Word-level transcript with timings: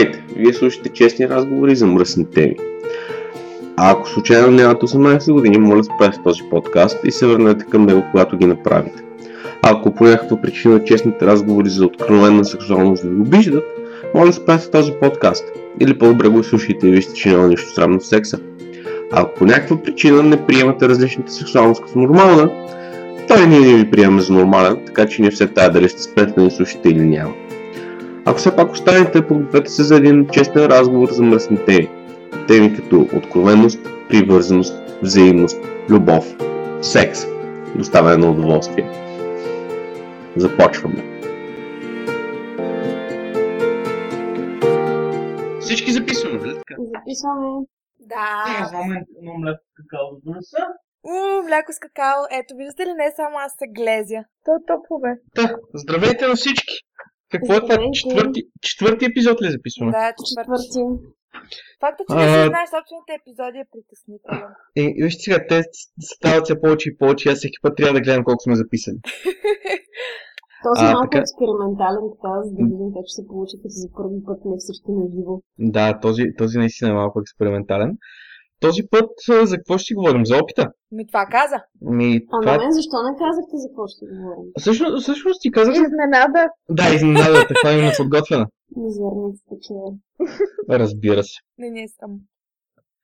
Здравейте! 0.00 0.24
Вие 0.36 0.52
слушате 0.52 0.88
честни 0.88 1.28
разговори 1.28 1.76
за 1.76 1.86
мръсни 1.86 2.30
теми. 2.30 2.56
А 3.76 3.90
ако 3.92 4.08
случайно 4.08 4.50
нямате 4.50 4.86
18 4.86 5.32
години, 5.32 5.58
моля 5.58 5.84
спрете 5.84 6.18
този 6.24 6.42
подкаст 6.50 6.98
и 7.04 7.10
се 7.10 7.26
върнете 7.26 7.64
към 7.64 7.86
него, 7.86 8.04
когато 8.10 8.36
ги 8.36 8.46
направите. 8.46 9.02
Ако 9.62 9.94
по 9.94 10.04
някаква 10.04 10.40
причина 10.40 10.84
честните 10.84 11.26
разговори 11.26 11.68
за 11.68 11.84
откровенна 11.84 12.44
сексуалност 12.44 13.02
ви 13.02 13.20
обиждат, 13.20 13.64
моля 14.14 14.32
спрете 14.32 14.70
този 14.70 14.92
подкаст. 15.00 15.44
Или 15.80 15.98
по-добре 15.98 16.28
го 16.28 16.44
слушайте 16.44 16.88
и 16.88 16.90
вижте, 16.90 17.14
че 17.14 17.28
няма 17.28 17.48
нищо 17.48 17.70
срамно 17.70 18.00
в 18.00 18.06
секса. 18.06 18.38
А 19.12 19.20
ако 19.20 19.34
по 19.34 19.44
някаква 19.44 19.82
причина 19.82 20.22
не 20.22 20.46
приемате 20.46 20.88
различната 20.88 21.32
сексуалност 21.32 21.82
като 21.82 21.98
нормална, 21.98 22.50
той 23.28 23.46
ние 23.46 23.60
не 23.60 23.76
ви 23.76 23.90
приемаме 23.90 24.22
за 24.22 24.32
нормален, 24.32 24.76
така 24.86 25.06
че 25.06 25.22
не 25.22 25.30
все 25.30 25.46
тая 25.46 25.70
дали 25.70 25.88
ще 25.88 26.02
спрете 26.02 26.32
да 26.32 26.42
ни 26.42 26.50
слушате 26.50 26.88
или 26.88 27.00
няма. 27.00 27.32
Ако 28.30 28.38
все 28.38 28.56
пак 28.56 28.72
останете, 28.72 29.26
подгответе 29.26 29.70
се 29.70 29.82
за 29.82 29.96
един 29.96 30.28
честен 30.32 30.66
разговор 30.66 31.08
за 31.10 31.22
мръсни 31.22 31.64
теми. 31.66 31.90
Теми 32.48 32.76
като 32.76 33.00
откровенност, 33.16 33.78
привързаност, 34.08 34.74
взаимност, 35.02 35.56
любов, 35.88 36.36
секс, 36.82 37.20
доставяне 37.76 38.16
на 38.16 38.30
удоволствие. 38.30 38.90
Започваме. 40.36 41.20
Всички 45.60 45.92
записваме, 45.92 46.38
нали 46.38 46.54
така? 46.54 46.74
Записваме. 46.78 47.48
Да. 48.00 48.66
Знаме 48.68 49.04
едно 49.18 49.32
мляко 49.38 49.60
какао 49.76 50.14
да 50.14 50.20
донеса. 50.24 50.66
У, 51.04 51.42
мляко 51.48 51.72
с 51.72 51.78
какао. 51.78 52.20
Ето, 52.30 52.54
виждате 52.56 52.86
ли, 52.86 52.92
не 52.92 53.12
само 53.16 53.36
аз 53.38 53.52
се 53.58 53.66
глезя. 53.78 54.20
То 54.44 54.50
е 54.50 54.60
топло 54.66 55.00
бе. 55.00 55.12
Та, 55.34 55.56
здравейте 55.74 56.26
на 56.26 56.34
всички! 56.34 56.74
Какво 57.30 57.52
е 57.54 57.60
това? 57.60 57.76
Четвърти, 57.92 58.40
четвърти 58.68 59.04
епизод 59.04 59.42
ли 59.42 59.50
записваме? 59.50 59.92
Да, 59.92 60.12
четвърти. 60.28 60.80
Факта, 61.80 62.04
че 62.08 62.14
не 62.16 62.22
А, 62.22 62.42
си 62.42 62.48
знаеш 62.54 62.68
собствените 62.76 63.12
епизоди 63.20 63.58
е 63.64 63.70
притеснителен. 63.72 64.50
И, 64.80 64.82
и 64.98 65.02
вижте 65.04 65.22
сега, 65.22 65.38
те 65.48 65.56
стават 66.14 66.44
все 66.44 66.60
повече 66.62 66.86
и 66.88 66.96
повече, 67.00 67.28
аз 67.32 67.38
всеки 67.38 67.58
път 67.62 67.76
трябва 67.76 67.94
да 67.98 68.04
гледам 68.04 68.24
колко 68.24 68.42
сме 68.42 68.54
записали. 68.62 68.98
Този 70.66 70.84
А, 70.84 70.90
е 70.90 70.92
малко 70.92 71.10
така. 71.10 71.22
експериментален, 71.24 72.04
така, 72.14 72.32
за 72.46 72.50
да 72.56 72.62
видим 72.70 72.90
как 72.96 73.04
ще 73.08 73.16
се 73.18 73.28
получи, 73.28 73.54
като 73.62 73.76
за 73.82 73.88
първи 73.96 74.18
път 74.26 74.38
не 74.48 74.56
всички 74.58 74.90
на 74.98 75.04
живо. 75.14 75.34
Да, 75.76 75.86
този, 76.04 76.24
този 76.40 76.54
наистина 76.58 76.90
е 76.90 77.00
малко 77.02 77.16
експериментален. 77.20 77.90
Този 78.60 78.82
път 78.90 79.10
за 79.50 79.56
какво 79.56 79.78
ще 79.78 79.86
си 79.86 79.94
говорим? 79.94 80.26
За 80.26 80.34
опита? 80.42 80.64
Ми 80.92 81.06
това 81.06 81.24
каза. 81.36 81.58
Ми, 81.80 82.08
А 82.32 82.40
това... 82.40 82.52
на 82.52 82.58
мен 82.62 82.72
защо 82.78 82.96
не 83.06 83.12
казахте 83.24 83.54
за 83.62 83.68
какво 83.68 83.84
ще 83.92 84.02
говорим? 84.12 84.46
Всъщност, 84.60 85.02
всъщност 85.02 85.38
ти 85.42 85.50
казах... 85.50 85.74
Изненада. 85.74 86.42
Да, 86.78 86.84
изненада, 86.96 87.38
така 87.52 87.68
именно 87.72 87.92
подготвена. 88.00 88.46
Мизерници 88.76 89.42
такива. 89.52 89.86
Разбира 90.80 91.22
се. 91.30 91.36
Не, 91.58 91.70
не 91.70 91.84
съм. 91.98 92.10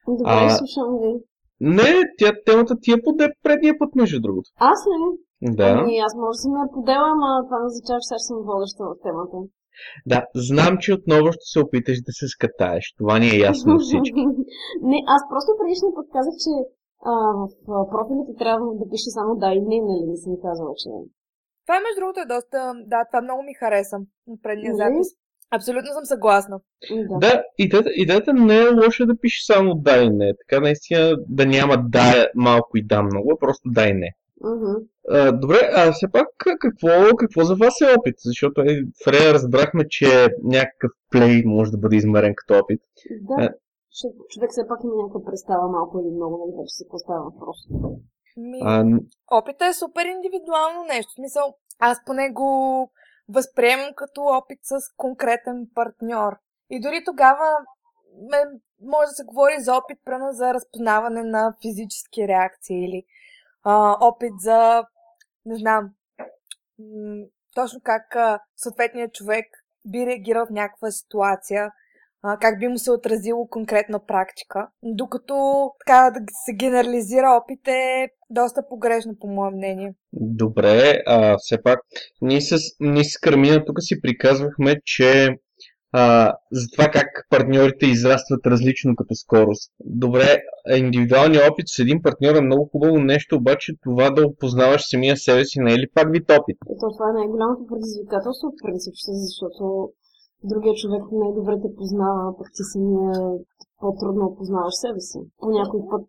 Добре, 0.08 0.30
А- 0.46 0.50
слушам 0.58 0.88
ви. 1.02 1.12
Не, 1.60 1.92
тя, 2.18 2.28
темата 2.46 2.74
ти 2.82 2.90
е 2.92 3.02
поде 3.04 3.26
предния 3.42 3.74
път, 3.78 3.90
между 3.94 4.20
другото. 4.20 4.48
Аз 4.72 4.78
ли? 4.90 4.98
Да. 5.58 5.68
Ами, 5.78 5.98
аз 6.06 6.12
може 6.22 6.36
да 6.36 6.42
съм 6.44 6.52
я 6.64 6.68
подела, 6.76 7.06
ама 7.14 7.28
това 7.46 7.56
не 7.60 7.66
означава, 7.70 8.00
че 8.00 8.06
сега 8.08 8.18
ще 8.20 8.28
съм 8.30 8.38
водеща 8.50 8.82
в 8.90 8.94
темата. 9.04 9.36
Да, 10.06 10.20
знам, 10.34 10.72
че 10.82 10.94
отново 10.98 11.26
ще 11.32 11.46
се 11.52 11.58
опиташ 11.60 11.96
да 12.08 12.12
се 12.18 12.26
скатаеш. 12.34 12.84
Това 12.98 13.18
ни 13.18 13.28
е 13.30 13.42
ясно 13.50 13.72
на 13.72 13.78
всички. 13.78 14.22
не, 14.90 14.98
аз 15.14 15.22
просто 15.30 15.50
предишния 15.60 15.92
път 15.96 16.06
казах, 16.16 16.34
че 16.44 16.52
а, 17.10 17.12
в 17.68 17.88
профилите 17.92 18.32
трябва 18.42 18.66
да 18.80 18.84
пише 18.92 19.10
само 19.18 19.30
да 19.42 19.48
и 19.56 19.60
не, 19.70 19.78
нали 19.88 20.04
не 20.12 20.16
съм 20.16 20.32
казала, 20.46 20.72
че 20.80 20.88
Това 21.66 21.76
между 21.84 21.98
другото 22.00 22.20
е 22.20 22.32
доста... 22.34 22.58
Да, 22.92 22.98
това 23.10 23.20
много 23.22 23.42
ми 23.42 23.54
хареса 23.60 23.96
от 24.32 24.38
предния 24.42 24.72
Нали? 24.72 24.78
запис. 24.82 25.08
Абсолютно 25.56 25.90
съм 25.92 26.04
съгласна. 26.04 26.56
да. 27.10 27.18
Да, 27.18 27.42
идеята, 27.58 27.90
идеята 27.94 28.32
не 28.32 28.58
е 28.58 28.74
лоша 28.80 29.06
да 29.06 29.20
пише 29.20 29.44
само 29.52 29.74
да 29.74 30.02
и 30.02 30.10
не. 30.10 30.32
Така 30.40 30.60
наистина 30.60 31.16
да 31.28 31.46
няма 31.46 31.76
да 31.88 32.28
малко 32.34 32.70
и 32.76 32.86
да 32.86 33.02
много, 33.02 33.36
просто 33.40 33.68
да 33.68 33.88
и 33.88 33.92
не. 33.92 34.10
Мгм. 34.40 34.74
А, 35.10 35.32
добре, 35.32 35.70
а 35.76 35.92
все 35.92 36.06
пак 36.12 36.28
какво, 36.38 37.16
какво 37.16 37.44
за 37.44 37.54
вас 37.54 37.80
е 37.80 37.94
опит? 37.98 38.14
Защото 38.18 38.60
е, 38.60 38.82
в 39.04 39.12
Рея 39.12 39.34
разбрахме, 39.34 39.88
че 39.88 40.28
някакъв 40.44 40.90
плей 41.10 41.42
може 41.46 41.70
да 41.70 41.78
бъде 41.78 41.96
измерен 41.96 42.34
като 42.36 42.58
опит. 42.58 42.80
Да. 43.20 43.44
Е. 43.44 43.48
Защото 43.90 44.16
човек 44.28 44.50
все 44.50 44.68
пак 44.68 44.78
има 44.84 44.94
някаква 44.96 45.24
представа 45.24 45.68
малко 45.68 45.98
или 46.00 46.14
много, 46.14 46.46
нали, 46.46 46.56
вече 46.58 46.74
се 46.74 46.88
поставя 46.88 47.24
въпрос. 47.24 47.56
Ми... 48.36 48.58
А, 48.62 48.84
Опита 49.30 49.66
е 49.66 49.72
супер 49.72 50.04
индивидуално 50.04 50.84
нещо. 50.88 51.10
В 51.12 51.14
смисъл, 51.14 51.54
аз 51.78 52.04
поне 52.06 52.30
го 52.30 52.50
възприемам 53.28 53.90
като 53.96 54.20
опит 54.22 54.58
с 54.62 54.74
конкретен 54.96 55.66
партньор. 55.74 56.32
И 56.70 56.80
дори 56.80 57.02
тогава 57.04 57.48
ме, 58.30 58.38
може 58.80 59.06
да 59.06 59.12
се 59.12 59.24
говори 59.24 59.54
за 59.58 59.74
опит, 59.76 59.98
прено 60.04 60.32
за 60.32 60.54
разпознаване 60.54 61.22
на 61.22 61.54
физически 61.62 62.28
реакции 62.28 62.84
или 62.84 63.02
а, 63.62 63.96
опит 64.00 64.32
за, 64.38 64.84
не 65.46 65.56
знам, 65.56 65.90
м- 66.78 67.26
точно 67.54 67.80
как 67.84 68.16
а, 68.16 68.40
съответният 68.56 69.14
човек 69.14 69.46
би 69.86 70.06
реагирал 70.06 70.46
в 70.46 70.50
някаква 70.50 70.90
ситуация, 70.90 71.70
а, 72.22 72.38
как 72.38 72.58
би 72.58 72.68
му 72.68 72.78
се 72.78 72.90
отразило 72.90 73.48
конкретна 73.48 74.06
практика. 74.06 74.68
Докато 74.82 75.34
така 75.86 76.10
да 76.10 76.20
се 76.44 76.52
генерализира 76.52 77.40
опит 77.42 77.68
е 77.68 78.08
доста 78.30 78.68
погрешно, 78.68 79.18
по 79.20 79.26
мое 79.26 79.50
мнение. 79.50 79.94
добре, 80.12 81.02
а 81.06 81.36
все 81.38 81.62
пак 81.62 81.80
ние 82.22 82.40
с, 82.40 82.56
ние 82.80 83.04
с 83.04 83.18
Кармина 83.18 83.64
тук 83.64 83.76
си 83.80 84.00
приказвахме, 84.00 84.76
че 84.84 85.28
а, 85.92 86.34
за 86.52 86.66
това 86.72 86.88
как 86.88 87.26
партньорите 87.30 87.86
израстват 87.86 88.46
различно 88.46 88.96
като 88.96 89.14
скорост. 89.14 89.72
Добре, 89.84 90.38
индивидуалният 90.76 91.50
опит 91.50 91.68
с 91.68 91.78
един 91.78 92.02
партньор 92.02 92.34
е 92.34 92.40
много 92.40 92.68
хубаво 92.72 92.98
нещо, 92.98 93.36
обаче 93.36 93.72
това 93.82 94.10
да 94.10 94.26
опознаваш 94.26 94.82
самия 94.90 95.16
себе 95.16 95.44
си 95.44 95.60
не 95.60 95.72
е 95.72 95.78
ли 95.78 95.86
пак 95.94 96.12
вид 96.12 96.30
опит? 96.30 96.56
И 96.72 96.76
то 96.80 96.86
това 96.96 97.10
е 97.10 97.18
най-голямото 97.18 97.66
предизвикателство, 97.70 98.46
в 98.48 98.62
принцип, 98.64 98.94
защото 99.26 99.90
другия 100.44 100.74
човек 100.74 101.02
най-добре 101.12 101.54
те 101.62 101.68
познава, 101.78 102.36
пък 102.38 102.48
ти 102.56 102.62
самия 102.72 103.12
по-трудно 103.80 104.24
опознаваш 104.26 104.74
себе 104.74 105.00
си. 105.00 105.18
По 105.40 105.48
някой 105.50 105.80
път 105.90 106.08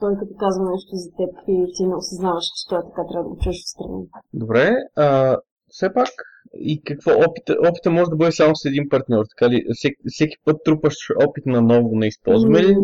той 0.00 0.12
като 0.20 0.34
казва 0.44 0.64
нещо 0.70 0.92
за 1.02 1.10
теб 1.18 1.32
и 1.48 1.56
ти 1.74 1.82
не 1.86 1.96
осъзнаваш, 1.96 2.44
че 2.56 2.68
той 2.68 2.80
така 2.88 3.02
трябва 3.08 3.24
да 3.24 3.30
го 3.30 3.38
чуеш 3.42 3.58
отстрани. 3.62 4.04
Добре, 4.42 4.66
а, 4.96 5.38
все 5.68 5.92
пак 5.94 6.08
и 6.54 6.82
какво 6.84 7.10
опита, 7.10 7.56
опита 7.68 7.90
може 7.90 8.10
да 8.10 8.16
бъде 8.16 8.32
само 8.32 8.56
с 8.56 8.64
един 8.64 8.88
партньор, 8.88 9.24
така 9.30 9.50
ли? 9.50 9.64
Всеки, 9.72 9.96
всеки 10.06 10.36
път 10.44 10.56
трупаш 10.64 10.94
опит 11.28 11.46
на 11.46 11.62
ново, 11.62 11.90
не 11.92 12.06
използваме 12.06 12.62
ли? 12.62 12.76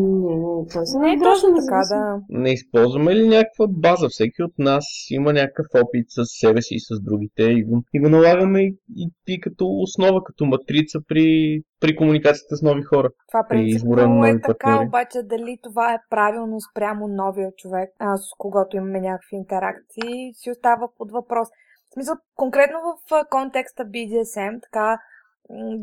Не, 1.00 1.12
е 1.12 1.18
точно 1.22 1.48
така, 1.60 1.80
да. 1.88 2.20
Не 2.28 2.52
използваме 2.52 3.16
ли 3.16 3.28
някаква 3.28 3.66
база? 3.68 4.08
Всеки 4.08 4.42
от 4.42 4.58
нас 4.58 4.84
има 5.10 5.32
някакъв 5.32 5.66
опит 5.74 6.06
с 6.08 6.24
себе 6.24 6.62
си 6.62 6.74
и 6.74 6.80
с 6.80 7.00
другите 7.00 7.42
и 7.42 7.64
го, 7.64 7.82
и 7.94 8.00
го 8.00 8.08
налагаме 8.08 8.62
и, 8.62 8.76
и, 8.96 9.10
и 9.28 9.40
като 9.40 9.64
основа, 9.68 10.24
като 10.24 10.44
матрица 10.46 10.98
при, 11.08 11.60
при 11.80 11.96
комуникацията 11.96 12.56
с 12.56 12.62
нови 12.62 12.82
хора. 12.82 13.08
Това 13.32 13.46
При 13.48 13.62
избора 13.66 14.08
на 14.08 14.22
принципно 14.22 14.52
е 14.52 14.54
така, 14.54 14.82
обаче 14.86 15.18
дали 15.24 15.58
това 15.62 15.94
е 15.94 15.98
правилно 16.10 16.56
спрямо 16.70 17.08
новия 17.08 17.50
човек, 17.56 17.90
а, 17.98 18.16
с 18.16 18.28
когото 18.38 18.76
имаме 18.76 19.00
някакви 19.00 19.36
интеракции, 19.36 20.32
си 20.34 20.50
остава 20.50 20.88
под 20.98 21.10
въпрос. 21.12 21.48
В 21.90 21.94
смисъл, 21.94 22.16
конкретно 22.34 22.78
в 23.10 23.24
контекста 23.30 23.84
BDSM, 23.84 24.62
така, 24.62 25.00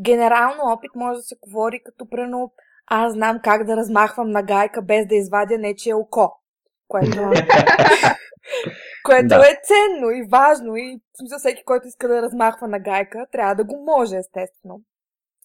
генерално 0.02 0.64
опит 0.64 0.92
може 0.96 1.18
да 1.18 1.24
се 1.24 1.36
говори 1.36 1.84
като 1.84 2.10
прено 2.10 2.52
аз 2.88 3.14
знам 3.14 3.40
как 3.44 3.64
да 3.64 3.76
размахвам 3.76 4.32
на 4.32 4.44
гайка 4.44 4.82
без 4.82 5.08
да 5.08 5.16
извадя 5.16 5.58
нечие 5.58 5.94
око. 5.94 6.40
Което, 6.88 7.18
което 9.06 9.28
Да. 9.28 9.36
е 9.36 9.60
ценно 9.64 10.12
и 10.12 10.28
важно 10.32 10.76
и 10.76 11.02
смисъл 11.20 11.40
всеки, 11.40 11.64
който 11.64 11.88
иска 11.88 12.08
да 12.08 12.22
размахва 12.22 12.68
на 12.68 12.80
гайка, 12.80 13.26
трябва 13.32 13.56
да 13.56 13.64
го 13.64 13.84
може, 13.86 14.16
естествено. 14.18 14.82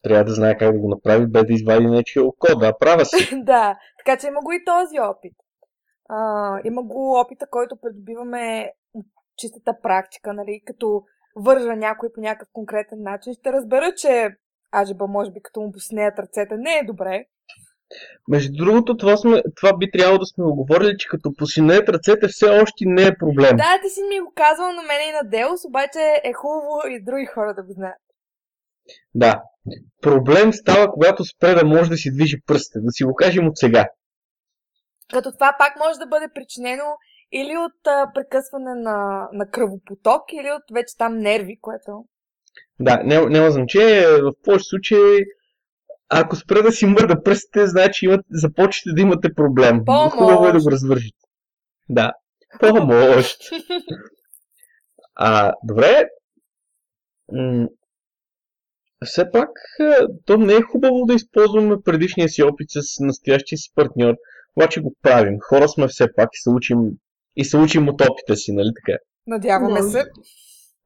Трябва 0.03 0.25
да 0.25 0.35
знае 0.35 0.59
как 0.59 0.73
да 0.73 0.79
го 0.79 0.89
направи, 0.89 1.27
без 1.27 1.47
да 1.47 1.53
извади 1.53 1.87
нечия 1.87 2.25
око. 2.25 2.59
Да, 2.59 2.79
права 2.79 3.05
си. 3.05 3.31
да, 3.43 3.79
така 3.99 4.21
че 4.21 4.27
има 4.27 4.41
го 4.41 4.53
и 4.53 4.65
този 4.65 5.01
опит. 5.01 5.33
А, 6.09 6.59
има 6.65 6.83
го 6.83 7.21
опита, 7.21 7.47
който 7.51 7.77
придобиваме 7.77 8.73
чистата 9.41 9.73
практика, 9.83 10.33
нали, 10.33 10.63
като 10.67 11.03
вържа 11.37 11.77
някой 11.77 12.13
по 12.15 12.21
някакъв 12.21 12.49
конкретен 12.53 13.03
начин. 13.03 13.35
Ще 13.35 13.53
разбера, 13.53 13.95
че 13.97 14.29
ажеба, 14.73 15.07
може 15.07 15.31
би, 15.31 15.43
като 15.43 15.61
му 15.61 15.73
поснеят 15.73 16.19
ръцете, 16.19 16.55
не 16.57 16.79
е 16.79 16.87
добре. 16.87 17.25
Между 18.29 18.53
другото, 18.53 18.97
това, 18.97 19.17
сме, 19.17 19.43
това 19.57 19.77
би 19.77 19.91
трябвало 19.91 20.19
да 20.19 20.27
сме 20.27 20.45
оговорили, 20.45 20.99
че 20.99 21.09
като 21.09 21.35
посинеят 21.39 21.89
ръцете 21.89 22.29
все 22.29 22.47
още 22.47 22.85
не 22.87 23.07
е 23.07 23.19
проблем. 23.19 23.57
Да, 23.57 23.81
ти 23.83 23.89
си 23.89 24.03
ми 24.03 24.21
го 24.21 24.33
казвал 24.37 24.73
на 24.73 24.83
мен 24.83 25.09
и 25.09 25.13
на 25.13 25.31
Делс, 25.31 25.65
обаче 25.65 26.21
е 26.25 26.33
хубаво 26.33 26.89
и 26.89 27.05
други 27.05 27.27
хора 27.27 27.55
да 27.55 27.63
го 27.63 27.73
знаят. 27.73 28.03
Да. 29.15 29.43
Проблем 30.03 30.53
става, 30.53 30.93
когато 30.93 31.25
спре 31.25 31.55
да 31.55 31.67
може 31.67 31.91
да 31.91 31.97
си 31.97 32.13
движи 32.13 32.37
пръстите, 32.47 32.79
да 32.81 32.91
си 32.91 33.05
го 33.05 33.15
кажем 33.15 33.49
от 33.49 33.59
сега. 33.59 33.87
Като 35.13 35.33
това 35.33 35.57
пак 35.59 35.73
може 35.79 35.99
да 35.99 36.07
бъде 36.07 36.29
причинено 36.35 36.85
или 37.33 37.57
от 37.57 37.87
а, 37.87 38.13
прекъсване 38.15 38.75
на, 38.75 39.29
на 39.33 39.51
кръвопоток, 39.51 40.33
или 40.33 40.51
от 40.51 40.63
вече 40.75 40.97
там 40.99 41.19
нерви, 41.19 41.59
което... 41.61 42.05
Да, 42.81 43.03
няма, 43.05 43.31
няма 43.31 43.51
значение. 43.51 44.07
В 44.07 44.33
повече 44.45 44.65
случаи 44.65 45.25
ако 46.13 46.37
спре 46.37 46.63
да 46.63 46.73
си 46.73 46.87
мърда 46.87 47.23
пръстите, 47.23 47.67
значи 47.67 48.05
имат, 48.05 48.21
започвате 48.31 48.95
да 48.95 49.03
имате 49.03 49.35
проблем. 49.35 49.85
Помощ! 49.85 50.17
Хубаво 50.17 50.47
е 50.47 50.53
да 50.53 50.61
го 50.61 50.71
развържите. 50.71 51.19
Да. 51.89 52.13
Помощ! 52.61 53.39
А, 55.15 55.53
добре. 55.65 56.09
М- 57.33 57.69
все 59.05 59.31
пак, 59.31 59.51
то 60.27 60.37
не 60.37 60.55
е 60.55 60.63
хубаво 60.63 61.07
да 61.07 61.15
използваме 61.15 61.77
предишния 61.85 62.29
си 62.29 62.43
опит 62.43 62.67
с 62.71 63.01
настоящия 63.01 63.59
си 63.59 63.71
партньор, 63.75 64.15
обаче 64.57 64.81
го 64.81 64.95
правим. 65.03 65.39
Хора 65.41 65.69
сме 65.69 65.89
все 65.89 66.07
пак 66.17 66.29
и 66.33 66.39
се 66.39 66.51
учим, 66.51 66.79
и 67.37 67.45
се 67.45 67.57
учим 67.57 67.89
от 67.89 68.01
опита 68.01 68.37
си, 68.37 68.53
нали 68.53 68.71
така? 68.77 68.99
Надяваме 69.27 69.83
се. 69.83 70.05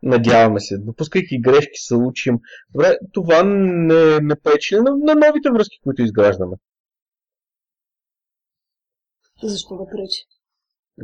Надяваме 0.02 0.60
се. 0.60 0.78
Допускайки 0.78 1.40
грешки, 1.40 1.78
се 1.78 1.94
учим. 1.94 2.38
Добре, 2.74 2.98
това 3.12 3.42
не, 3.44 4.20
не 4.20 4.34
пречи 4.40 4.76
на, 4.76 4.82
на 4.82 5.14
новите 5.14 5.50
връзки, 5.50 5.78
които 5.82 6.02
изграждаме. 6.02 6.56
Защо 9.42 9.76
да 9.76 9.84
пречи? 9.86 10.22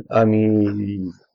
Ами, 0.09 0.67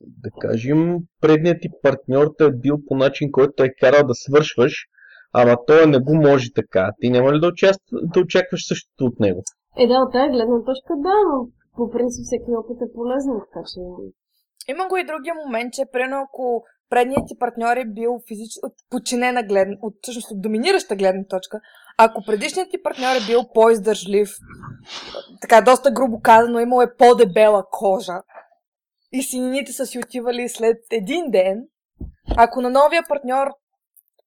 да 0.01 0.31
кажем, 0.41 0.99
предният 1.21 1.59
ти 1.63 1.69
партньор 1.83 2.35
те 2.39 2.45
е 2.45 2.51
бил 2.51 2.79
по 2.87 2.97
начин, 2.97 3.33
който 3.33 3.63
е 3.63 3.75
карал 3.81 4.07
да 4.07 4.15
свършваш, 4.15 4.87
ама 5.33 5.57
той 5.67 5.87
не 5.87 5.99
го 5.99 6.15
може 6.15 6.53
така. 6.53 6.91
Ти 7.01 7.11
няма 7.11 7.35
ли 7.35 7.41
да, 7.41 7.49
участ... 7.49 7.81
да 7.93 8.21
очакваш 8.21 8.69
същото 8.69 9.05
от 9.05 9.21
него? 9.21 9.43
Е, 9.79 9.87
да, 9.87 9.95
от 9.95 10.13
тази 10.13 10.31
гледна 10.31 10.59
точка, 10.65 10.95
да, 10.97 11.15
но 11.31 11.49
по 11.77 11.91
принцип 11.91 12.25
всеки 12.25 12.51
опит 12.61 12.79
е 12.83 12.93
полезен, 12.95 13.37
така 13.45 13.63
че... 13.71 13.81
Има 14.73 14.89
го 14.89 14.97
и 14.97 15.05
другия 15.05 15.35
момент, 15.35 15.73
че 15.73 15.91
примерно 15.93 16.17
ако 16.23 16.65
предният 16.91 17.23
ти 17.27 17.39
партньор 17.39 17.77
е 17.77 17.85
бил 17.85 18.21
физич... 18.29 18.53
от 18.63 18.73
подчинена 18.91 19.43
гледна, 19.43 19.77
от, 19.83 19.95
всъщност 20.03 20.31
от 20.31 20.43
доминираща 20.43 20.97
гледна 20.97 21.25
точка, 21.25 21.61
ако 21.99 22.23
предишният 22.27 22.71
ти 22.71 22.83
партньор 22.83 23.17
е 23.17 23.27
бил 23.27 23.41
по-издържлив, 23.55 24.31
така 25.41 25.61
доста 25.61 25.91
грубо 25.91 26.21
казано, 26.21 26.61
имал 26.61 26.81
е 26.83 26.97
по-дебела 26.99 27.65
кожа 27.71 28.23
и 29.13 29.23
синините 29.23 29.73
са 29.73 29.87
си 29.87 29.99
отивали 29.99 30.49
след 30.49 30.77
един 30.91 31.31
ден, 31.31 31.65
ако 32.37 32.61
на 32.61 32.71
новия 32.71 33.03
партньор 33.09 33.47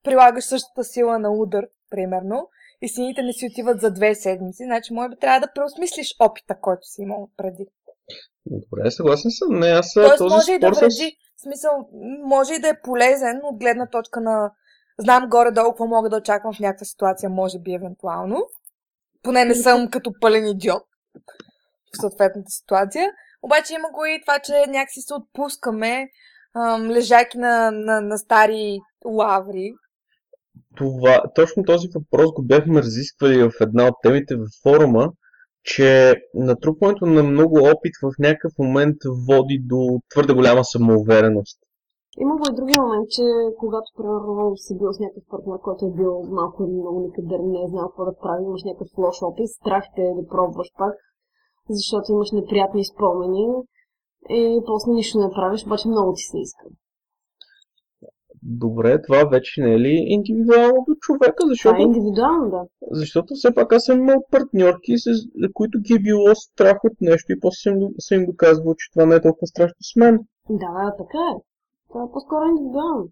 прилагаш 0.03 0.43
същата 0.43 0.83
сила 0.83 1.19
на 1.19 1.31
удар, 1.31 1.65
примерно, 1.89 2.49
и 2.81 2.89
сините 2.89 3.21
не 3.21 3.33
си 3.33 3.47
отиват 3.51 3.81
за 3.81 3.91
две 3.91 4.15
седмици, 4.15 4.63
значи 4.63 4.93
може 4.93 5.09
би 5.09 5.15
трябва 5.15 5.39
да 5.39 5.53
преосмислиш 5.55 6.15
опита, 6.19 6.55
който 6.61 6.81
си 6.87 7.01
имал 7.01 7.29
преди. 7.37 7.65
Добре, 8.45 8.91
съгласен 8.91 9.31
съм. 9.31 9.59
Не, 9.59 9.67
аз 9.67 9.93
Тоест 9.93 10.17
този 10.17 10.35
може 10.35 10.51
и 10.53 10.59
да 10.59 10.71
вреди. 10.71 11.17
В 11.37 11.41
смисъл, 11.41 11.89
може 12.23 12.53
и 12.53 12.59
да 12.59 12.69
е 12.69 12.81
полезен 12.81 13.39
от 13.43 13.59
гледна 13.59 13.87
точка 13.87 14.21
на 14.21 14.51
знам 14.99 15.29
горе-долу 15.29 15.69
какво 15.69 15.87
мога 15.87 16.09
да 16.09 16.17
очаквам 16.17 16.53
в 16.53 16.59
някаква 16.59 16.85
ситуация, 16.85 17.29
може 17.29 17.59
би 17.59 17.73
евентуално. 17.73 18.45
Поне 19.23 19.45
не 19.45 19.55
съм 19.55 19.89
като 19.91 20.11
пълен 20.21 20.47
идиот 20.47 20.83
в 21.93 22.01
съответната 22.01 22.49
ситуация. 22.49 23.11
Обаче 23.41 23.73
има 23.73 23.89
го 23.91 24.05
и 24.05 24.21
това, 24.21 24.39
че 24.39 24.65
някакси 24.67 25.01
се 25.01 25.13
отпускаме, 25.13 26.09
ам, 26.55 26.89
лежайки 26.89 27.37
на, 27.37 27.71
на, 27.71 28.01
на 28.01 28.17
стари 28.17 28.79
лаври. 29.05 29.73
Това, 30.75 31.21
точно 31.35 31.63
този 31.63 31.87
въпрос 31.95 32.31
го 32.31 32.43
бяхме 32.43 32.81
разисквали 32.81 33.43
в 33.43 33.51
една 33.61 33.87
от 33.87 33.95
темите 34.03 34.35
в 34.35 34.45
форума, 34.63 35.11
че 35.63 36.15
натрупването 36.33 37.05
на 37.05 37.23
много 37.23 37.57
опит 37.57 37.93
в 38.03 38.11
някакъв 38.19 38.51
момент 38.59 38.97
води 39.27 39.57
до 39.65 39.99
твърде 40.09 40.33
голяма 40.33 40.63
самоувереност. 40.63 41.59
Има 42.23 42.33
го 42.37 42.43
и 42.51 42.55
другия 42.55 42.81
момент, 42.81 43.07
че 43.15 43.25
когато, 43.61 43.87
примерно, 43.97 44.57
си 44.63 44.77
бил 44.79 44.93
с 44.93 44.99
някакъв 44.99 45.23
партньор, 45.31 45.59
който 45.61 45.85
е 45.85 45.97
бил 45.99 46.13
малко 46.39 46.57
или 46.63 46.81
много 46.81 46.99
никъде, 47.05 47.35
не 47.53 47.61
е 47.63 47.71
знал 47.71 47.87
какво 47.87 48.05
да 48.05 48.19
прави, 48.23 48.43
имаш 48.43 48.63
някакъв 48.63 48.97
лош 48.97 49.17
опит, 49.21 49.49
страх 49.59 49.83
те 49.95 50.01
е 50.01 50.17
да 50.19 50.27
пробваш 50.27 50.69
пак, 50.77 50.95
защото 51.69 52.11
имаш 52.11 52.29
неприятни 52.31 52.85
спомени 52.85 53.45
и 54.29 54.61
после 54.67 54.91
нищо 54.91 55.19
не 55.19 55.29
правиш, 55.37 55.65
обаче 55.65 55.87
много 55.87 56.13
ти 56.13 56.23
се 56.31 56.37
иска. 56.45 56.65
Добре, 58.43 59.01
това 59.01 59.23
вече 59.23 59.61
не 59.61 59.73
е 59.73 59.79
ли 59.79 60.05
индивидуално 60.07 60.85
до 60.87 60.95
човека, 61.01 61.35
Това 61.37 61.49
защото, 61.49 61.75
е 61.75 61.81
индивидуално, 61.81 62.49
да. 62.49 62.61
защото 62.91 63.33
все 63.33 63.53
пак 63.53 63.73
аз 63.73 63.83
съм 63.83 63.99
имал 63.99 64.25
партньорки, 64.31 64.93
с 64.97 65.09
които 65.53 65.79
ги 65.79 65.93
е 65.93 65.99
било 65.99 66.35
страх 66.35 66.77
от 66.83 67.01
нещо 67.01 67.31
и 67.31 67.39
после 67.39 67.57
съм, 67.61 67.75
съм 67.99 68.19
им 68.19 68.25
доказвал, 68.25 68.75
че 68.75 68.91
това 68.91 69.05
не 69.05 69.15
е 69.15 69.21
толкова 69.21 69.47
страшно 69.47 69.75
с 69.81 69.95
мен. 69.95 70.19
Да, 70.49 70.95
така 70.97 71.23
е. 71.35 71.35
Това 71.89 72.03
е 72.03 72.11
по-скоро 72.13 72.45
индивидуално. 72.45 73.09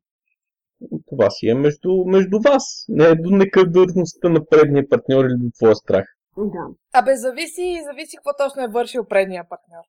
Това 1.10 1.30
си 1.30 1.48
е 1.48 1.54
между, 1.54 2.06
между 2.06 2.40
вас, 2.40 2.86
не 2.90 3.06
е 3.06 3.16
до 3.16 3.30
некадърността 3.30 4.30
на 4.30 4.46
предния 4.46 4.90
партньор 4.90 5.26
или 5.26 5.38
до 5.38 5.50
твоя 5.58 5.76
страх. 5.76 6.06
Да. 6.38 6.68
Абе, 6.94 7.16
зависи, 7.16 7.82
зависи 7.86 8.18
какво 8.18 8.46
точно 8.46 8.64
е 8.64 8.68
вършил 8.68 9.06
предния 9.06 9.44
партньор. 9.50 9.84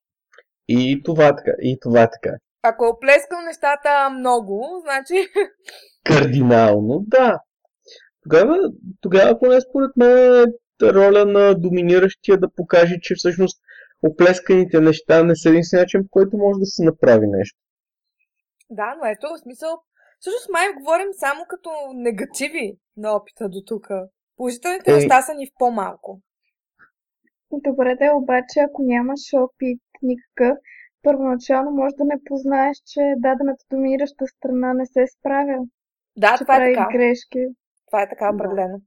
И 0.69 1.02
това 1.05 1.26
е 1.26 1.37
така, 1.37 1.52
и 1.62 1.79
това 1.81 2.02
е 2.02 2.11
така. 2.11 2.37
Ако 2.62 2.84
е 2.84 2.88
оплескал 2.88 3.40
нещата 3.40 4.10
много, 4.10 4.82
значи 4.82 5.28
Кардинално, 6.05 7.05
да. 7.06 7.40
Тогава, 8.22 8.58
тогава 9.00 9.38
поне 9.38 9.60
според 9.60 9.90
мен 9.96 10.43
е 10.43 10.44
роля 10.82 11.25
на 11.25 11.55
доминиращия 11.55 12.38
да 12.38 12.49
покаже, 12.56 12.99
че 13.02 13.14
всъщност 13.14 13.58
оплесканите 14.02 14.81
неща 14.81 15.22
не 15.22 15.37
са 15.37 15.49
единствен 15.49 15.81
начин, 15.81 16.02
по 16.02 16.08
който 16.10 16.37
може 16.37 16.58
да 16.58 16.66
се 16.66 16.84
направи 16.84 17.26
нещо. 17.26 17.58
Да, 18.70 18.94
но 18.99 19.06
ето, 19.06 19.26
в 19.34 19.43
смисъл, 19.43 19.82
всъщност 20.20 20.49
май 20.52 20.66
говорим 20.72 21.08
само 21.12 21.44
като 21.49 21.70
негативи 21.94 22.76
на 22.96 23.16
опита 23.16 23.49
до 23.49 23.62
тук. 23.66 23.88
Положителните 24.37 24.90
Еми- 24.90 24.96
неща 24.96 25.22
са 25.22 25.34
ни 25.34 25.46
в 25.46 25.52
по-малко. 25.58 26.20
Добре 27.50 27.96
да 27.99 28.06
е, 28.06 28.10
обаче, 28.10 28.60
ако 28.60 28.82
нямаш 28.82 29.20
опит 29.32 29.82
никакъв, 30.02 30.58
първоначално 31.08 31.70
може 31.70 31.94
да 31.99 32.05
не 32.05 32.19
познаеш, 32.25 32.76
че 32.87 33.00
дадената 33.16 33.64
доминираща 33.70 34.26
страна 34.26 34.75
не 34.75 34.87
се 34.87 35.05
справя, 35.19 35.58
Да, 36.16 36.34
че 36.38 36.44
това 36.44 36.56
е 36.56 36.58
прави 36.58 36.75
така. 36.75 36.88
грешки. 36.93 37.43
Това 37.87 38.02
е 38.02 38.08
така 38.08 38.25
Да. 38.25 38.34
определено. 38.34 38.81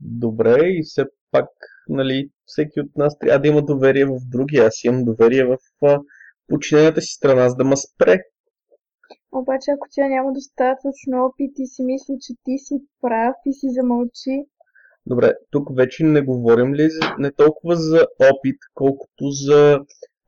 Добре, 0.00 0.56
и 0.60 0.82
все 0.84 1.04
пак, 1.30 1.48
нали, 1.88 2.30
всеки 2.46 2.80
от 2.80 2.96
нас 2.96 3.18
трябва 3.18 3.38
да 3.40 3.48
има 3.48 3.62
доверие 3.62 4.04
в 4.04 4.18
другия. 4.34 4.66
Аз 4.66 4.84
имам 4.84 5.04
доверие 5.04 5.44
в 5.44 5.58
подчинената 6.48 7.00
си 7.00 7.12
страна, 7.12 7.48
за 7.48 7.56
да 7.56 7.64
ме 7.64 7.76
спре. 7.76 8.18
Обаче, 9.32 9.70
ако 9.70 9.86
тя 9.90 10.08
няма 10.08 10.32
достатъчно 10.32 11.24
опит 11.26 11.52
и 11.58 11.66
си 11.66 11.82
мисли, 11.84 12.14
че 12.20 12.32
ти 12.44 12.58
си 12.58 12.74
прав 13.00 13.36
и 13.46 13.52
си 13.52 13.66
замълчи, 13.70 14.44
Добре, 15.06 15.34
тук 15.50 15.76
вече 15.76 16.04
не 16.04 16.22
говорим 16.22 16.74
ли 16.74 16.88
не 17.18 17.32
толкова 17.32 17.76
за 17.76 18.06
опит, 18.32 18.56
колкото 18.74 19.30
за 19.30 19.80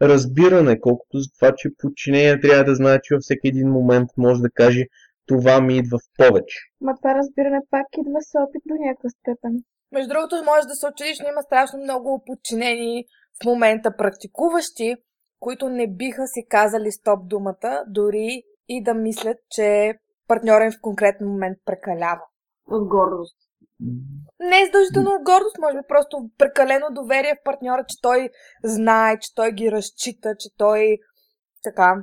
разбиране, 0.02 0.80
колкото 0.80 1.18
за 1.18 1.28
това, 1.38 1.52
че 1.56 1.70
подчинение 1.78 2.40
трябва 2.40 2.64
да 2.64 2.74
знае, 2.74 3.00
че 3.02 3.14
във 3.14 3.22
всеки 3.22 3.48
един 3.48 3.68
момент 3.68 4.10
може 4.16 4.42
да 4.42 4.50
каже 4.50 4.86
това 5.26 5.60
ми 5.60 5.76
идва 5.76 5.98
в 5.98 6.08
повече. 6.18 6.58
ма 6.80 6.94
това 6.96 7.14
разбиране 7.14 7.60
пак 7.70 7.86
идва 7.98 8.20
с 8.20 8.30
опит 8.34 8.62
до 8.66 8.74
някаква 8.74 9.08
степен. 9.08 9.62
Между 9.92 10.08
другото, 10.08 10.44
може 10.44 10.68
да 10.68 10.74
се 10.74 10.86
очудиш, 10.86 11.20
но 11.20 11.28
има 11.28 11.42
страшно 11.42 11.78
много 11.78 12.22
подчинени 12.26 13.04
в 13.42 13.46
момента 13.46 13.96
практикуващи, 13.96 14.96
които 15.40 15.68
не 15.68 15.86
биха 15.86 16.26
си 16.26 16.46
казали 16.48 16.92
стоп 16.92 17.28
думата, 17.28 17.84
дори 17.88 18.42
и 18.68 18.82
да 18.82 18.94
мислят, 18.94 19.36
че 19.50 19.94
партньора 20.28 20.64
им 20.64 20.72
в 20.72 20.80
конкретен 20.80 21.28
момент 21.28 21.58
прекалява. 21.64 22.22
От 22.70 22.88
гордост. 22.88 23.36
Не 24.40 24.60
е 24.60 24.66
задължително 24.66 25.10
от 25.10 25.22
гордост, 25.22 25.58
може 25.60 25.76
би 25.76 25.82
просто 25.88 26.16
прекалено 26.38 26.86
доверие 26.90 27.34
в 27.34 27.44
партньора, 27.44 27.84
че 27.88 27.96
той 28.02 28.30
знае, 28.64 29.18
че 29.18 29.34
той 29.34 29.52
ги 29.52 29.72
разчита, 29.72 30.34
че 30.38 30.48
той 30.56 30.98
така. 31.64 31.94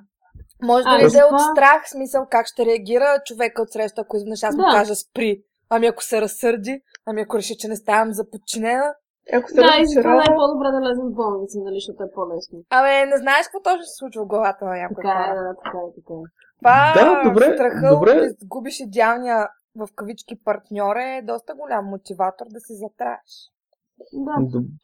Може 0.64 0.84
да 0.84 0.96
е 1.20 1.24
от 1.24 1.30
това- 1.30 1.52
страх, 1.52 1.90
смисъл 1.90 2.26
как 2.32 2.48
ще 2.48 2.66
реагира 2.66 3.22
човека 3.26 3.62
от 3.62 3.72
среща, 3.72 4.02
ако 4.02 4.16
изведнъж 4.18 4.44
аз 4.44 4.56
му 4.56 4.64
Да. 4.64 4.72
кажа 4.72 4.96
спри. 4.96 5.42
Ами 5.70 5.88
ако 5.88 6.04
се 6.04 6.22
разсърди, 6.22 6.82
ами 7.06 7.22
ако 7.22 7.38
реши, 7.38 7.58
че 7.58 7.68
не 7.68 7.76
ставам 7.76 8.14
за 8.14 8.30
подчинена. 8.30 8.94
Ако 9.34 9.48
се 9.50 9.56
Да, 9.56 9.62
и 9.80 9.86
затова 9.86 10.12
разочарова, 10.12 10.24
е 10.24 10.36
по-добре 10.36 10.68
да 10.72 10.80
влезем 10.80 11.06
в 11.06 11.16
болница, 11.16 11.58
нали, 11.60 11.76
защото 11.76 12.04
е 12.04 12.12
по-лесно. 12.16 12.58
Абе, 12.72 13.06
не 13.06 13.18
знаеш 13.18 13.44
какво 13.46 13.62
точно 13.62 13.84
се 13.84 13.96
случва 13.96 14.24
в 14.24 14.28
главата 14.28 14.66
на 14.66 14.76
някой 14.76 14.96
Така 14.96 15.26
е, 15.32 15.36
да, 15.38 15.54
така 15.64 15.78
е, 15.80 15.90
така 15.98 16.14
е. 16.22 16.26
Това 16.60 16.78
Да, 16.96 17.30
добре, 17.30 17.46
страха 17.54 17.90
добре. 17.96 18.14
да 18.14 18.26
изгубиш 18.26 18.80
идеалния 18.80 19.48
в 19.78 19.88
кавички 19.96 20.36
партньор 20.46 20.96
е 20.98 21.26
доста 21.26 21.52
голям 21.56 21.86
мотиватор 21.86 22.46
да 22.56 22.60
си 22.60 22.74
затраеш. 22.76 23.32
Да, 24.14 24.36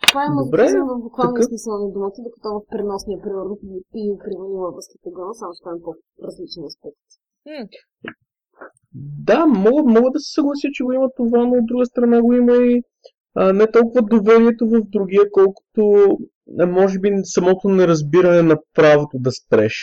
това 0.08 0.22
е 0.26 0.30
мазохизъм 0.30 0.88
в 0.90 1.02
буквалния 1.02 1.34
такъв- 1.36 1.48
смисъл 1.48 1.74
на 1.80 1.92
думата, 1.92 2.20
докато 2.20 2.48
в 2.50 2.62
преносния 2.72 3.22
примерно 3.22 3.58
и 3.96 4.04
примерно 4.20 4.56
във 4.56 4.74
връзките 4.76 5.10
гона, 5.10 5.34
само 5.34 5.52
това 5.60 5.72
е 5.72 5.84
по-различен 5.84 6.64
аспект. 6.64 7.06
М, 7.46 7.68
Да, 9.24 9.46
мога, 9.48 9.84
мога 9.86 10.10
да 10.12 10.20
се 10.20 10.34
съглася, 10.34 10.68
че 10.74 10.84
го 10.84 10.92
има 10.92 11.10
това, 11.18 11.40
но 11.40 11.54
от 11.54 11.66
друга 11.66 11.86
страна 11.86 12.22
го 12.22 12.34
има 12.34 12.56
и 12.56 12.84
а, 13.36 13.54
не 13.54 13.72
толкова 13.72 14.02
доверието 14.04 14.68
в 14.68 14.82
другия, 14.86 15.24
колкото 15.32 15.82
а, 16.60 16.66
може 16.68 17.00
би 17.00 17.10
самото 17.24 17.70
неразбиране 17.70 18.42
на 18.42 18.58
правото 18.74 19.18
да 19.20 19.32
спреш. 19.32 19.76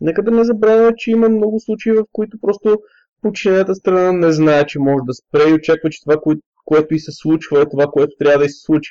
Нека 0.00 0.22
да 0.22 0.30
не 0.30 0.44
забравяме, 0.44 0.92
че 0.96 1.10
има 1.10 1.28
много 1.28 1.60
случаи, 1.60 1.92
в 1.92 2.04
които 2.12 2.38
просто 2.40 2.78
подчинената 3.22 3.74
страна 3.74 4.12
не 4.12 4.32
знае, 4.32 4.66
че 4.66 4.78
може 4.78 5.02
да 5.06 5.14
спре 5.14 5.50
и 5.50 5.54
очаква, 5.54 5.90
че 5.90 6.00
това, 6.02 6.14
кое- 6.16 6.40
което 6.64 6.94
и 6.94 6.98
се 6.98 7.12
случва, 7.12 7.62
е 7.62 7.68
това, 7.68 7.86
което 7.86 8.16
трябва 8.18 8.38
да 8.38 8.44
и 8.44 8.48
се 8.48 8.62
случи. 8.62 8.90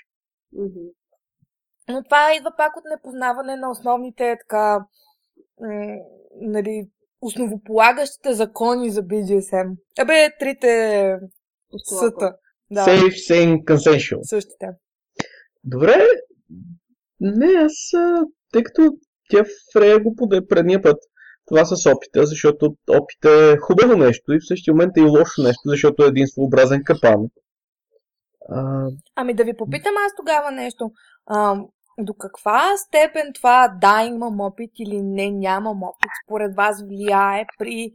Но 1.90 2.04
това 2.04 2.34
идва 2.36 2.52
пак 2.58 2.78
от 2.78 2.84
непознаване 2.92 3.56
на 3.56 3.72
основните 3.72 4.38
така, 4.42 4.80
м- 5.62 5.96
нали, 6.42 6.88
основополагащите 7.22 8.34
закони 8.34 8.90
за 8.92 9.02
BDSM. 9.04 9.76
Абе, 10.00 10.30
трите 10.40 11.16
съта. 11.78 12.36
Да, 12.72 12.86
Safe, 12.86 13.10
sane, 13.10 13.64
consensual. 13.64 14.20
същите. 14.24 14.68
Добре, 15.64 15.96
не, 17.20 17.46
аз, 17.46 17.92
тъй 18.54 18.64
като 18.64 18.92
тя 19.30 19.44
Фрея 19.74 20.00
го 20.00 20.16
поде 20.16 20.48
предния 20.48 20.82
път, 20.82 20.98
това 21.50 21.66
с 21.66 21.92
опита, 21.92 22.26
защото 22.26 22.76
опит 22.90 23.26
е 23.26 23.58
хубаво 23.58 23.98
нещо 23.98 24.34
и 24.34 24.40
в 24.40 24.48
същия 24.48 24.74
момент 24.74 24.98
е 24.98 25.00
и 25.00 25.04
лошо 25.04 25.42
нещо, 25.44 25.62
защото 25.66 26.04
е 26.04 26.08
един 26.08 26.28
своеобразен 26.28 26.84
капан. 26.84 27.26
А, 28.50 28.88
Ами 29.16 29.34
да 29.34 29.44
ви 29.44 29.58
попитам 29.58 29.94
аз 30.06 30.16
тогава 30.16 30.52
нещо. 30.52 30.92
А, 31.26 31.56
до 32.00 32.14
каква 32.14 32.78
степен 32.78 33.34
това 33.34 33.78
да 33.82 34.04
имам 34.04 34.40
опит 34.40 34.72
или 34.80 35.02
не 35.02 35.32
нямам 35.32 35.84
опит, 35.84 36.12
според 36.26 36.56
вас 36.56 36.84
влияе 36.84 37.46
при 37.58 37.94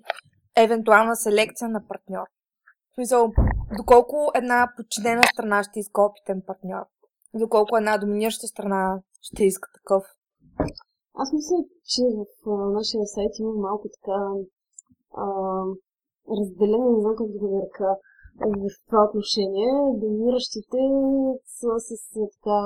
евентуална 0.56 1.16
селекция 1.16 1.68
на 1.68 1.86
партньор? 1.88 2.26
Смисъл, 2.94 3.32
доколко 3.76 4.30
една 4.34 4.68
подчинена 4.76 5.22
страна 5.32 5.62
ще 5.62 5.80
иска 5.80 6.02
опитен 6.02 6.42
партньор? 6.46 6.84
Доколко 7.34 7.76
една 7.76 7.98
доминираща 7.98 8.46
страна 8.46 8.98
ще 9.22 9.44
иска 9.44 9.68
такъв? 9.74 10.04
Аз 11.22 11.32
мисля, 11.32 11.56
че 11.92 12.02
в 12.18 12.26
нашия 12.78 13.06
сайт 13.06 13.32
има 13.38 13.52
малко 13.52 13.88
така 13.96 14.18
а, 15.24 15.26
разделение, 16.40 16.90
не 16.90 17.00
знам 17.00 17.16
как 17.16 17.28
да 17.32 17.38
го 17.38 17.48
нарека, 17.54 17.88
в 18.40 18.68
това 18.86 19.00
отношение. 19.08 19.70
Доминиращите 20.00 20.80
са 21.58 21.70
с 21.88 21.90
а, 22.22 22.26
така, 22.34 22.58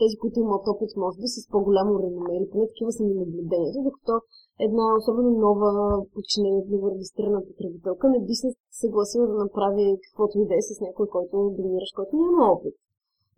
тези, 0.00 0.16
които 0.20 0.40
имат 0.40 0.64
опит, 0.72 0.90
може 0.96 1.16
би, 1.22 1.28
с 1.34 1.48
по-голямо 1.52 1.92
реноме, 2.02 2.36
или 2.36 2.50
поне 2.50 2.66
такива 2.68 2.92
са 2.92 3.02
ми 3.04 3.14
наблюденията, 3.14 3.80
докато 3.88 4.12
една 4.66 4.86
особено 4.98 5.30
нова 5.46 5.70
подчинена, 6.14 6.62
нова 6.72 6.90
регистрирана 6.94 7.40
потребителка 7.48 8.04
не 8.08 8.20
би 8.26 8.34
се 8.34 8.48
съгласила 8.82 9.26
да 9.26 9.36
направи 9.44 9.84
каквото 10.06 10.38
и 10.38 10.46
да 10.48 10.54
е 10.54 10.62
с 10.62 10.80
някой, 10.80 11.06
който 11.14 11.52
доминиращ, 11.56 11.92
който 11.94 12.16
няма 12.16 12.52
опит 12.52 12.74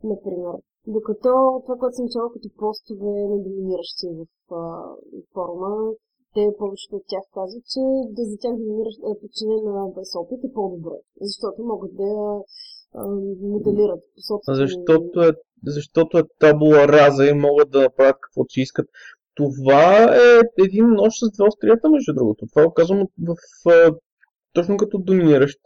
например. 0.05 0.55
Докато 0.95 1.31
това, 1.65 1.75
което 1.79 1.97
съм 1.97 2.13
чела 2.13 2.29
като 2.35 2.49
постове 2.61 3.15
на 3.31 3.37
доминиращи 3.45 4.07
в 4.19 4.21
а, 4.61 4.63
форума, 5.33 5.73
те 6.35 6.43
повечето 6.59 6.97
от 6.97 7.07
тях 7.13 7.25
казват, 7.39 7.65
че 7.73 7.83
да 8.17 8.23
за 8.31 8.37
тях 8.43 8.55
доминиращ 8.61 8.99
е 9.11 9.21
подчинена 9.21 9.83
без 9.97 10.11
опит 10.21 10.41
е 10.45 10.53
по-добре, 10.57 10.97
защото 11.21 11.59
могат 11.73 11.93
да 12.03 12.11
моделират 13.55 14.03
по 14.15 14.21
собствени... 14.29 14.59
защото, 14.65 15.17
е, 15.29 15.31
защото 15.67 16.19
е 16.19 16.23
табула 16.41 16.89
раза 16.89 17.25
и 17.27 17.33
могат 17.47 17.71
да 17.71 17.81
направят 17.83 18.17
каквото 18.21 18.53
си 18.53 18.61
искат. 18.61 18.87
Това 19.35 19.87
е 20.27 20.31
един 20.67 20.87
нож 21.01 21.13
с 21.19 21.33
две 21.35 21.45
острията, 21.51 21.91
между 21.91 22.13
другото. 22.15 22.47
Това 22.53 22.67
го 22.67 22.73
казвам 22.73 23.07
в, 23.29 23.35
точно 24.53 24.77
като 24.77 24.99
доминиращ 24.99 25.59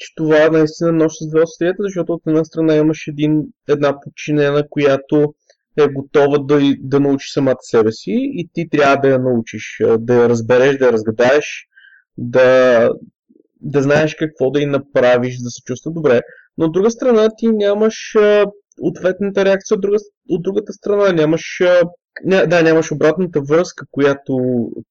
че 0.00 0.14
това 0.14 0.50
наистина 0.50 0.92
нощ 0.92 1.16
с 1.20 1.28
две 1.28 1.42
острията, 1.42 1.82
защото 1.82 2.12
от 2.12 2.22
една 2.26 2.44
страна 2.44 2.76
имаш 2.76 3.06
един, 3.06 3.42
една 3.68 4.00
подчинена, 4.00 4.68
която 4.70 5.34
е 5.78 5.88
готова 5.88 6.38
да, 6.38 6.60
да 6.80 7.00
научи 7.00 7.32
самата 7.32 7.56
себе 7.60 7.92
си 7.92 8.12
и 8.12 8.48
ти 8.52 8.68
трябва 8.68 8.96
да 8.96 9.08
я 9.08 9.18
научиш, 9.18 9.82
да 9.98 10.14
я 10.14 10.28
разбереш, 10.28 10.78
да 10.78 10.86
я 10.86 10.92
разгадаеш, 10.92 11.66
да, 12.18 12.90
да 13.60 13.82
знаеш 13.82 14.14
какво 14.14 14.50
да 14.50 14.60
й 14.60 14.66
направиш, 14.66 15.38
да 15.38 15.50
се 15.50 15.62
чувства 15.62 15.90
добре. 15.90 16.20
Но 16.58 16.66
от 16.66 16.72
друга 16.72 16.90
страна 16.90 17.28
ти 17.36 17.48
нямаш 17.48 18.16
ответната 18.80 19.44
реакция 19.44 19.74
от, 19.74 19.80
друга, 19.80 19.96
от 20.28 20.42
другата 20.42 20.72
страна, 20.72 21.12
нямаш, 21.12 21.60
ня, 22.24 22.46
да, 22.46 22.62
нямаш 22.62 22.92
обратната 22.92 23.40
връзка, 23.40 23.84
която, 23.90 24.36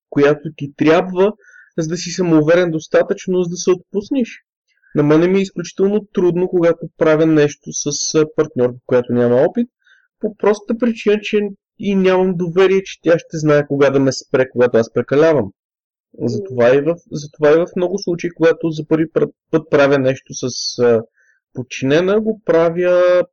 която 0.09 0.49
ти 0.55 0.73
трябва, 0.77 1.33
за 1.77 1.87
да 1.87 1.97
си 1.97 2.09
самоуверен 2.09 2.71
достатъчно, 2.71 3.43
за 3.43 3.49
да 3.49 3.57
се 3.57 3.71
отпуснеш. 3.71 4.29
На 4.95 5.03
мене 5.03 5.27
ми 5.27 5.39
е 5.39 5.41
изключително 5.41 6.05
трудно, 6.13 6.47
когато 6.47 6.87
правя 6.97 7.25
нещо 7.25 7.69
с 7.73 8.25
партньор, 8.35 8.73
която 8.85 9.13
няма 9.13 9.35
опит, 9.35 9.69
по 10.19 10.35
простата 10.37 10.77
причина, 10.79 11.19
че 11.21 11.39
и 11.79 11.95
нямам 11.95 12.33
доверие, 12.35 12.83
че 12.83 13.01
тя 13.01 13.19
ще 13.19 13.37
знае 13.37 13.67
кога 13.67 13.89
да 13.89 13.99
ме 13.99 14.11
спре, 14.11 14.49
когато 14.49 14.77
аз 14.77 14.93
прекалявам. 14.93 15.51
Затова 16.21 16.75
и 16.75 16.81
в, 16.81 16.95
затова 17.11 17.51
и 17.51 17.55
в 17.55 17.67
много 17.75 17.99
случаи, 17.99 18.29
когато 18.29 18.69
за 18.69 18.87
първи 18.87 19.05
път 19.51 19.69
правя 19.69 19.99
нещо 19.99 20.33
с 20.33 20.79
а, 20.79 21.01
подчинена, 21.53 22.21
го 22.21 22.41
правя 22.45 23.23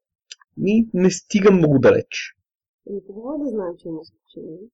и 0.66 0.88
не 0.94 1.10
стигам 1.10 1.56
много 1.56 1.78
далеч. 1.78 2.34
Хубаво 3.06 3.34
е 3.34 3.44
да 3.44 3.50
знаем, 3.50 3.72
че 3.78 3.88
има 3.88 3.98
подчинени. 3.98 4.68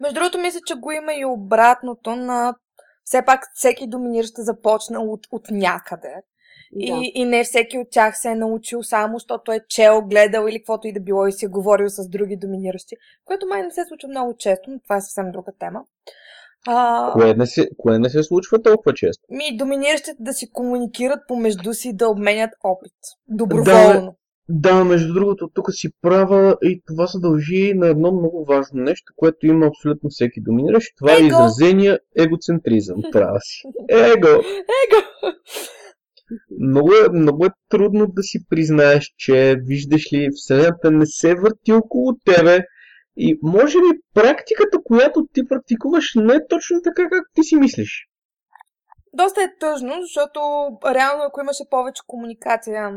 Между 0.00 0.14
другото, 0.14 0.38
мисля, 0.38 0.60
че 0.66 0.74
го 0.74 0.92
има 0.92 1.14
и 1.14 1.24
обратното 1.24 2.16
на 2.16 2.54
все 3.04 3.22
пак 3.26 3.40
всеки 3.54 3.86
доминиращ 3.86 4.38
е 4.38 4.42
започнал 4.42 5.12
от, 5.12 5.26
от 5.32 5.50
някъде. 5.50 6.14
Да. 6.72 6.84
И, 6.84 7.12
и 7.14 7.24
не 7.24 7.44
всеки 7.44 7.78
от 7.78 7.88
тях 7.90 8.18
се 8.18 8.30
е 8.30 8.34
научил 8.34 8.82
само, 8.82 9.18
защото 9.18 9.52
е 9.52 9.60
чел, 9.68 10.02
гледал 10.02 10.46
или 10.48 10.58
каквото 10.58 10.86
и 10.86 10.92
да 10.92 11.00
било 11.00 11.26
и 11.26 11.32
си 11.32 11.44
е 11.44 11.48
говорил 11.48 11.88
с 11.88 12.08
други 12.08 12.36
доминиращи, 12.36 12.96
което 13.24 13.46
май 13.46 13.62
не 13.62 13.70
се 13.70 13.84
случва 13.88 14.08
много 14.08 14.36
често, 14.38 14.70
но 14.70 14.80
това 14.80 14.96
е 14.96 15.00
съвсем 15.00 15.32
друга 15.32 15.52
тема. 15.58 15.84
А, 16.66 17.12
Кое 17.12 17.34
не, 17.34 17.46
се, 17.46 17.68
кое 17.78 17.98
не 17.98 18.10
се 18.10 18.22
случва 18.22 18.62
толкова 18.62 18.94
често? 18.94 19.24
ми 19.30 19.56
доминиращите 19.56 20.16
да 20.20 20.32
си 20.32 20.50
комуникират 20.52 21.18
помежду 21.28 21.74
си, 21.74 21.96
да 21.96 22.08
обменят 22.08 22.50
опит. 22.64 22.92
Доброволно. 23.28 24.00
Да, 24.00 24.12
между 24.84 25.14
другото, 25.14 25.50
тук 25.54 25.66
си 25.70 25.88
права 26.02 26.56
и 26.62 26.82
това 26.86 27.06
се 27.06 27.18
дължи 27.18 27.74
на 27.74 27.86
едно 27.86 28.12
много 28.12 28.44
важно 28.44 28.82
нещо, 28.82 29.12
което 29.16 29.46
има 29.46 29.66
абсолютно 29.66 30.10
всеки 30.10 30.40
доминиращ. 30.40 30.96
Това 30.96 31.12
е 31.12 31.16
Его. 31.16 31.26
изразения 31.26 31.98
егоцентризъм. 32.18 32.96
Права 33.12 33.40
си. 33.40 33.62
Его! 33.88 34.28
Его! 34.28 35.02
Много 36.60 36.92
е, 36.92 37.08
много 37.12 37.46
е 37.46 37.50
трудно 37.68 38.06
да 38.06 38.22
си 38.22 38.38
признаеш, 38.50 39.14
че 39.16 39.56
виждаш 39.58 40.12
ли, 40.12 40.28
Вселената 40.34 40.90
не 40.90 41.06
се 41.06 41.34
върти 41.34 41.72
около 41.72 42.16
тебе 42.24 42.64
и 43.16 43.38
може 43.42 43.78
би 43.78 44.00
практиката, 44.14 44.78
която 44.84 45.26
ти 45.32 45.48
практикуваш, 45.48 46.12
не 46.16 46.34
е 46.34 46.46
точно 46.48 46.82
така, 46.84 47.02
както 47.02 47.30
ти 47.34 47.42
си 47.42 47.56
мислиш. 47.56 48.08
Доста 49.14 49.42
е 49.42 49.56
тъжно, 49.60 49.92
защото 50.02 50.40
реално 50.86 51.22
ако 51.22 51.40
имаше 51.40 51.64
повече 51.70 52.02
комуникация 52.06 52.90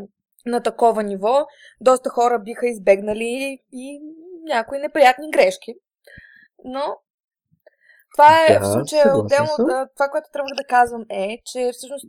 на 0.45 0.63
такова 0.63 1.03
ниво, 1.03 1.45
доста 1.81 2.09
хора 2.09 2.39
биха 2.39 2.67
избегнали 2.67 3.59
и 3.71 4.01
някои 4.43 4.79
неприятни 4.79 5.31
грешки. 5.31 5.75
Но 6.63 6.97
това 8.15 8.45
е 8.45 8.53
Да, 8.53 8.59
в 8.59 8.73
случая 8.73 9.17
отделно. 9.17 9.47
съм. 9.47 9.69
а, 9.69 9.87
Това, 9.95 10.09
което 10.09 10.29
трябва 10.33 10.49
да 10.57 10.63
казвам 10.63 11.05
е, 11.09 11.41
че 11.45 11.69
всъщност 11.73 12.05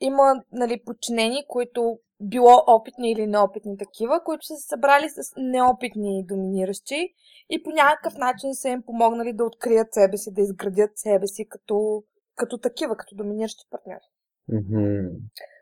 има 0.00 0.42
нали, 0.52 0.82
подчинени, 0.84 1.44
които 1.48 1.98
било 2.20 2.62
опитни 2.66 3.12
или 3.12 3.26
неопитни 3.26 3.78
такива, 3.78 4.24
които 4.24 4.46
са 4.46 4.54
се 4.56 4.68
събрали 4.68 5.08
с 5.08 5.32
неопитни 5.36 6.24
доминиращи 6.26 7.14
и 7.50 7.62
по 7.62 7.70
някакъв 7.70 8.16
начин 8.18 8.54
са 8.54 8.68
им 8.68 8.82
помогнали 8.82 9.32
да 9.32 9.44
открият 9.44 9.94
себе 9.94 10.16
си, 10.16 10.32
да 10.32 10.40
изградят 10.40 10.90
себе 10.94 11.26
си 11.26 11.48
като, 11.48 12.02
като 12.36 12.58
такива, 12.58 12.96
като 12.96 13.14
доминиращи 13.14 13.64
партньори. 13.70 14.06
Мгм. 14.48 15.08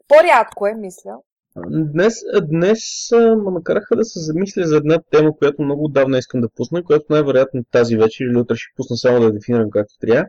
По-рядко 0.08 0.66
е, 0.66 0.74
мисля. 0.74 1.18
Днес, 1.68 2.14
днес 2.42 2.80
ме 3.12 3.50
накараха 3.50 3.96
да 3.96 4.04
се 4.04 4.20
замисля 4.20 4.66
за 4.66 4.76
една 4.76 4.98
тема, 5.10 5.36
която 5.38 5.62
много 5.62 5.84
отдавна 5.84 6.18
искам 6.18 6.40
да 6.40 6.48
пусна, 6.56 6.84
която 6.84 7.04
най-вероятно 7.10 7.64
тази 7.70 7.96
вечер 7.96 8.24
или 8.24 8.38
утре 8.38 8.56
ще 8.56 8.76
пусна 8.76 8.96
само 8.96 9.20
да 9.20 9.32
дефинирам 9.32 9.70
както 9.70 9.94
трябва. 10.00 10.26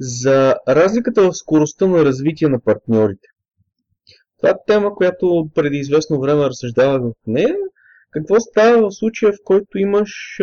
За 0.00 0.54
разликата 0.68 1.22
в 1.22 1.36
скоростта 1.36 1.86
на 1.86 2.04
развитие 2.04 2.48
на 2.48 2.60
партньорите. 2.60 3.28
Това 4.38 4.50
е 4.50 4.54
тема, 4.66 4.94
която 4.94 5.50
преди 5.54 5.76
известно 5.76 6.20
време 6.20 6.44
разсъждавах 6.44 7.02
в 7.02 7.12
нея. 7.26 7.54
Какво 8.10 8.40
става 8.40 8.88
в 8.88 8.94
случая, 8.94 9.32
в 9.32 9.36
който 9.44 9.78
имаш 9.78 10.38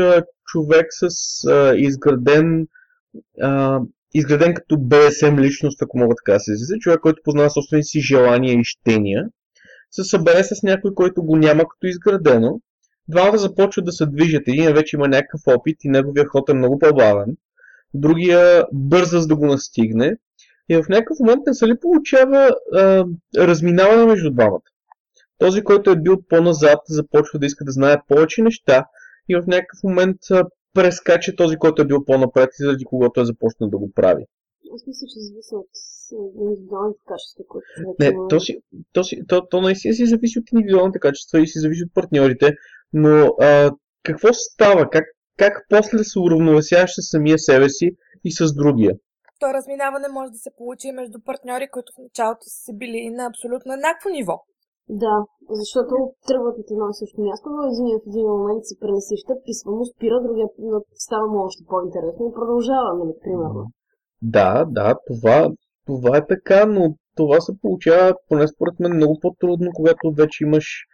човек 0.45 0.85
с 0.89 1.07
а, 1.47 1.75
изграден 1.75 2.67
а, 3.41 3.79
изграден 4.13 4.53
като 4.53 4.75
BSM 4.75 5.41
личност, 5.41 5.81
ако 5.81 5.97
мога 5.97 6.15
така 6.15 6.33
да 6.33 6.39
се 6.39 6.51
изразя, 6.51 6.79
човек, 6.79 6.99
който 6.99 7.21
познава 7.23 7.49
собствените 7.49 7.85
си 7.85 7.99
желания 7.99 8.53
и 8.53 8.63
щения, 8.63 9.25
се 9.91 10.03
събере 10.03 10.43
с 10.43 10.63
някой, 10.63 10.93
който 10.93 11.23
го 11.23 11.37
няма 11.37 11.63
като 11.63 11.87
изградено. 11.87 12.59
Двамата 13.07 13.37
започват 13.37 13.85
да 13.85 13.91
се 13.91 14.05
движат. 14.05 14.47
Един 14.47 14.73
вече 14.73 14.95
има 14.95 15.07
някакъв 15.07 15.41
опит 15.47 15.77
и 15.83 15.89
неговия 15.89 16.25
ход 16.25 16.49
е 16.49 16.53
много 16.53 16.79
по-бавен. 16.79 17.37
Другия 17.93 18.65
бърза 18.73 19.19
за 19.19 19.27
да 19.27 19.35
го 19.35 19.45
настигне. 19.45 20.17
И 20.69 20.75
в 20.75 20.85
някакъв 20.89 21.19
момент 21.19 21.41
не 21.47 21.53
се 21.53 21.67
ли 21.67 21.79
получава 21.79 22.55
а, 22.73 23.05
разминаване 23.37 24.05
между 24.05 24.31
двамата? 24.31 24.61
Този, 25.37 25.63
който 25.63 25.89
е 25.91 26.01
бил 26.01 26.21
по-назад, 26.29 26.79
започва 26.89 27.39
да 27.39 27.45
иска 27.45 27.65
да 27.65 27.71
знае 27.71 27.97
повече 28.07 28.41
неща 28.41 28.85
и 29.29 29.35
в 29.35 29.43
някакъв 29.47 29.79
момент 29.83 30.17
прескача 30.73 31.35
този, 31.35 31.55
който 31.57 31.81
е 31.81 31.85
бил 31.85 32.05
по-напред 32.05 32.49
и 32.59 32.63
заради 32.63 32.85
когото 32.85 33.21
е 33.21 33.25
започнал 33.25 33.69
да 33.69 33.77
го 33.77 33.91
прави. 33.91 34.25
Аз 34.75 34.87
мисля, 34.87 35.07
че 35.07 35.19
зависи 35.19 35.55
от 35.55 35.67
индивидуалните 36.11 36.99
качества, 37.05 37.43
които 37.47 37.65
човек 37.75 37.99
Не, 37.99 38.27
то, 38.29 38.39
си, 38.39 38.57
то, 38.93 39.03
си, 39.03 39.21
то, 39.27 39.47
то 39.47 39.61
наистина 39.61 39.93
си 39.93 40.05
зависи 40.05 40.39
от 40.39 40.51
индивидуалните 40.51 40.99
качества 40.99 41.41
и 41.41 41.47
си 41.47 41.59
зависи 41.59 41.83
от 41.83 41.93
партньорите, 41.93 42.55
но 42.93 43.35
а, 43.41 43.71
какво 44.03 44.27
става? 44.33 44.89
Как, 44.89 45.05
как 45.37 45.53
после 45.69 46.03
се 46.03 46.19
уравновесяваш 46.19 46.91
с 46.95 47.01
самия 47.11 47.39
себе 47.39 47.69
си 47.69 47.91
и 48.23 48.31
с 48.31 48.53
другия? 48.53 48.93
То 49.39 49.47
разминаване 49.53 50.07
може 50.07 50.31
да 50.31 50.37
се 50.37 50.55
получи 50.57 50.87
и 50.87 50.91
между 50.91 51.17
партньори, 51.25 51.67
които 51.73 51.93
в 51.93 52.03
началото 52.03 52.45
са 52.45 52.73
били 52.73 53.09
на 53.09 53.25
абсолютно 53.25 53.73
еднакво 53.73 54.09
ниво. 54.09 54.35
Да, 54.89 55.15
защото 55.49 55.93
тръгват 56.27 56.57
от 56.61 56.71
едно 56.71 56.85
и 56.89 56.99
също 57.01 57.21
място, 57.21 57.49
но 57.49 57.61
един 57.63 57.87
в 57.99 58.07
един 58.07 58.27
момент 58.27 58.61
се 58.65 58.79
пренесища, 58.79 59.33
писва 59.45 59.71
му, 59.71 59.85
спира, 59.85 60.17
другия 60.25 60.47
но 60.59 60.77
става 61.05 61.27
му 61.27 61.37
още 61.47 61.63
по-интересно 61.69 62.21
и 62.25 62.35
продължава, 62.39 62.89
нали, 62.99 63.13
примерно. 63.23 63.63
Да, 64.21 64.65
да, 64.77 64.95
това, 65.07 65.49
това 65.85 66.17
е 66.17 66.27
така, 66.27 66.65
но 66.65 66.95
това 67.15 67.41
се 67.41 67.51
получава, 67.61 68.15
поне 68.29 68.47
според 68.47 68.79
мен, 68.79 68.93
много 68.95 69.19
по-трудно, 69.19 69.71
когато 69.73 70.13
вече 70.17 70.43
имаш 70.43 70.85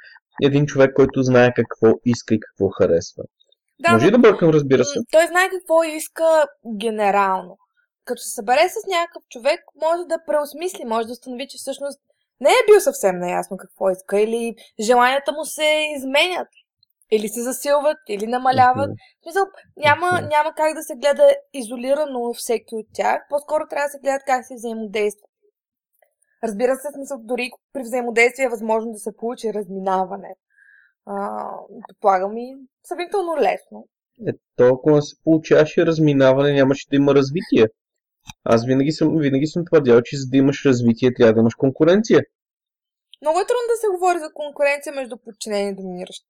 един 0.44 0.66
човек, 0.66 0.94
който 0.96 1.24
знае 1.24 1.54
какво 1.54 1.88
иска 2.06 2.36
и 2.36 2.40
какво 2.40 2.70
харесва. 2.70 3.24
Да, 3.80 3.94
Може 3.94 4.06
но- 4.06 4.12
да 4.12 4.18
бъркам, 4.20 4.50
разбира 4.50 4.86
се. 4.86 5.00
Той 5.12 5.28
знае 5.28 5.50
какво 5.50 5.84
иска 5.84 6.46
генерално. 6.78 7.58
Като 8.06 8.22
се 8.22 8.30
събере 8.30 8.70
с 8.70 8.88
някакъв 8.88 9.24
човек, 9.30 9.60
може 9.82 10.04
да 10.08 10.24
преосмисли, 10.28 10.86
може 10.86 11.08
да 11.08 11.14
установи, 11.14 11.48
че 11.48 11.58
всъщност 11.58 12.00
не 12.40 12.50
е 12.50 12.66
бил 12.68 12.80
съвсем 12.80 13.20
наясно 13.20 13.58
какво 13.58 13.90
иска, 13.90 14.20
или 14.22 14.56
желанията 14.80 15.32
му 15.32 15.46
се 15.46 15.88
изменят, 15.98 16.48
или 17.12 17.28
се 17.28 17.42
засилват, 17.42 17.98
или 18.10 18.28
намаляват. 18.28 18.90
В 18.90 19.24
смисъл, 19.24 19.46
няма, 19.78 20.22
няма 20.22 20.54
как 20.58 20.74
да 20.74 20.84
се 20.84 20.96
гледа 20.96 21.36
изолирано 21.54 22.34
всеки 22.34 22.76
от 22.76 22.86
тях, 22.94 23.22
по-скоро 23.30 23.64
трябва 23.70 23.88
да 23.88 23.92
се 23.92 24.00
гледат 24.00 24.24
как 24.26 24.46
се 24.46 24.56
взаимодейства. 24.56 25.28
Разбира 26.44 26.76
се, 26.76 26.88
смисъл, 26.96 27.18
дори 27.22 27.52
при 27.74 27.82
взаимодействие 27.82 28.46
е 28.46 28.50
възможно 28.50 28.92
да 28.92 29.00
се 29.00 29.16
получи 29.18 29.54
разминаване. 29.54 30.36
А, 31.06 31.46
предполагам 31.88 32.38
и 32.38 32.56
сравнително 32.84 33.38
лесно. 33.38 33.88
Е, 34.28 34.32
то, 34.56 34.68
ако 34.68 34.92
не 34.92 35.02
се 35.02 35.16
получаваше 35.24 35.86
разминаване, 35.86 36.54
нямаше 36.54 36.90
да 36.90 36.96
има 36.96 37.16
развитие. 37.16 37.68
Аз 38.44 38.66
винаги 38.66 38.92
съм, 38.92 39.18
винаги 39.18 39.48
съм 39.48 39.66
твърдял, 39.66 40.02
че 40.02 40.18
за 40.18 40.30
да 40.30 40.38
имаш 40.38 40.66
развитие, 40.66 41.14
трябва 41.14 41.34
да 41.34 41.40
имаш 41.40 41.56
конкуренция. 41.56 42.22
Много 43.22 43.40
е 43.40 43.48
трудно 43.48 43.68
да 43.74 43.78
се 43.82 43.88
говори 43.88 44.20
за 44.20 44.34
конкуренция 44.34 44.94
между 44.94 45.18
подчинени 45.18 45.70
и 45.70 45.76
доминиращи. 45.76 46.26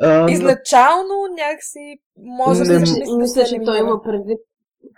А, 0.00 0.20
но- 0.20 0.28
Изначално 0.28 1.14
някакси 1.38 1.98
може 2.16 2.60
Не 2.64 2.78
да 2.78 2.86
се 2.86 3.02
Мисля, 3.18 3.44
че 3.44 3.60
той 3.64 3.78
има 3.78 4.02
предвид 4.02 4.38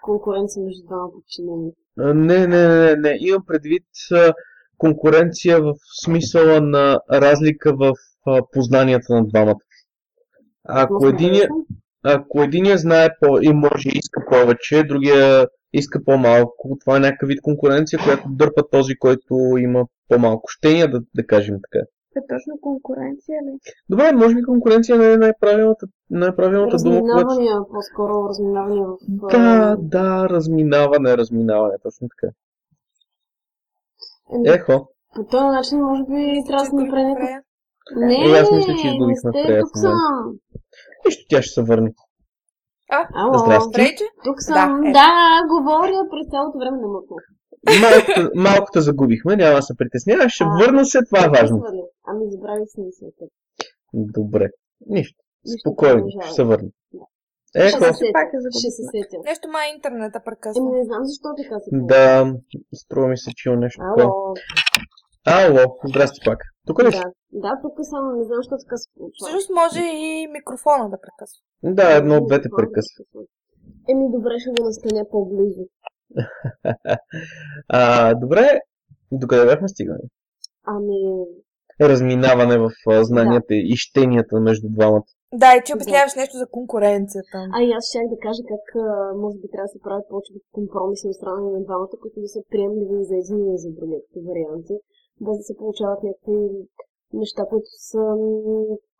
конкуренция 0.02 0.62
между 0.64 0.86
двама 0.86 1.12
подчинени. 1.12 1.70
Не, 1.96 2.46
не, 2.46 2.68
не, 2.68 2.96
не. 2.96 3.16
Имам 3.20 3.42
предвид 3.46 3.84
конкуренция 4.78 5.62
в 5.62 5.74
смисъла 6.04 6.60
на 6.60 7.00
разлика 7.12 7.72
в 7.76 7.92
познанията 8.52 9.14
на 9.14 9.26
двамата. 9.26 9.60
Ако 10.64 11.06
един, 11.06 11.34
ако 12.02 12.42
единия 12.42 12.78
знае 12.78 13.08
по 13.20 13.38
и 13.42 13.52
може 13.52 13.88
и 13.88 13.98
иска 13.98 14.24
повече, 14.30 14.82
другия 14.82 15.46
иска 15.72 16.04
по-малко, 16.04 16.76
това 16.80 16.96
е 16.96 17.00
някакъв 17.00 17.28
вид 17.28 17.42
конкуренция, 17.42 17.98
която 18.04 18.28
дърпа 18.28 18.62
този, 18.70 18.96
който 18.96 19.34
има 19.58 19.84
по-малко 20.08 20.48
щения, 20.48 20.90
да, 20.90 21.00
да 21.14 21.26
кажем 21.26 21.56
така. 21.70 21.84
Е 22.16 22.20
точно 22.28 22.60
конкуренция 22.60 23.38
ли? 23.42 23.58
Добре, 23.88 24.12
може 24.12 24.34
би 24.34 24.42
конкуренция 24.42 24.98
не 24.98 25.12
е 25.12 25.16
най-правилната, 25.16 25.86
най-правилната 26.10 26.76
дума, 26.76 27.00
която... 27.00 27.26
Разминавания, 27.26 27.60
по-скоро 27.74 28.28
разминавания 28.28 28.86
в... 28.86 28.96
Да, 29.08 29.76
да, 29.78 30.28
разминаване, 30.28 31.16
разминаване, 31.16 31.74
точно 31.82 32.08
така. 32.08 32.32
Еми, 34.34 34.48
Ехо, 34.48 34.88
По 35.14 35.24
този 35.24 35.44
начин, 35.44 35.80
може 35.80 36.02
би, 36.02 36.42
трябва 36.46 36.64
да 36.64 36.70
се 36.70 36.74
направи 36.74 37.04
някакъв... 37.04 37.44
Не, 37.96 38.14
Е, 38.14 38.40
аз 38.40 38.50
мисля, 38.52 38.74
че 38.80 38.86
не 38.86 38.92
изгубихме 38.92 39.30
сте 39.30 39.42
Фрея 39.44 39.60
тук 39.60 39.70
съм. 39.78 39.98
нищо, 41.06 41.24
тя 41.28 41.42
ще 41.42 41.54
се 41.54 41.62
върне. 41.62 41.92
Ало, 43.14 43.38
Здрасти. 43.38 43.96
Тук 44.24 44.42
съм. 44.42 44.80
Да, 44.80 44.88
е. 44.88 44.92
Да, 44.92 45.10
говоря 45.48 46.00
през 46.10 46.30
цялото 46.30 46.58
време 46.58 46.76
на 46.80 46.88
мъкна. 46.88 47.16
Малкото, 47.66 48.30
малкото 48.34 48.80
загубихме, 48.80 49.36
няма 49.36 49.56
да 49.56 49.62
се 49.62 49.76
притесняваш, 49.76 50.32
ще 50.32 50.44
А, 50.44 50.56
върна 50.60 50.84
се, 50.84 50.98
това 51.08 51.26
е 51.26 51.28
важно. 51.40 51.62
Ами 52.06 52.30
забравих 52.30 52.68
си 52.68 52.80
мисълта. 52.80 53.24
Добре, 53.94 54.48
нищо, 54.86 55.18
Нищо 55.46 55.60
спокойно, 55.60 56.06
ще 56.20 56.34
се 56.34 56.44
върна. 56.44 56.68
Ще 57.50 57.66
Ехо, 57.66 57.78
се 57.78 58.06
пак 58.18 58.28
сетя. 58.30 58.58
Ще 58.60 58.70
се 58.70 58.82
сетя. 58.92 59.16
Нещо 59.24 59.48
май 59.48 59.66
интернета 59.74 60.18
Еми, 60.18 60.24
прекъсва. 60.24 60.64
не 60.76 60.84
знам 60.84 61.02
защо 61.04 61.28
така 61.40 61.58
се 61.58 61.68
да, 61.72 62.34
струва 62.74 63.08
ми 63.08 63.18
се, 63.18 63.30
че 63.36 63.48
има 63.48 63.58
нещо 63.58 63.82
такова. 63.96 64.34
Ало, 65.26 65.62
здрасти 65.88 66.20
пак. 66.26 66.38
Тук 66.66 66.82
ли 66.84 66.92
си? 66.92 66.98
да. 66.98 67.10
Да, 67.44 67.52
тук 67.62 67.76
съм, 67.90 68.02
не 68.18 68.24
знам 68.24 68.38
защо 68.40 68.54
така 68.64 68.76
се 68.76 68.88
получава. 68.96 69.18
Всъщност 69.20 69.50
може 69.60 69.82
и 70.06 70.26
микрофона 70.36 70.84
да 70.92 70.98
прекъсва. 71.04 71.40
Да, 71.78 71.96
едно 72.00 72.14
от 72.16 72.26
двете 72.28 72.48
прекъсва. 72.58 73.00
Еми, 73.90 74.04
добре, 74.16 74.34
ще 74.42 74.50
го 74.50 74.60
настаня 74.68 75.04
по-близо. 75.10 75.64
А, 77.68 78.14
добре, 78.14 78.60
докъде 79.12 79.44
бяхме 79.46 79.68
стигнали? 79.68 80.06
Ами, 80.66 80.98
Разминаване 81.80 82.58
в 82.58 82.70
а, 82.88 83.04
знанията 83.04 83.54
и 83.54 83.74
щенията 83.76 84.40
между 84.40 84.66
двамата. 84.76 85.10
Да, 85.42 85.50
и 85.56 85.60
ти 85.64 85.74
обясняваш 85.74 86.14
нещо 86.20 86.34
за 86.42 86.46
конкуренцията. 86.56 87.38
а 87.54 87.58
и 87.66 87.68
аз 87.78 87.84
щях 87.90 88.06
да 88.12 88.18
кажа 88.26 88.42
как 88.52 88.64
може 89.24 89.36
би 89.42 89.46
трябва 89.52 89.68
да 89.68 89.74
се 89.74 89.84
правят 89.84 90.06
повече 90.10 90.32
компромиси 90.58 91.04
от 91.08 91.16
страна 91.18 91.40
на 91.56 91.60
двамата, 91.68 91.96
които 92.02 92.18
да 92.24 92.28
са 92.34 92.40
приемливи 92.52 92.96
и 93.00 93.08
за 93.10 93.16
един 93.22 93.40
и 93.54 93.58
за 93.64 93.70
другия 93.78 94.00
като 94.04 94.18
варианти, 94.28 94.76
без 95.24 95.34
да 95.40 95.44
се 95.48 95.58
получават 95.60 96.00
някакви 96.08 96.38
неща, 97.22 97.42
които 97.50 97.70
са 97.90 98.02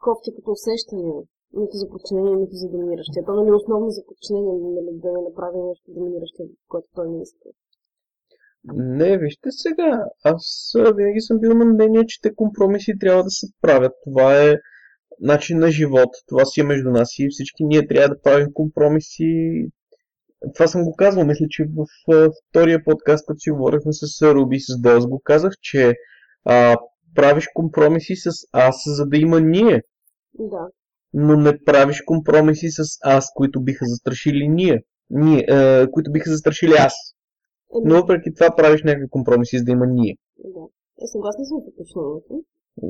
кофти 0.05 0.29
като 0.37 0.51
усещания. 0.59 1.18
Нито 1.55 1.77
за 1.77 1.88
подчинение, 1.88 2.37
нито 2.37 2.57
за 2.57 2.69
доминиращия. 2.69 3.25
То 3.25 3.35
нали 3.35 3.53
основно 3.53 3.91
за 3.91 4.03
подчинение, 4.07 4.53
нали, 4.53 4.91
да 4.93 5.12
не 5.12 5.21
направи 5.29 5.59
нещо 5.69 5.91
доминиращия, 5.91 6.47
което 6.69 6.88
той 6.95 7.09
не 7.09 7.23
иска. 7.23 7.49
Не, 8.75 9.19
вижте 9.19 9.49
сега, 9.51 10.05
аз 10.25 10.73
винаги 10.97 11.21
съм 11.21 11.41
бил 11.41 11.55
на 11.55 11.65
мнение, 11.65 12.07
че 12.07 12.21
те 12.21 12.35
компромиси 12.35 12.99
трябва 13.01 13.23
да 13.23 13.31
се 13.31 13.47
правят. 13.61 13.93
Това 14.05 14.45
е 14.45 14.57
начин 15.21 15.59
на 15.59 15.71
живот, 15.71 16.09
това 16.29 16.45
си 16.45 16.61
е 16.61 16.65
между 16.65 16.91
нас 16.91 17.19
и 17.19 17.29
всички 17.31 17.65
ние 17.65 17.87
трябва 17.87 18.09
да 18.09 18.21
правим 18.21 18.53
компромиси. 18.55 19.53
Това 20.55 20.67
съм 20.67 20.85
го 20.85 20.97
казвал, 20.97 21.27
мисля, 21.27 21.47
че 21.51 21.65
в 21.77 21.87
втория 22.51 22.85
подкаст, 22.85 23.27
като 23.27 23.38
си 23.38 23.51
говорихме 23.51 23.93
с 23.93 24.33
Руби 24.35 24.61
с 24.61 24.81
Доз, 24.81 25.07
го 25.07 25.21
казах, 25.25 25.53
че 25.61 25.95
а, 26.45 26.77
правиш 27.15 27.49
компромиси 27.55 28.17
с 28.17 28.31
аз, 28.53 28.83
за 28.87 29.07
да 29.07 29.17
има 29.17 29.41
ние, 29.41 29.83
Да. 30.38 30.69
Но 31.14 31.37
не 31.37 31.64
правиш 31.64 32.03
компромиси 32.07 32.70
с 32.70 32.83
аз, 33.03 33.27
които 33.35 33.61
биха 33.61 33.85
застрашили 33.87 34.48
ние, 34.48 34.83
ние 35.11 35.46
а, 35.51 35.88
които 35.90 36.12
биха 36.12 36.31
застрашили 36.31 36.72
аз. 36.72 36.94
Еми, 37.75 37.85
Но 37.85 37.94
въпреки 37.94 38.35
това 38.35 38.57
правиш 38.57 38.83
някакви 38.83 39.09
компромиси, 39.11 39.59
за 39.59 39.64
да 39.64 39.72
има 39.72 39.87
ние. 39.87 40.16
да. 40.38 40.61
Е, 41.03 41.07
съгласна 41.07 41.44
съм 41.44 41.59
с 41.59 41.68
уточнението. 41.68 42.44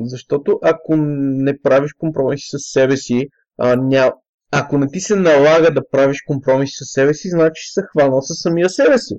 Защото 0.04 0.58
ако 0.62 0.96
не 0.96 1.60
правиш 1.60 1.92
компромиси 1.92 2.48
с 2.48 2.72
себе 2.72 2.96
си, 2.96 3.28
а, 3.58 3.76
ня... 3.76 4.12
ако 4.52 4.78
не 4.78 4.86
ти 4.86 5.00
се 5.00 5.16
налага 5.16 5.70
да 5.74 5.88
правиш 5.88 6.22
компромиси 6.26 6.74
с 6.74 6.92
себе 6.92 7.14
си, 7.14 7.28
значи 7.30 7.62
се 7.72 7.82
хванал 7.82 8.20
с 8.22 8.42
самия 8.42 8.70
себе 8.70 8.98
си. 8.98 9.14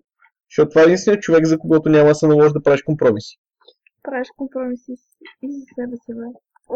Защото 0.49 0.69
това 0.69 0.81
е 0.81 0.85
единственият 0.85 1.23
човек, 1.23 1.45
за 1.45 1.57
когото 1.57 1.89
няма 1.89 2.09
да 2.09 2.15
се 2.15 2.27
наложи 2.27 2.53
да 2.53 2.61
правиш 2.61 2.81
компромиси. 2.83 3.35
Правиш 4.03 4.27
компромиси 4.37 4.91
с- 4.95 5.17
и 5.41 5.47
за 5.51 5.61
себе 5.75 5.95
си, 5.95 6.13
бе. 6.13 6.27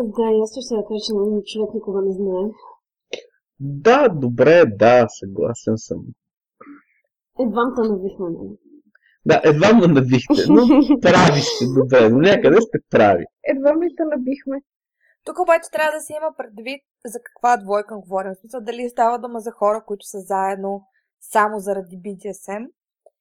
Да, 0.03 0.31
и 0.31 0.41
аз 0.43 0.49
също 0.49 0.65
ще 0.65 0.75
да 0.75 0.83
кажа, 0.87 0.99
че 1.05 1.53
човек 1.53 1.73
никога 1.73 2.01
не 2.01 2.13
знае. 2.13 2.49
Да, 3.59 4.09
добре, 4.09 4.65
да, 4.65 5.07
съгласен 5.09 5.77
съм. 5.77 5.99
Едвам 7.39 7.73
те 7.75 7.81
навихме, 7.89 8.25
нали? 8.29 8.57
Да, 9.25 9.41
едва 9.43 9.73
ме 9.73 9.87
навихте, 9.87 10.41
но 10.49 10.61
прави 11.01 11.41
сте 11.41 11.65
добре, 11.79 12.09
но 12.09 12.17
някъде 12.17 12.61
сте 12.61 12.77
прави. 12.89 13.25
Едва 13.43 13.73
ми 13.73 13.95
те 13.95 14.03
набихме. 14.03 14.57
Тук 15.25 15.39
обаче 15.39 15.71
трябва 15.71 15.91
да 15.91 16.01
се 16.01 16.13
има 16.13 16.31
предвид 16.37 16.81
за 17.05 17.19
каква 17.23 17.57
двойка 17.57 17.99
говорим. 17.99 18.31
В 18.33 18.39
смисъл 18.39 18.61
дали 18.61 18.89
става 18.89 19.19
дума 19.19 19.39
за 19.39 19.51
хора, 19.51 19.83
които 19.87 20.05
са 20.05 20.19
заедно 20.19 20.81
само 21.21 21.59
заради 21.59 21.95
BDSM 22.05 22.67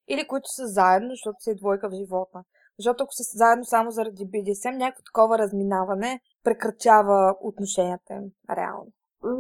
или 0.09 0.27
които 0.27 0.49
са 0.49 0.67
заедно, 0.67 1.11
защото 1.11 1.37
са 1.41 1.51
и 1.51 1.57
двойка 1.57 1.89
в 1.89 1.99
живота. 2.01 2.39
Защото 2.79 3.05
ако 3.05 3.13
са 3.13 3.23
заедно 3.35 3.65
само 3.65 3.91
заради 3.91 4.25
BDSM, 4.27 4.77
някакво 4.77 5.03
такова 5.03 5.39
разминаване 5.39 6.21
прекрачава 6.47 7.19
отношенията 7.43 8.11
им 8.15 8.27
реално. 8.59 8.91
М, 9.23 9.31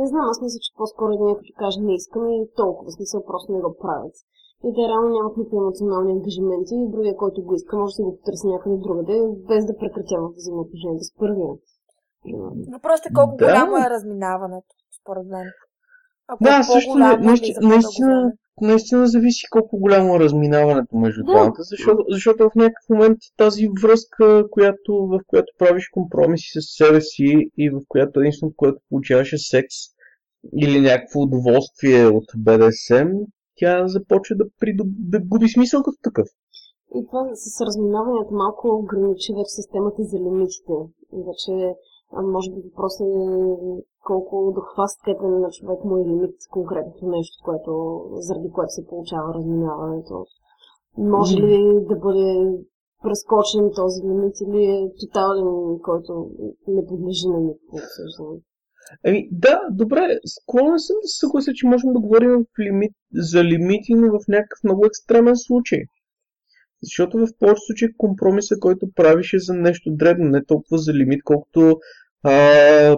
Не 0.00 0.06
знам, 0.06 0.24
аз 0.32 0.38
мисля, 0.42 0.58
че 0.58 0.76
по-скоро 0.76 1.10
един 1.12 1.34
като 1.38 1.52
каже 1.58 1.78
не 1.80 1.94
искам 1.94 2.22
и 2.30 2.48
толкова, 2.56 2.88
смисъл 2.90 3.20
просто 3.24 3.52
не 3.52 3.60
го 3.60 3.72
правят. 3.76 4.16
И 4.66 4.74
те 4.74 4.82
реално 4.90 5.08
нямат 5.08 5.36
никакви 5.36 5.56
емоционални 5.56 6.12
ангажименти 6.12 6.74
и 6.76 6.90
другия, 6.94 7.16
който 7.16 7.42
го 7.42 7.54
иска, 7.54 7.76
може 7.76 7.94
да 7.96 8.02
го 8.02 8.16
потърси 8.16 8.46
някъде 8.46 8.76
другаде, 8.76 9.16
без 9.48 9.62
да 9.66 9.76
прекратява 9.76 10.28
взаимоотношенията 10.30 11.04
с 11.04 11.12
първия. 11.18 11.52
Въпросът 12.72 13.06
е 13.06 13.14
колко 13.14 13.36
Да. 13.36 13.44
голямо 13.44 13.76
е 13.76 13.90
разминаването, 13.90 14.72
според 15.00 15.26
мен. 15.26 15.46
Ако 16.28 16.44
Да, 16.44 16.58
е 16.58 16.62
също 16.64 16.94
не- 16.94 17.16
наистина- 17.68 18.32
наистина- 18.60 19.06
зависи 19.06 19.46
колко 19.50 19.78
голямо 19.78 20.16
е 20.16 20.20
разминаването 20.20 20.96
между 20.96 21.22
Да. 21.24 21.32
двамата, 21.32 21.54
защото, 21.58 22.04
защото 22.08 22.50
в 22.50 22.54
някакъв 22.54 22.88
момент 22.90 23.18
тази 23.36 23.68
връзка, 23.82 24.44
която, 24.50 24.92
в 24.92 25.20
която 25.26 25.52
правиш 25.58 25.88
компромиси 25.92 26.60
с 26.60 26.76
себе 26.76 27.00
си 27.00 27.50
и 27.58 27.70
в 27.70 27.80
която 27.88 28.20
единственото, 28.20 28.56
което 28.56 28.78
получаваш 28.88 29.32
е 29.32 29.38
секс 29.38 29.76
или 30.62 30.80
някакво 30.80 31.20
удоволствие 31.20 32.06
от 32.06 32.24
БДСМ, 32.36 33.08
тя 33.56 33.88
започва 33.88 34.36
да, 34.36 34.44
придоб... 34.60 34.88
да 34.98 35.20
губи 35.20 35.48
смисъл 35.48 35.82
като 35.82 35.98
такъв. 36.02 36.28
И 36.94 37.06
това 37.06 37.22
с 37.34 37.60
разминаването 37.66 38.34
малко 38.34 38.68
ограничи 38.68 39.32
вече 39.32 39.48
системата 39.48 40.02
за 40.02 40.16
лимитите. 40.18 40.72
Вече, 41.12 41.52
а, 42.12 42.22
може 42.22 42.50
би 42.50 42.60
въпросът 42.60 43.06
е 43.06 43.26
колко 44.04 44.52
до 44.54 44.60
каква 44.60 44.88
степен 44.88 45.40
на 45.40 45.50
човек 45.50 45.84
му 45.84 45.96
е 45.96 46.08
лимит 46.08 46.36
конкретното 46.50 47.06
нещо, 47.06 47.44
което, 47.44 48.02
заради 48.14 48.50
което 48.50 48.72
се 48.72 48.86
получава 48.86 49.34
разминаването. 49.34 50.26
Може 50.98 51.36
ли 51.36 51.86
да 51.88 51.96
бъде 51.96 52.58
прескочен 53.02 53.70
този 53.74 54.02
лимит 54.02 54.34
или 54.40 54.64
е 54.64 54.92
тотален, 55.00 55.78
който 55.82 56.30
не 56.68 56.86
подлежи 56.86 57.28
на 57.28 57.40
никакво 57.40 57.76
обсъждане? 57.76 58.40
Ами 59.06 59.28
да, 59.32 59.60
добре, 59.70 60.18
склонен 60.26 60.78
съм 60.78 60.96
да 61.02 61.08
се 61.08 61.18
съглася, 61.18 61.52
че 61.54 61.66
можем 61.66 61.92
да 61.92 62.00
говорим 62.00 62.30
в 62.30 62.58
лимит, 62.60 62.92
за 63.14 63.44
лимити, 63.44 63.94
но 63.94 64.06
в 64.06 64.28
някакъв 64.28 64.58
много 64.64 64.86
екстремен 64.86 65.36
случай. 65.36 65.82
Защото 66.82 67.18
в 67.18 67.26
повечето 67.38 67.66
случаи 67.66 67.96
компромиса, 67.96 68.54
който 68.60 68.92
правиш 68.94 69.32
е 69.32 69.38
за 69.38 69.54
нещо 69.54 69.90
дребно, 69.90 70.30
не 70.30 70.44
толкова 70.44 70.78
за 70.78 70.94
лимит, 70.94 71.20
колкото 71.24 71.78
а, 72.22 72.96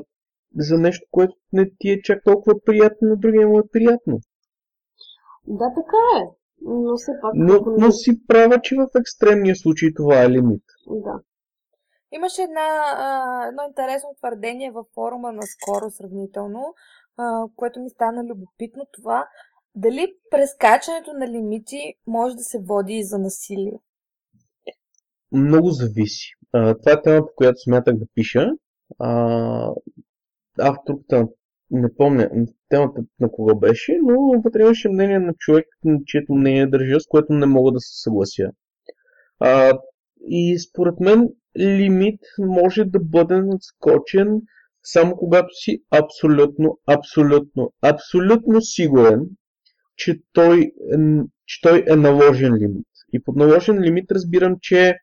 за 0.57 0.79
нещо, 0.79 1.07
което 1.11 1.35
не 1.53 1.71
ти 1.79 1.91
е 1.91 2.03
чак 2.03 2.25
толкова 2.25 2.55
приятно, 2.65 3.09
на 3.09 3.17
другия 3.17 3.49
му 3.49 3.59
е 3.59 3.69
приятно. 3.73 4.21
Да, 5.47 5.65
така 5.75 6.23
е. 6.23 6.39
Но 6.63 6.97
все 6.97 7.13
пак... 7.23 7.33
Но, 7.35 7.61
но 7.79 7.93
си 7.93 8.27
права, 8.27 8.61
че 8.61 8.77
в 8.77 8.89
екстремния 9.01 9.57
случай 9.57 9.95
това 9.97 10.23
е 10.23 10.31
лимит. 10.31 10.63
Да. 10.87 11.21
Имаше 12.13 12.43
една, 12.43 12.67
а, 12.97 13.47
едно 13.49 13.63
интересно 13.69 14.15
твърдение 14.19 14.71
във 14.71 14.87
форума 14.95 15.33
наскоро 15.33 15.91
сравнително, 15.91 16.75
а, 17.17 17.45
което 17.57 17.81
ми 17.81 17.91
стана 17.91 18.25
любопитно 18.25 18.87
това. 18.93 19.29
Дали 19.79 20.07
прескачането 20.31 21.13
на 21.13 21.29
лимити 21.29 21.95
може 22.07 22.37
да 22.37 22.43
се 22.43 22.59
води 22.59 22.95
и 22.95 23.05
за 23.05 23.19
насилие? 23.19 23.79
Много 25.33 25.71
зависи. 25.71 26.33
Това 26.53 26.93
е 26.93 27.03
тема, 27.03 27.27
по 27.27 27.33
която 27.37 27.59
смятах 27.59 27.97
да 27.97 28.07
пиша. 28.15 28.51
Авторката, 30.59 31.29
не 31.71 31.95
помня 31.95 32.31
темата 32.69 33.03
на 33.21 33.31
кого 33.31 33.59
беше, 33.59 33.99
но 34.03 34.43
вътре 34.45 34.61
имаше 34.61 34.89
мнение 34.89 35.19
на 35.19 35.35
човек, 35.39 35.67
чието 36.07 36.35
мнение 36.35 36.67
държа, 36.67 37.01
с 37.01 37.07
което 37.07 37.33
не 37.33 37.47
мога 37.47 37.73
да 37.73 37.81
се 37.81 38.03
съглася. 38.03 38.51
А, 39.41 39.79
и 40.21 40.59
според 40.59 41.01
мен 41.01 41.29
лимит 41.59 42.21
може 42.39 42.85
да 42.85 42.99
бъде 43.01 43.43
надскочен 43.43 44.41
само 44.83 45.17
когато 45.17 45.49
си 45.51 45.83
абсолютно, 45.91 46.79
абсолютно, 46.87 47.73
абсолютно 47.83 48.61
сигурен, 48.61 49.21
че 49.99 50.21
той, 50.33 50.61
е, 50.61 50.97
че 51.47 51.61
той 51.63 51.85
е 51.91 51.97
наложен 51.97 52.55
лимит. 52.55 52.87
И 53.13 53.23
под 53.23 53.37
наложен 53.37 53.81
лимит 53.81 54.13
разбирам, 54.13 54.57
че 54.61 54.95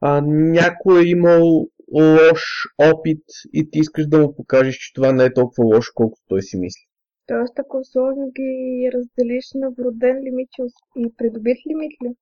а, 0.00 0.20
някой 0.26 1.02
е 1.02 1.08
имал 1.08 1.68
лош 1.92 2.42
опит 2.78 3.24
и 3.52 3.70
ти 3.70 3.78
искаш 3.78 4.06
да 4.06 4.18
му 4.18 4.36
покажеш, 4.36 4.76
че 4.76 4.94
това 4.94 5.12
не 5.12 5.24
е 5.24 5.34
толкова 5.34 5.64
лошо, 5.64 5.92
колкото 5.94 6.22
той 6.28 6.42
си 6.42 6.56
мисли. 6.58 6.82
Тоест, 7.26 7.58
ако 7.58 7.84
сложно 7.84 8.30
ги 8.36 8.90
разделиш 8.94 9.44
на 9.54 9.70
вроден 9.70 10.16
лимит 10.24 10.48
и- 10.58 11.02
и 11.02 11.12
придобит 11.16 11.56
лимит 11.70 11.92
ли? 12.04 12.14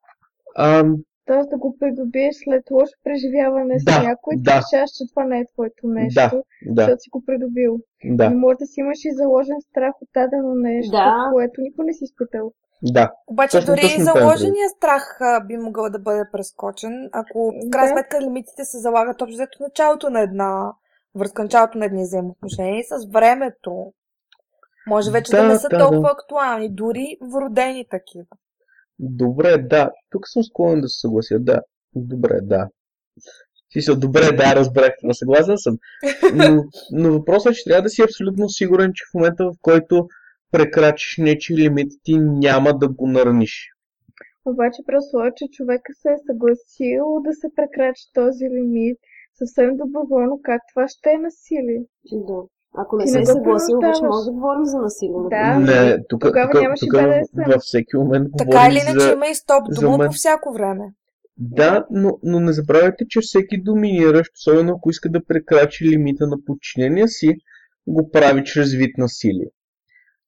А, 0.56 0.84
Тоест 1.26 1.50
да 1.50 1.56
го 1.56 1.76
придобиеш 1.80 2.34
след 2.36 2.70
лошо 2.70 2.92
преживяване 3.04 3.80
с 3.80 3.84
Да, 3.84 4.02
някой, 4.02 4.36
ти 4.36 4.42
да. 4.42 4.50
решаваш, 4.50 4.90
че 4.90 5.04
това 5.10 5.24
не 5.24 5.38
е 5.40 5.46
твоето 5.46 5.86
нещо, 5.86 6.20
да, 6.20 6.42
да, 6.66 6.82
защото 6.82 7.00
си 7.00 7.10
го 7.10 7.22
придобил. 7.26 7.78
да, 8.04 8.30
Но 8.30 8.38
може 8.38 8.56
да 8.58 8.66
си 8.66 8.80
имаш 8.80 9.04
и 9.04 9.12
заложен 9.12 9.56
страх 9.60 9.94
от 10.02 10.08
дадено 10.14 10.54
нещо, 10.54 10.90
Да. 10.90 11.28
което 11.32 11.60
никой 11.60 11.84
не 11.84 11.92
си 11.92 12.04
изпитал. 12.04 12.52
да. 12.82 13.12
Обаче 13.26 13.56
Точно- 13.58 13.66
дори 13.66 13.80
точно 13.80 14.00
и 14.00 14.04
заложения 14.04 14.68
страх 14.68 15.16
а, 15.20 15.40
би 15.40 15.56
могъл 15.56 15.90
да 15.90 15.98
бъде 15.98 16.22
прескочен, 16.32 17.08
ако 17.12 17.38
в 17.58 17.70
крайна 17.70 17.88
Да. 17.88 17.92
сметка 17.92 18.20
лимитите 18.20 18.64
се 18.64 18.78
залагат 18.78 19.22
общо 19.22 19.34
взето 19.34 19.58
началото 19.60 20.10
на 20.10 20.20
една 20.20 20.72
връзка, 21.14 21.42
началото 21.42 21.78
на 21.78 21.84
едни 21.84 22.02
взаимоотношения 22.02 22.78
и 22.78 22.84
с 22.84 23.06
времето. 23.06 23.92
Може 24.86 25.10
вече 25.10 25.32
да, 25.32 25.42
Да, 25.42 25.48
не 25.48 25.56
са 25.56 25.68
да, 25.68 25.78
толкова 25.78 26.00
да. 26.02 26.10
актуални, 26.12 26.68
дори 26.70 27.16
вродени 27.22 27.86
такива. 27.90 28.26
Добре, 28.98 29.58
да. 29.58 29.90
Тук 30.10 30.28
съм 30.28 30.44
склонен 30.44 30.80
да 30.80 30.88
се 30.88 31.00
съглася. 31.00 31.38
Да. 31.38 31.60
Добре, 31.94 32.38
да. 32.42 32.68
Си 33.72 33.80
се, 33.80 33.94
добре, 33.94 34.32
да, 34.32 34.56
разбрах 34.56 34.92
това, 35.00 35.14
съгласен 35.14 35.58
съм. 35.58 35.78
Но, 36.34 36.64
но 36.92 37.12
въпросът 37.12 37.52
е, 37.52 37.54
че 37.54 37.64
трябва 37.64 37.82
да 37.82 37.88
си 37.88 38.02
абсолютно 38.02 38.48
сигурен, 38.48 38.92
че 38.94 39.04
в 39.10 39.14
момента, 39.14 39.44
в 39.44 39.54
който 39.62 40.08
прекрачиш 40.50 41.16
нечи 41.18 41.56
лимит, 41.56 41.92
ти 42.02 42.18
няма 42.18 42.78
да 42.78 42.88
го 42.88 43.06
нараниш. 43.06 43.70
Обаче 44.44 44.82
условие, 44.98 45.32
че 45.36 45.46
човека 45.52 45.92
се 45.94 46.08
е 46.08 46.24
съгласил 46.26 47.04
да 47.24 47.32
се 47.32 47.48
прекрачи 47.56 48.04
този 48.14 48.44
лимит, 48.44 48.98
съвсем 49.34 49.76
доброволно, 49.76 50.40
как 50.42 50.62
това 50.74 50.88
ще 50.88 51.10
е 51.10 51.18
насилие? 51.18 51.82
Да. 52.12 52.42
Ако 52.76 52.96
не 52.96 53.06
се 53.06 53.20
е 53.20 53.26
съгласил, 53.26 53.78
вече 53.80 54.02
може 54.02 54.24
да 54.24 54.32
говорим 54.32 54.64
за 54.64 54.78
насилие. 54.78 55.28
Да, 55.30 55.58
Не, 55.58 56.04
тук, 56.08 56.20
тогава 56.20 56.50
тук, 56.52 56.62
нямаше 56.62 56.86
тук 56.86 56.92
БДСМ. 56.92 57.52
във 57.52 57.62
всеки 57.62 57.96
момент 57.96 58.28
Така 58.38 58.68
или 58.70 58.78
иначе 58.78 59.00
за... 59.00 59.12
има 59.12 59.26
и 59.26 59.34
стоп 59.34 59.64
дума 59.80 60.06
по 60.06 60.12
всяко 60.12 60.52
време. 60.52 60.84
Да, 61.36 61.86
но, 61.90 62.18
но 62.22 62.40
не 62.40 62.52
забравяйте, 62.52 63.04
че 63.08 63.20
всеки 63.20 63.62
доминиращ, 63.62 64.32
особено 64.34 64.72
ако 64.72 64.90
иска 64.90 65.08
да 65.08 65.24
прекрачи 65.24 65.84
лимита 65.84 66.26
на 66.26 66.36
подчинения 66.46 67.08
си, 67.08 67.34
го 67.86 68.10
прави 68.10 68.44
чрез 68.44 68.72
вид 68.72 68.98
насилие. 68.98 69.50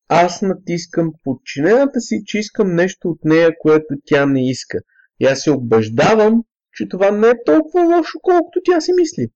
Аз 0.08 0.42
натискам 0.42 1.12
подчинената 1.24 2.00
си, 2.00 2.22
че 2.26 2.38
искам 2.38 2.74
нещо 2.74 3.08
от 3.08 3.18
нея, 3.24 3.50
което 3.58 3.94
тя 4.04 4.26
не 4.26 4.50
иска. 4.50 4.78
И 5.20 5.24
аз 5.26 5.40
се 5.40 5.50
убеждавам, 5.50 6.42
че 6.72 6.88
това 6.88 7.10
не 7.10 7.28
е 7.28 7.44
толкова 7.46 7.96
лошо, 7.96 8.18
колкото 8.22 8.60
тя 8.64 8.80
си 8.80 8.92
мисли. 8.92 9.28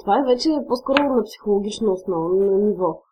Това 0.00 0.18
е 0.18 0.34
вече 0.34 0.48
по-скоро 0.68 1.02
на 1.02 1.24
психологично 1.24 1.92
основа, 1.92 2.34
на 2.34 2.58
ниво. 2.58 3.02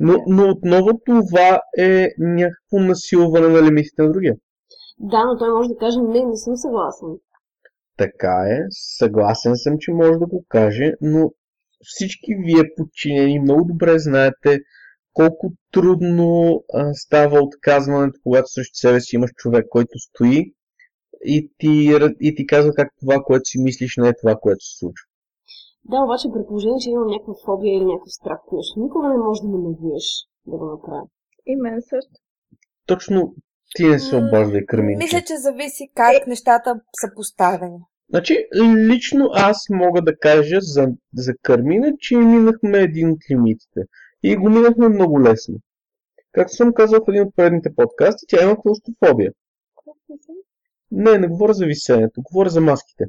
Но, 0.00 0.16
но 0.26 0.50
отново 0.50 0.90
това 1.06 1.60
е 1.78 2.08
някакво 2.18 2.78
насилване 2.78 3.48
на 3.48 3.62
лимитите 3.62 4.02
на 4.02 4.12
другия. 4.12 4.36
Да, 4.98 5.24
но 5.24 5.38
той 5.38 5.52
може 5.52 5.68
да 5.68 5.76
каже, 5.76 5.98
не, 6.00 6.24
не 6.24 6.36
съм 6.36 6.56
съгласен. 6.56 7.08
Така 7.96 8.44
е, 8.50 8.66
съгласен 8.70 9.56
съм, 9.56 9.76
че 9.78 9.92
може 9.92 10.18
да 10.18 10.26
го 10.26 10.44
каже, 10.48 10.92
но 11.00 11.30
всички 11.80 12.34
вие 12.34 12.74
подчинени 12.76 13.40
много 13.40 13.64
добре 13.64 13.98
знаете 13.98 14.58
колко 15.12 15.52
трудно 15.72 16.62
а, 16.74 16.94
става 16.94 17.40
отказването, 17.40 18.20
когато 18.22 18.48
срещу 18.48 18.74
себе 18.74 19.00
си 19.00 19.16
имаш 19.16 19.30
човек, 19.36 19.66
който 19.70 19.98
стои 19.98 20.54
и 21.24 21.52
ти, 21.58 21.96
и 22.20 22.34
ти 22.34 22.46
казва 22.46 22.74
как 22.74 22.88
това, 23.00 23.22
което 23.24 23.44
си 23.44 23.58
мислиш, 23.58 23.96
не 23.96 24.08
е 24.08 24.16
това, 24.20 24.36
което 24.36 24.64
се 24.64 24.78
случва. 24.78 25.06
Да, 25.84 26.04
обаче 26.04 26.28
при 26.32 26.46
положение, 26.46 26.78
че 26.80 26.90
имам 26.90 27.06
някаква 27.06 27.34
фобия 27.44 27.74
или 27.74 27.84
някакъв 27.84 28.12
страх 28.12 28.38
от 28.46 28.52
нещо, 28.52 28.80
никога 28.80 29.08
не 29.08 29.18
можеш 29.18 29.40
да 29.42 29.48
ме 29.48 29.58
навиеш 29.58 30.06
да 30.46 30.56
го 30.58 30.64
направя. 30.64 31.06
И 31.46 31.56
мен 31.56 31.82
също. 31.82 32.12
Точно 32.86 33.34
ти 33.74 33.84
не 33.86 33.98
се 33.98 34.16
обаждай, 34.16 34.66
Кърминче. 34.66 35.04
Мисля, 35.04 35.22
че 35.26 35.36
зависи 35.36 35.90
как 35.94 36.26
нещата 36.26 36.80
са 37.00 37.08
поставени. 37.16 37.78
Значи, 38.10 38.46
лично 38.90 39.30
аз 39.32 39.56
мога 39.70 40.02
да 40.02 40.18
кажа 40.18 40.58
за, 40.60 40.88
за 41.14 41.32
Кармина, 41.42 41.92
че 41.98 42.16
минахме 42.16 42.78
един 42.78 43.10
от 43.10 43.18
лимитите. 43.30 43.80
И 44.22 44.36
го 44.36 44.48
минахме 44.48 44.88
много 44.88 45.20
лесно. 45.20 45.54
Както 46.32 46.54
съм 46.54 46.74
казал 46.74 47.00
в 47.00 47.08
един 47.08 47.22
от 47.22 47.36
предните 47.36 47.74
подкасти, 47.76 48.26
тя 48.28 48.42
има 48.42 48.56
клаустрофобия. 48.56 49.32
Не, 50.90 51.18
не 51.18 51.28
говоря 51.28 51.52
за 51.52 51.66
висенето, 51.66 52.22
говоря 52.22 52.48
за 52.48 52.60
маските. 52.60 53.04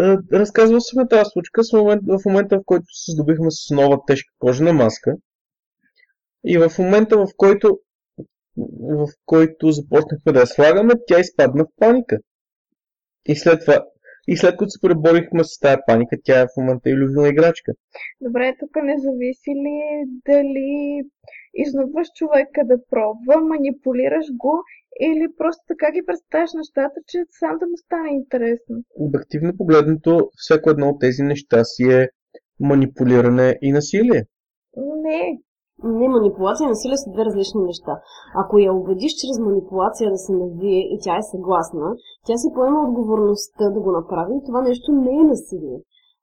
Е, 0.00 0.16
Разказвал 0.32 0.80
съм 0.80 1.08
тази 1.08 1.30
случка 1.32 1.64
с 1.64 1.72
момент, 1.72 2.02
в 2.06 2.20
момента, 2.26 2.56
в 2.56 2.62
който 2.66 2.86
се 2.88 3.12
здобихме 3.12 3.50
с 3.50 3.70
нова 3.70 3.98
тежка 4.06 4.34
кожена 4.38 4.72
маска. 4.72 5.14
И 6.44 6.58
в 6.58 6.72
момента, 6.78 7.18
в 7.18 7.26
който, 7.36 7.78
в 8.80 9.08
който 9.26 9.70
започнахме 9.70 10.32
да 10.32 10.40
я 10.40 10.46
слагаме, 10.46 10.94
тя 11.06 11.20
изпадна 11.20 11.64
в 11.64 11.68
паника. 11.76 12.18
И 13.26 13.36
след 13.36 13.60
това, 13.60 13.84
и 14.30 14.36
след 14.36 14.56
като 14.56 14.70
се 14.70 14.80
преборихме 14.80 15.44
с 15.44 15.58
тази 15.58 15.76
паника, 15.86 16.16
тя 16.24 16.40
е 16.40 16.46
в 16.46 16.56
момента 16.56 16.90
и 16.90 16.94
любима 16.94 17.28
играчка. 17.28 17.72
Добре, 18.20 18.56
тук 18.60 18.70
не 18.82 18.98
зависи 18.98 19.50
ли 19.64 19.78
дали 20.28 21.02
изнудваш 21.54 22.08
човека 22.14 22.60
да 22.64 22.76
пробва, 22.90 23.40
манипулираш 23.40 24.26
го 24.36 24.54
или 25.00 25.26
просто 25.36 25.62
така 25.68 25.92
ги 25.92 26.06
представяш 26.06 26.50
нещата, 26.54 27.00
че 27.06 27.18
сам 27.30 27.58
да 27.60 27.66
му 27.66 27.76
стане 27.76 28.08
интересно. 28.10 28.76
Обективно 28.94 29.56
погледнато, 29.56 30.30
всяко 30.36 30.70
едно 30.70 30.88
от 30.88 31.00
тези 31.00 31.22
неща 31.22 31.64
си 31.64 31.82
е 31.82 32.08
манипулиране 32.60 33.58
и 33.62 33.72
насилие. 33.72 34.22
Не, 34.76 35.38
Не, 35.84 36.08
манипулация 36.08 36.64
и 36.64 36.68
насилие 36.68 36.96
са 36.96 37.10
две 37.10 37.24
различни 37.24 37.62
неща. 37.62 38.00
Ако 38.34 38.58
я 38.58 38.72
убедиш 38.74 39.12
чрез 39.20 39.38
манипулация 39.38 40.10
да 40.10 40.18
се 40.18 40.32
навие 40.32 40.80
и 40.94 40.98
тя 41.02 41.16
е 41.16 41.30
съгласна, 41.30 41.96
тя 42.26 42.36
си 42.36 42.48
поема 42.54 42.88
отговорността 42.88 43.70
да 43.70 43.80
го 43.80 43.92
направи 43.92 44.32
и 44.34 44.46
това 44.46 44.62
нещо 44.62 44.92
не 44.92 45.14
е 45.20 45.24
насилие. 45.24 45.78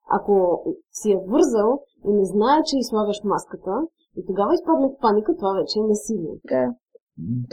Ако 0.09 0.63
си 0.91 1.11
я 1.11 1.19
вързал 1.19 1.81
и 2.07 2.13
не 2.13 2.25
знае, 2.25 2.59
че 2.65 2.77
излагаш 2.77 3.19
маската, 3.23 3.71
и 4.17 4.25
тогава 4.27 4.53
изпадне 4.53 4.87
в 4.87 5.01
паника, 5.01 5.35
това 5.35 5.53
вече 5.53 5.79
е 5.79 5.87
насилие. 5.93 6.35
Да. 6.49 6.73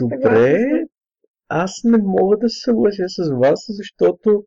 Добре, 0.00 0.58
аз 1.48 1.72
не 1.84 1.98
мога 1.98 2.36
да 2.36 2.48
се 2.48 2.60
съглася 2.64 3.04
с 3.08 3.30
вас, 3.42 3.60
защото 3.68 4.44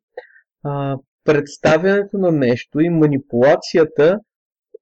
а, 0.63 0.97
представянето 1.23 2.17
на 2.17 2.31
нещо 2.31 2.79
и 2.79 2.89
манипулацията 2.89 4.19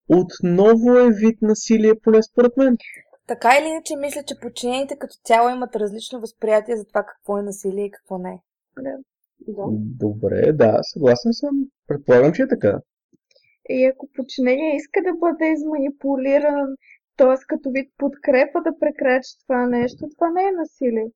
отново 0.09 0.97
е 0.97 1.09
вид 1.11 1.41
насилие, 1.41 1.99
поне 2.03 2.23
според 2.23 2.57
мен. 2.57 2.77
Така 3.27 3.49
или 3.59 3.67
иначе, 3.67 3.95
мисля, 3.95 4.23
че 4.23 4.39
подчинените 4.41 4.95
като 4.95 5.15
цяло 5.23 5.49
имат 5.49 5.75
различно 5.75 6.19
възприятие 6.19 6.77
за 6.77 6.85
това 6.85 7.03
какво 7.03 7.37
е 7.37 7.43
насилие 7.43 7.85
и 7.85 7.91
какво 7.91 8.17
не 8.17 8.29
е. 8.29 8.39
Да. 8.81 8.97
Добре, 9.99 10.51
да, 10.53 10.79
съгласен 10.81 11.33
съм. 11.33 11.65
Предполагам, 11.87 12.33
че 12.33 12.41
е 12.41 12.47
така. 12.47 12.79
И 13.69 13.85
ако 13.85 14.09
подчинение 14.15 14.75
иска 14.75 15.01
да 15.03 15.13
бъде 15.13 15.51
изманипулиран, 15.51 16.67
т.е. 17.17 17.35
като 17.47 17.69
вид 17.69 17.93
подкрепа 17.97 18.61
да 18.61 18.79
прекрачи 18.79 19.31
това 19.47 19.65
нещо, 19.65 20.09
това 20.15 20.29
не 20.29 20.41
е 20.41 20.51
насилие. 20.51 21.07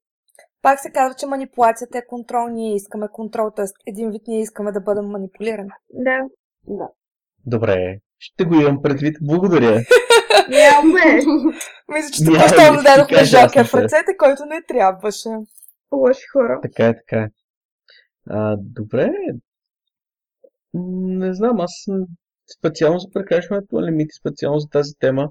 Пак 0.61 0.79
се 0.79 0.91
казва, 0.91 1.15
че 1.15 1.25
манипулацията 1.25 1.97
е 1.97 2.05
контрол, 2.07 2.47
ние 2.47 2.75
искаме 2.75 3.07
контрол, 3.11 3.51
т.е. 3.55 3.65
един 3.85 4.11
вид 4.11 4.21
ние 4.27 4.41
искаме 4.41 4.71
да 4.71 4.81
бъдем 4.81 5.05
манипулирани. 5.05 5.69
Да. 5.93 6.19
Да. 6.67 6.89
Добре, 7.45 7.99
ще 8.19 8.45
го 8.45 8.55
имам 8.55 8.81
предвид. 8.81 9.17
Благодаря. 9.21 9.81
Нямаме 10.49 11.01
Мисля, 11.93 12.11
че 12.13 12.25
току-що 12.25 12.73
му 12.73 12.81
дадохме 12.83 13.25
жокер 13.25 13.67
в 13.67 13.73
ръцете, 13.73 14.17
който 14.17 14.45
не 14.45 14.61
трябваше. 14.67 15.29
лоши 15.91 16.27
хора. 16.33 16.59
Така 16.61 16.87
е, 16.87 16.93
така 16.93 17.21
е. 17.21 17.29
А, 18.29 18.57
добре. 18.59 19.11
Не 20.73 21.33
знам, 21.33 21.59
аз 21.59 21.71
съм 21.85 22.05
специално 22.57 22.99
за 22.99 23.07
прекрачването 23.13 23.75
на 23.75 23.87
лимити, 23.87 24.13
специално 24.19 24.59
за 24.59 24.69
тази 24.69 24.93
тема. 24.99 25.29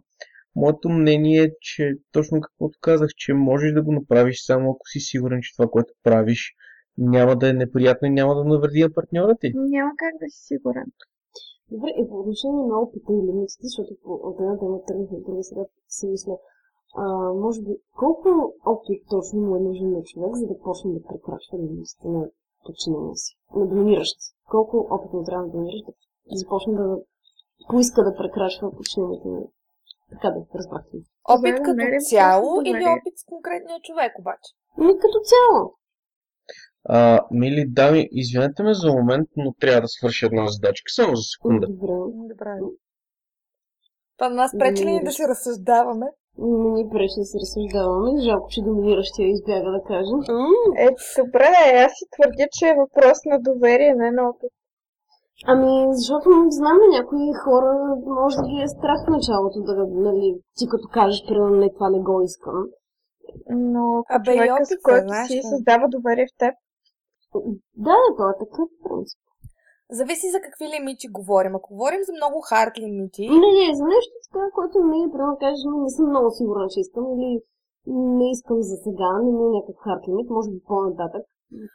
Моето 0.56 0.88
мнение 0.88 1.42
е, 1.42 1.50
че 1.60 1.92
точно 2.12 2.40
каквото 2.40 2.78
казах, 2.80 3.08
че 3.16 3.34
можеш 3.34 3.72
да 3.72 3.82
го 3.82 3.92
направиш 3.92 4.44
само 4.44 4.70
ако 4.70 4.86
си 4.86 5.00
сигурен, 5.00 5.38
че 5.42 5.56
това, 5.56 5.68
което 5.70 5.94
правиш, 6.02 6.52
няма 6.98 7.36
да 7.36 7.48
е 7.48 7.52
неприятно 7.52 8.08
и 8.08 8.10
няма 8.10 8.34
да 8.34 8.44
навреди 8.44 8.82
на 8.82 8.92
партньора 8.92 9.34
ти. 9.40 9.52
Няма 9.54 9.90
как 9.98 10.14
да 10.20 10.30
си 10.30 10.46
сигурен. 10.46 10.84
Добре, 11.70 11.90
и 12.00 12.08
по 12.08 12.14
отношение 12.20 12.64
на 12.66 12.80
опита 12.80 13.12
и 13.12 13.26
лимитите, 13.26 13.62
защото 13.62 13.94
по, 14.02 14.12
от 14.28 14.40
една 14.40 14.58
тема 14.58 14.82
тръгнахме, 14.86 15.18
друга 15.20 15.44
сега 15.44 15.64
си 15.88 16.06
мисля, 16.06 16.38
а, 16.96 17.32
може 17.32 17.62
би, 17.62 17.76
колко 17.98 18.28
опит 18.66 19.02
точно 19.10 19.40
му 19.40 19.56
е 19.56 19.60
нужен 19.60 19.90
на 19.92 20.02
човек, 20.02 20.34
за 20.34 20.46
да 20.46 20.58
почне 20.58 20.92
да 20.92 21.02
прекрачва 21.02 21.58
лимитите 21.58 22.08
на 22.08 22.28
подчинения 22.66 23.16
си, 23.16 23.36
на 23.56 23.66
доминиращ. 23.66 24.16
Колко 24.50 24.86
опит 24.90 25.12
му 25.12 25.24
трябва 25.24 25.46
да 25.46 25.52
доминираш, 25.52 25.82
да 26.30 26.36
започне 26.36 26.72
да 26.74 26.98
поиска 27.68 28.04
да 28.04 28.16
прекрачва 28.16 28.76
подчинението 28.76 29.28
на... 29.28 29.40
Така 30.10 30.30
да 30.30 30.58
разбрахте. 30.58 30.96
Опит 31.28 31.56
като 31.64 31.80
цяло 32.10 32.62
или 32.64 32.84
опит 32.96 33.14
с 33.18 33.24
конкретния 33.24 33.80
човек 33.80 34.12
обаче? 34.18 34.48
Ами 34.78 34.92
като 34.98 35.18
цяло. 35.30 35.74
А, 36.88 37.20
мили 37.30 37.64
дами, 37.68 38.08
извинете 38.12 38.62
ме 38.62 38.74
за 38.74 38.92
момент, 38.92 39.28
но 39.36 39.52
трябва 39.60 39.80
да 39.80 39.88
свърша 39.88 40.26
една 40.26 40.46
задачка. 40.46 40.84
Само 40.88 41.16
за 41.16 41.22
секунда. 41.22 41.66
Добре. 41.66 41.92
Добре. 42.30 42.58
Това 44.16 44.28
на 44.28 44.36
нас 44.36 44.52
пречи 44.58 44.84
ли 44.84 44.92
ни 44.92 45.04
да 45.04 45.12
се 45.12 45.28
разсъждаваме? 45.28 46.06
Не 46.38 46.68
ни 46.70 46.88
пречи 46.92 47.18
да 47.18 47.24
се 47.24 47.38
разсъждаваме. 47.42 48.20
Жалко, 48.20 48.48
че 48.50 48.62
доминиращия 48.62 49.28
избяга 49.28 49.70
да 49.70 49.82
каже. 49.90 50.14
Е, 50.86 50.88
добре, 51.18 51.52
аз 51.86 51.92
си 51.98 52.04
твърдя, 52.14 52.46
че 52.52 52.64
е 52.68 52.78
въпрос 52.82 53.18
на 53.30 53.36
доверие, 53.40 53.94
не 53.94 54.10
на 54.10 54.28
опит. 54.30 54.52
Ами, 55.46 55.70
защото 55.90 56.28
знам 56.50 56.76
на 56.82 56.98
някои 56.98 57.34
хора, 57.44 57.70
може 58.20 58.36
да 58.36 58.48
ги 58.48 58.62
е 58.62 58.68
страх 58.68 58.98
в 59.06 59.10
началото 59.10 59.58
да, 59.62 59.86
нали, 60.08 60.40
ти 60.56 60.64
като 60.68 60.88
кажеш, 60.92 61.26
примерно, 61.28 61.56
не, 61.56 61.72
това 61.72 61.90
не 61.90 62.00
го 62.00 62.22
искам. 62.22 62.64
Но 63.50 64.04
Абе, 64.08 64.32
човека, 64.32 64.64
с 64.64 64.70
опит, 64.70 64.82
който 64.82 65.06
знаеш 65.06 65.28
си 65.28 65.40
създава 65.42 65.88
доверие 65.88 66.26
в 66.26 66.38
теб, 66.38 66.54
Да, 67.34 67.94
да, 68.02 68.14
това 68.16 68.30
е 68.30 68.38
такъв 68.44 68.68
принцип. 68.84 69.18
Зависи 69.90 70.30
за 70.30 70.40
какви 70.40 70.66
лимити 70.74 71.08
говорим. 71.08 71.54
Ако 71.56 71.74
говорим 71.74 72.02
за 72.04 72.12
много 72.12 72.40
хард 72.40 72.78
лимити, 72.78 73.28
Не, 73.28 73.50
не, 73.58 73.74
за 73.74 73.84
нещо 73.84 74.12
така, 74.32 74.50
което 74.54 74.78
не 74.84 74.98
е, 75.04 75.10
примерно, 75.12 75.36
кажеш, 75.40 75.60
«Ми, 75.70 75.78
не 75.78 75.90
съм 75.90 76.08
много 76.08 76.30
сигурна, 76.30 76.68
че 76.68 76.80
искам, 76.80 77.04
или 77.14 77.40
не 77.86 78.30
искам 78.30 78.62
за 78.62 78.76
сега, 78.76 79.10
не 79.24 79.30
ми 79.32 79.44
е 79.46 79.54
някакъв 79.56 79.76
хард 79.84 80.02
лимит, 80.08 80.30
може 80.30 80.50
би 80.50 80.60
по-нататък. 80.66 81.22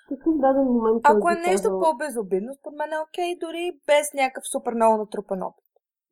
Какъв 0.10 0.34
даден 0.38 0.64
момент 0.64 1.02
ако 1.04 1.30
е 1.30 1.36
нещо 1.36 1.70
казал, 1.70 1.80
по-безобидно, 1.80 2.54
според 2.54 2.78
мен 2.78 2.92
е 2.94 3.04
окей, 3.06 3.30
дори 3.40 3.80
без 3.88 4.14
някакъв 4.14 4.44
супер 4.48 4.74
много 4.74 4.98
натрупан 4.98 5.44
опит. 5.44 5.66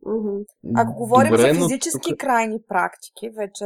«Мгм». 0.06 0.38
Ако 0.76 0.94
говорим 0.94 1.32
Добре, 1.32 1.54
за 1.54 1.60
но 1.60 1.66
физически 1.68 2.12
тук- 2.12 2.20
крайни 2.20 2.60
практики, 2.68 3.30
вече... 3.30 3.66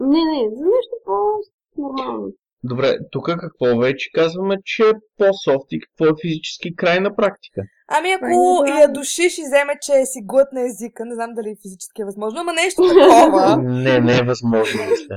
Не, 0.00 0.22
не, 0.30 0.40
за 0.56 0.64
нещо 0.64 0.94
по-нормално. 1.04 2.28
Добре, 2.70 2.96
тук 3.12 3.24
какво 3.24 3.78
вече 3.78 4.10
казваме, 4.14 4.56
че 4.64 4.82
е 4.82 5.00
по-софт 5.18 5.68
и 5.70 5.80
какво 5.80 6.04
е 6.04 6.20
физически 6.22 6.76
край 6.76 7.00
на 7.00 7.16
практика? 7.16 7.60
Ами 7.88 8.08
е 8.10 8.14
ако 8.14 8.26
нормално. 8.26 8.80
я 8.80 8.92
душиш 8.92 9.38
и 9.38 9.42
вземе, 9.42 9.74
че 9.84 10.06
си 10.12 10.20
глътна 10.22 10.60
езика, 10.68 11.04
не 11.04 11.14
знам 11.14 11.34
дали 11.34 11.56
физически 11.62 12.02
е 12.02 12.04
възможно, 12.04 12.40
ама 12.40 12.52
нещо 12.52 12.82
такова. 12.88 13.56
Не, 13.86 14.00
не 14.00 14.18
е 14.18 14.28
възможно, 14.32 14.80
мисля. 14.90 15.16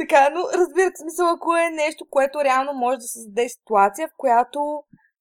Така, 0.00 0.20
но 0.34 0.40
разбирате 0.60 1.02
смисъл, 1.04 1.26
ако 1.30 1.56
е 1.56 1.76
нещо, 1.84 2.02
което 2.10 2.44
реално 2.44 2.72
може 2.72 2.96
да 2.98 3.08
създаде 3.16 3.48
ситуация, 3.48 4.08
в 4.08 4.16
която 4.16 4.60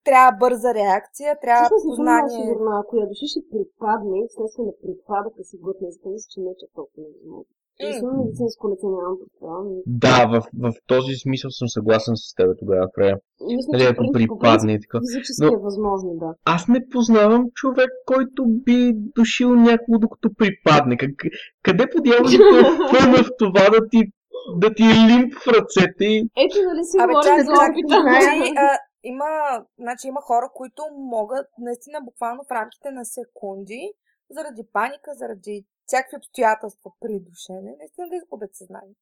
трябва 0.04 0.32
бърза 0.44 0.74
реакция, 0.74 1.40
трябва 1.42 1.70
много 1.70 1.88
познание. 1.90 2.38
сигурна, 2.38 2.72
ако 2.82 2.94
я 3.02 3.06
души 3.12 3.28
ще 3.32 3.42
припадне, 3.52 4.20
вследствие 4.30 4.66
на 4.70 4.76
припадъка 4.82 5.42
си 5.50 5.56
глътна 5.64 5.88
езика, 5.88 6.08
мисля, 6.10 6.30
че 6.32 6.40
не 6.40 6.50
е 6.52 6.56
толкова 6.76 7.00
невъзможно. 7.04 7.54
Не 7.84 7.94
съм 7.94 8.18
медицинско 8.18 8.70
лице, 8.72 8.86
нямам 8.88 9.18
представа. 9.20 9.60
но 9.64 9.76
Да, 9.86 10.18
в, 10.32 10.36
в 10.64 10.74
този 10.88 11.14
смисъл 11.16 11.52
съм 11.52 11.68
съгласен 11.68 12.14
с 12.18 12.36
теб 12.36 12.48
тогава, 12.60 12.88
Фрея. 12.96 13.16
Мисля, 13.48 13.70
Нали, 13.72 13.84
че 13.84 13.90
ако 13.90 14.12
припадне 14.14 14.74
и 14.74 14.80
така. 14.82 14.98
Физически 15.02 15.46
Но- 15.46 15.54
е 15.54 15.64
възможно, 15.64 16.10
да. 16.14 16.30
Аз 16.46 16.68
не 16.68 16.90
познавам 16.90 17.46
човек, 17.54 17.90
който 18.06 18.42
би 18.66 18.78
душил 19.16 19.50
някого 19.56 20.00
докато 20.00 20.30
припадне. 20.38 20.98
Как, 20.98 21.12
къде 21.64 21.86
по 21.92 22.02
дяволите 22.02 22.44
е 23.00 23.24
в 23.24 23.30
това 23.40 23.70
да 23.70 23.80
ти, 23.92 24.00
да 24.56 24.74
ти 24.74 24.84
е 24.84 24.96
лимп 25.10 25.34
в 25.36 25.48
ръцете 25.48 26.06
и... 26.06 26.18
Ето, 26.46 26.58
нали 26.70 26.84
си 26.84 26.98
Абе, 27.00 27.14
говорим 27.14 27.46
за 27.46 27.52
опита. 27.52 27.96
значи, 28.02 28.54
а, 28.66 28.68
има, 29.04 29.30
значи 29.80 30.08
има 30.08 30.22
хора, 30.22 30.48
които 30.54 30.82
могат 31.16 31.48
наистина 31.60 31.98
буквално 32.06 32.42
в 32.44 32.52
рамките 32.52 32.92
на 32.92 33.06
секунди, 33.06 33.82
заради 34.30 34.64
паника, 34.74 35.10
заради 35.22 35.66
всякакви 35.88 36.18
обстоятелства 36.18 36.92
при 37.02 37.16
душене, 37.28 37.72
наистина 37.80 38.06
да 38.10 38.16
изгубят 38.16 38.56
съзнание. 38.56 38.96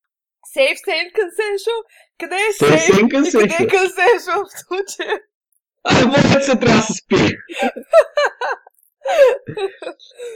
Safe, 0.55 0.79
sane, 0.87 1.09
consensual. 1.19 1.79
Къде 2.19 2.35
е 2.35 2.51
Safe, 2.53 2.77
safe? 2.77 2.93
sane, 2.93 3.05
И 3.05 3.09
къде 3.09 3.19
е 3.19 3.21
consensual. 3.21 3.69
consensual 3.75 4.41
в 4.45 4.59
случая? 4.63 5.15
Ай, 5.89 6.01
момент 6.05 6.43
се 6.43 6.59
трябва 6.59 6.75
да 6.77 6.81
се 6.81 6.93
спи! 6.93 7.15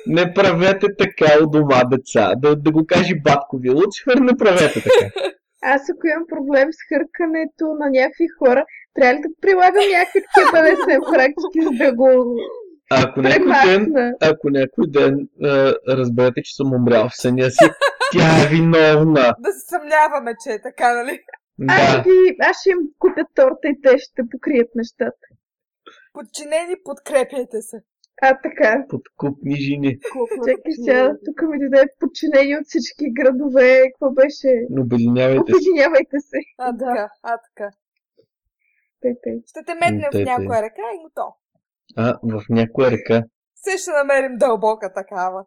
Не 0.07 0.33
правете 0.33 0.88
така 0.97 1.43
у 1.43 1.47
дома, 1.49 1.83
деца. 1.83 2.33
Да, 2.38 2.55
да 2.55 2.71
го 2.71 2.86
каже 2.88 3.13
батко 3.23 3.57
ви. 3.57 3.69
Луцифер, 3.69 4.17
не 4.17 4.38
правете 4.38 4.83
така. 4.83 5.05
аз 5.62 5.81
ако 5.89 6.07
имам 6.07 6.25
проблем 6.27 6.67
с 6.73 6.79
хъркането 6.89 7.65
на 7.79 7.89
някакви 7.89 8.27
хора, 8.39 8.65
трябва 8.95 9.13
ли 9.13 9.21
да 9.21 9.29
прилагам 9.41 9.86
някакви 9.91 10.21
такива 10.36 11.01
практики, 11.13 11.60
за 11.63 11.71
да 11.83 11.95
го 11.95 12.07
Ако 12.91 13.21
някой 13.21 13.52
ден, 13.65 13.93
ако 14.21 14.50
някой 14.50 14.86
ден 14.88 15.30
а, 15.43 15.73
разберете, 15.88 16.41
че 16.43 16.56
съм 16.56 16.73
умрял 16.73 17.10
в 17.10 17.21
съня 17.21 17.50
си, 17.52 17.65
тя 18.12 18.43
е 18.43 18.47
виновна. 18.50 19.36
Да 19.39 19.52
се 19.54 19.60
съмняваме, 19.67 20.34
че 20.43 20.50
е 20.54 20.62
така, 20.62 20.93
нали? 20.95 21.19
Аз, 21.69 21.82
Да. 21.95 22.02
ще 22.02 22.10
ги, 22.10 22.36
аз 22.41 22.62
ще 22.62 22.69
им 22.69 22.78
купя 23.00 23.26
торта 23.36 23.67
и 23.67 23.82
те 23.84 23.97
ще 23.97 24.21
покрият 24.32 24.69
нещата. 24.76 25.28
Подчинени, 26.13 26.76
подкрепяйте 26.84 27.62
се. 27.62 27.78
А, 28.21 28.38
така. 28.43 28.86
Подкупни 28.89 29.56
жени. 29.56 29.97
Чакай 30.47 30.71
сега, 30.71 31.13
тук 31.26 31.41
ми 31.50 31.60
даде 31.60 31.88
подчинение 32.00 32.58
от 32.58 32.67
всички 32.67 33.06
градове. 33.13 33.82
Какво 33.91 34.12
беше? 34.12 34.50
Обединявайте 34.80 35.52
се. 35.52 35.56
Обединявайте 35.56 36.19
се. 36.19 36.38
А, 36.58 36.71
Да. 36.71 36.86
така, 36.86 37.10
а, 37.23 37.38
така. 37.38 37.69
Тъй, 39.02 39.13
тъй. 39.23 39.34
Ще 39.47 39.60
те 39.65 39.73
метнем 39.76 40.10
в 40.13 40.26
някоя 40.26 40.62
ръка 40.62 40.82
и 40.95 41.04
готово. 41.04 41.36
А, 41.95 42.19
в 42.23 42.43
някоя 42.50 42.91
река. 42.91 43.23
Все 43.56 43.78
ще 43.78 43.91
намерим 43.91 44.38
дълбока 44.38 44.93
такава. 44.93 45.45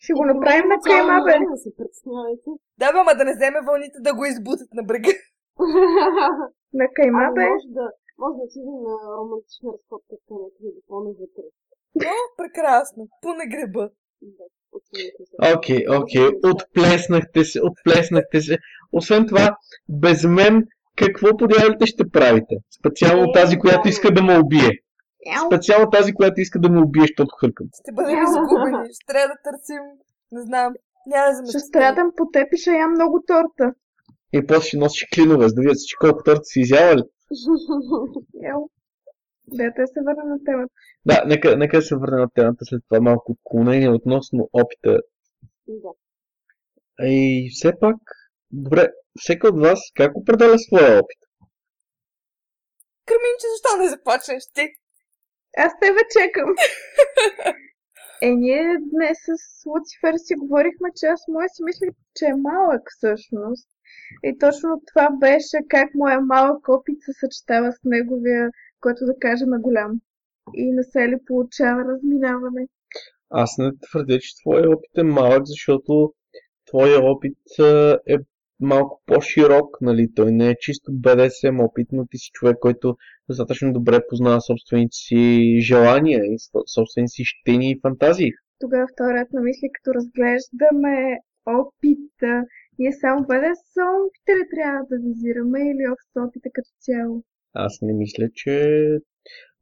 Ще 0.00 0.12
го 0.12 0.24
направим 0.24 0.68
на 0.68 0.78
кайма, 0.84 1.24
бе. 1.24 1.38
Не 1.38 1.58
се 1.64 1.76
притеснявайте. 1.76 2.50
Да, 2.78 2.92
бе, 2.92 2.98
ама 2.98 3.14
да 3.18 3.24
не 3.24 3.34
вземе 3.34 3.60
вълните 3.68 3.98
да 4.00 4.14
го 4.14 4.24
избутат 4.24 4.70
на 4.72 4.82
брега. 4.82 5.12
На 6.80 6.86
кайма, 6.96 7.32
бе. 7.34 7.46
може 7.48 7.68
да, 7.78 7.86
може 8.18 8.36
да 8.36 8.42
отидем 8.46 8.78
на 8.88 8.94
романтична 9.18 9.68
разходка 9.74 10.14
някъде 10.30 10.70
да 10.76 10.80
по-навътре. 10.88 11.46
О, 12.12 12.16
прекрасно. 12.36 13.08
По 13.22 13.28
на 13.28 13.46
греба. 13.52 13.90
Да. 14.22 14.44
Окей, 15.56 15.84
окей, 16.00 16.28
отплеснахте 16.44 17.44
се, 17.44 17.60
отплеснахте 17.62 18.40
се. 18.40 18.58
Освен 18.92 19.26
това, 19.26 19.56
без 19.88 20.24
мен, 20.24 20.66
какво 20.96 21.36
по 21.36 21.46
дяволите 21.46 21.86
ще 21.86 22.10
правите? 22.10 22.54
Специално 22.78 23.32
тази, 23.32 23.58
която 23.58 23.88
иска 23.88 24.10
да 24.10 24.22
ме 24.22 24.38
убие. 24.38 24.70
Специално 25.46 25.90
тази, 25.90 26.14
която 26.14 26.40
иска 26.40 26.58
да 26.58 26.68
ме 26.68 26.80
убие, 26.80 27.02
защото 27.02 27.36
хъркам. 27.40 27.66
Ще 27.82 27.92
бъдем 27.92 28.18
изгубени. 28.22 28.94
Ще 28.94 29.06
трябва 29.06 29.28
да 29.28 29.36
търсим, 29.44 29.82
не 30.32 30.42
знам, 30.42 30.72
няма 31.06 31.42
да 31.42 31.50
Ще 31.50 31.58
страдам 31.58 32.12
по 32.16 32.30
теб 32.32 32.48
и 32.52 32.56
ще 32.56 32.70
ям 32.70 32.90
много 32.90 33.22
торта. 33.26 33.74
И 34.32 34.46
после 34.46 34.68
ще 34.68 34.76
носиш 34.76 35.08
клинове, 35.14 35.48
за 35.48 35.54
да 35.54 35.60
видят 35.60 35.76
всички 35.76 35.98
колко 36.00 36.22
торта 36.22 36.44
си 36.44 36.60
изява 36.60 36.96
ли. 36.96 37.02
Да, 39.48 39.72
те 39.76 39.86
се 39.86 40.00
върна 40.06 40.24
на 40.24 40.38
темата. 40.44 40.72
Да, 41.06 41.24
нека, 41.26 41.56
нека 41.56 41.82
се 41.82 41.96
върнем 41.96 42.20
на 42.20 42.28
темата 42.34 42.64
след 42.64 42.82
това 42.88 43.00
малко 43.00 43.32
отклонение 43.32 43.90
относно 43.90 44.48
опита. 44.52 45.00
Да. 45.68 45.90
И 47.02 47.50
все 47.54 47.72
пак, 47.80 47.96
добре, 48.50 48.88
всеки 49.20 49.46
от 49.46 49.60
вас 49.60 49.80
как 49.94 50.16
определя 50.16 50.58
своя 50.58 50.98
опит? 50.98 51.18
Кърминче, 53.06 53.46
защо 53.52 53.82
не 53.82 53.88
започнеш 53.88 54.42
ти? 54.54 54.68
Аз 55.56 55.72
тебе 55.80 56.00
чекам. 56.16 56.54
Е, 58.22 58.30
ние 58.30 58.76
днес 58.92 59.18
с 59.18 59.66
Луцифер 59.66 60.14
си 60.16 60.34
говорихме, 60.34 60.88
че 60.96 61.06
аз 61.06 61.20
моя 61.28 61.48
си 61.48 61.62
мислих, 61.64 61.90
че 62.16 62.24
е 62.24 62.36
малък 62.36 62.82
всъщност. 62.90 63.68
И 64.22 64.38
точно 64.38 64.82
това 64.86 65.10
беше 65.20 65.58
как 65.68 65.94
моя 65.94 66.20
малък 66.20 66.68
опит 66.68 66.98
се 67.00 67.12
съчетава 67.20 67.72
с 67.72 67.78
неговия, 67.84 68.50
който 68.80 69.04
да 69.04 69.14
кажем 69.20 69.54
е 69.54 69.58
голям. 69.58 69.92
И 70.54 70.72
не 70.72 70.82
се 70.82 71.08
ли 71.08 71.16
получава 71.26 71.84
разминаване? 71.84 72.66
Аз 73.30 73.58
не 73.58 73.70
твърдя, 73.90 74.18
че 74.18 74.36
твоя 74.42 74.70
опит 74.70 74.98
е 74.98 75.02
малък, 75.02 75.42
защото 75.44 76.12
твоя 76.66 77.00
опит 77.02 77.38
а, 77.60 77.98
е 78.06 78.16
малко 78.60 79.02
по-широк, 79.06 79.80
нали? 79.80 80.08
Той 80.14 80.32
не 80.32 80.50
е 80.50 80.56
чисто 80.60 80.92
BDSM 80.92 81.64
опит, 81.64 81.88
но 81.92 82.06
ти 82.06 82.18
си 82.18 82.30
човек, 82.32 82.56
който 82.60 82.96
достатъчно 83.28 83.72
добре 83.72 84.00
познава 84.08 84.40
собствените 84.40 84.92
си 84.92 85.56
желания 85.60 86.20
и 86.24 86.38
со- 86.38 86.66
собствените 86.74 87.10
си 87.10 87.22
щени 87.24 87.70
и 87.70 87.80
фантазии. 87.82 88.32
Тогава 88.60 88.86
в 88.86 88.96
този 88.96 89.14
ред 89.14 89.28
на 89.32 89.40
мисли, 89.40 89.68
като 89.72 89.94
разглеждаме 89.94 91.18
опита, 91.46 92.42
ние 92.78 92.92
само 92.92 93.20
BDSM 93.20 94.06
опита 94.06 94.34
трябва 94.54 94.80
да 94.90 94.96
визираме 95.06 95.60
или 95.60 95.84
общо 95.92 96.28
опита 96.28 96.48
като 96.52 96.70
цяло? 96.80 97.22
Аз 97.54 97.78
не 97.82 97.92
мисля, 97.92 98.28
че... 98.34 98.54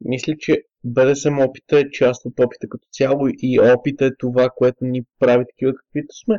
Мисля, 0.05 0.35
че 0.39 0.63
BDSM 0.87 1.49
опита 1.49 1.79
е 1.79 1.91
част 1.91 2.27
от 2.27 2.41
опита 2.41 2.67
като 2.69 2.89
цяло 2.93 3.29
и 3.29 3.61
опита 3.61 4.07
е 4.07 4.17
това, 4.19 4.51
което 4.57 4.85
ни 4.85 5.03
прави 5.19 5.45
такива 5.49 5.73
каквито 5.75 6.15
сме. 6.25 6.39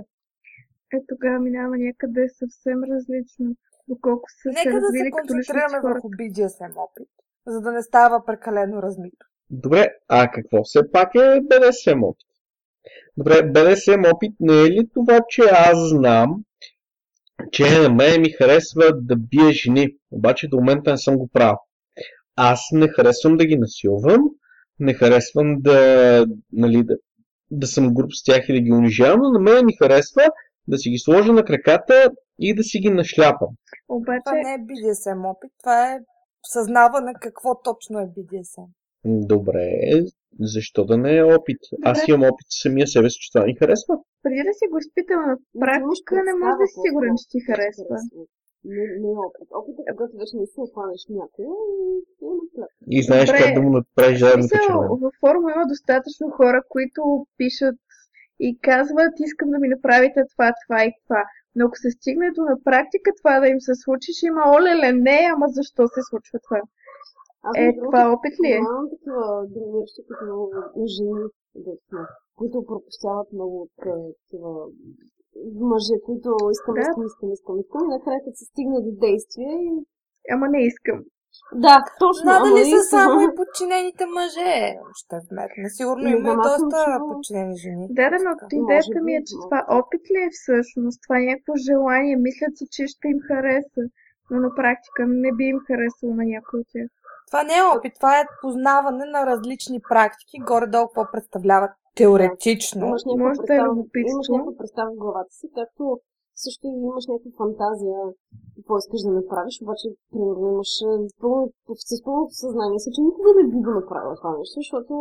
Е, 0.93 0.97
тогава 1.09 1.39
минава 1.39 1.77
някъде 1.77 2.29
съвсем 2.29 2.83
различно, 2.91 3.55
доколко 3.87 4.29
са 4.29 4.49
се 4.53 4.69
Нека 4.69 4.79
да 4.79 4.87
се 4.87 4.97
като 4.97 5.05
личности 5.05 5.51
концентрираме 5.51 5.79
върху 5.83 6.07
BDSM 6.09 6.73
опит, 6.85 7.09
за 7.47 7.61
да 7.61 7.71
не 7.71 7.83
става 7.83 8.25
прекалено 8.25 8.81
размито. 8.81 9.25
Добре, 9.49 9.87
а 10.07 10.31
какво 10.31 10.63
все 10.63 10.91
пак 10.91 11.15
е 11.15 11.19
BDSM 11.19 12.03
опит? 12.03 12.27
Добре, 13.17 13.33
BDSM 13.33 14.13
опит 14.13 14.33
не 14.39 14.61
е 14.61 14.69
ли 14.69 14.89
това, 14.93 15.19
че 15.29 15.41
аз 15.51 15.89
знам, 15.89 16.43
че 17.51 17.81
на 17.81 17.89
мен 17.89 18.21
ми 18.21 18.29
харесва 18.29 18.91
да 18.93 19.15
бия 19.15 19.51
жени, 19.51 19.97
обаче 20.11 20.47
до 20.47 20.57
момента 20.57 20.91
не 20.91 20.97
съм 20.97 21.17
го 21.17 21.27
правил. 21.27 21.57
Аз 22.35 22.61
не 22.71 22.87
харесвам 22.87 23.37
да 23.37 23.45
ги 23.45 23.57
насилвам, 23.57 24.21
не 24.79 24.93
харесвам 24.93 25.55
да, 25.59 26.25
нали, 26.51 26.83
да, 26.83 26.97
да 27.51 27.67
съм 27.67 27.93
груб 27.93 28.09
с 28.13 28.23
тях 28.23 28.49
и 28.49 28.53
да 28.53 28.59
ги 28.59 28.71
унижавам, 28.71 29.19
но 29.21 29.31
на 29.31 29.39
мен 29.39 29.65
ми 29.65 29.73
харесва 29.73 30.23
да 30.67 30.77
си 30.77 30.89
ги 30.89 30.97
сложа 30.97 31.33
на 31.33 31.43
краката 31.45 32.11
и 32.39 32.55
да 32.55 32.63
си 32.63 32.79
ги 32.79 32.89
нашляпам. 32.89 33.49
Обаче, 33.89 34.21
Това 34.25 34.35
не 34.37 34.53
е 34.53 34.57
BDSM 34.57 35.31
опит, 35.31 35.51
това 35.59 35.93
е 35.93 35.99
съзнаване 36.53 37.13
какво 37.21 37.61
точно 37.61 37.99
е 37.99 38.05
BDSM. 38.05 38.67
Добре, 39.05 39.67
защо 40.39 40.85
да 40.85 40.97
не 40.97 41.17
е 41.17 41.23
опит? 41.23 41.61
Аз 41.83 42.07
имам 42.07 42.23
опит 42.23 42.47
самия 42.49 42.87
себе 42.87 43.09
си, 43.09 43.17
че 43.21 43.31
това 43.31 43.45
ми 43.45 43.55
харесва. 43.55 43.93
преди 44.23 44.43
да 44.49 44.53
си 44.59 44.65
го 44.71 44.77
изпитал 44.77 45.19
на 45.29 45.35
практика, 45.59 46.15
не 46.29 46.33
може 46.41 46.57
да 46.63 46.67
си 46.71 46.77
сигурен, 46.85 47.13
че 47.19 47.25
ти 47.31 47.39
харесва. 47.47 47.95
Не, 48.75 48.83
не 49.03 49.11
е 49.17 49.19
опит. 49.27 49.47
Опит 49.59 49.75
е 49.79 49.91
когато 49.97 50.13
вече 50.21 50.35
не 50.41 50.45
се 50.53 50.61
хванеш 50.71 51.01
някого 51.19 51.53
и 51.75 51.79
и 52.21 52.25
е 52.29 52.33
наплят. 52.39 52.71
И 52.95 52.97
знаеш 53.07 53.27
Добре. 53.29 53.39
как 53.41 53.51
да 53.55 53.61
му 53.65 53.71
направиш 53.79 54.19
заедно 54.19 54.45
във 55.03 55.13
форума 55.21 55.47
има 55.55 55.65
достатъчно 55.73 56.25
хора, 56.37 56.59
които 56.73 57.01
пишат 57.37 57.82
и 58.47 58.49
казват, 58.69 59.13
искам 59.27 59.49
да 59.53 59.59
ми 59.59 59.67
направите 59.75 60.19
това, 60.31 60.47
това 60.63 60.79
и 60.85 60.91
това. 61.03 61.21
Но 61.55 61.61
ако 61.65 61.75
се 61.83 61.89
стигне 61.97 62.27
до 62.35 62.41
на 62.51 62.55
практика 62.67 63.09
това 63.19 63.33
да 63.39 63.47
им 63.53 63.61
се 63.67 63.75
случи, 63.83 64.09
ще 64.13 64.25
има 64.31 64.43
олеле, 64.55 64.89
не, 65.07 65.19
ама 65.33 65.45
защо 65.57 65.81
се 65.87 66.01
случва 66.09 66.37
това? 66.45 66.61
Аз, 67.47 67.53
Е, 67.57 67.65
това 67.85 68.01
опит 68.13 68.35
ли 68.43 68.49
е? 68.57 68.59
Нямам 68.61 68.87
такива 68.93 69.25
доминиращи, 69.53 70.01
като 70.07 70.23
много 70.25 70.81
жени, 70.95 71.25
които 72.37 72.57
пропущават 72.69 73.27
много 73.37 73.55
от 73.65 73.77
е, 73.85 73.95
такива 74.19 74.51
мъже, 75.71 75.95
които 76.07 76.29
искам, 76.55 76.73
Да. 76.75 76.81
искам, 76.81 77.03
искам, 77.11 77.29
искам, 77.37 77.55
искам, 77.63 77.81
и 77.85 77.93
накрая 77.95 78.19
като 78.25 78.37
се 78.41 78.45
стигне 78.51 78.77
до 78.85 78.91
действие 79.05 79.53
и... 79.69 79.71
Ама 80.33 80.45
не 80.49 80.59
искам. 80.71 80.99
Да, 81.55 81.75
точно, 81.99 82.25
Надали 82.25 82.51
ама 82.51 82.65
са 82.65 82.77
искам. 82.77 82.99
само 82.99 83.21
и 83.21 83.35
подчинените 83.35 84.05
мъже? 84.07 84.53
Ще 84.95 85.15
вметна. 85.25 85.69
Сигурно 85.69 86.03
Не 86.03 86.11
има 86.11 86.29
и 86.29 86.33
съм 86.33 86.41
доста 86.47 86.75
чувала. 86.85 87.09
подчинени 87.09 87.55
жени. 87.57 87.85
Да, 87.91 88.05
да, 88.09 88.17
но 88.25 88.31
идеята 88.61 88.97
ми 89.05 89.13
е, 89.15 89.21
че 89.27 89.35
това 89.43 89.59
опит 89.79 90.03
ли 90.11 90.19
е 90.21 90.29
всъщност? 90.31 90.97
Това 91.03 91.15
е 91.19 91.29
някакво 91.31 91.53
желание. 91.67 92.15
Мислят 92.17 92.53
си, 92.57 92.65
че 92.71 92.83
ще 92.87 93.05
им 93.07 93.19
хареса. 93.27 93.81
Но 94.31 94.37
на 94.39 94.49
практика 94.55 95.01
не 95.07 95.31
би 95.31 95.43
им 95.45 95.59
харесало 95.67 96.13
на 96.13 96.23
някой 96.25 96.59
от 96.59 96.67
тях. 96.73 96.87
Това 97.27 97.43
не 97.43 97.57
е 97.57 97.67
опит, 97.73 97.93
това 97.95 98.19
е 98.19 98.31
познаване 98.41 99.05
на 99.05 99.25
различни 99.25 99.79
практики, 99.89 100.35
горе-долу 100.41 100.87
какво 100.87 101.11
представляват 101.11 101.71
теоретично. 101.95 102.85
Имаш 102.87 103.01
някаква 103.05 103.23
Може 103.23 103.37
да 103.37 103.43
е 103.43 103.47
представа, 103.47 103.67
любопитство. 103.69 104.15
имаш 104.15 104.27
някаква 104.29 104.57
представа 104.57 104.89
в 104.91 104.95
главата 104.95 105.31
си, 105.31 105.47
както 105.55 105.83
също 106.45 106.63
и 106.67 106.77
имаш 106.89 107.05
някаква 107.07 107.31
фантазия 107.41 107.99
какво 108.55 108.73
искаш 108.77 109.01
да 109.07 109.11
направиш, 109.19 109.55
обаче, 109.61 109.87
примерно, 110.11 110.45
имаш 110.53 110.71
е, 110.89 110.93
пълно, 111.21 111.43
с 111.89 112.03
пълното 112.05 112.33
съзнание 112.43 112.79
си, 112.79 112.89
че 112.95 113.01
никога 113.01 113.29
не 113.37 113.43
би 113.51 113.59
го 113.65 113.71
направила 113.79 114.15
това 114.15 114.31
нещо, 114.37 114.55
защото 114.61 114.93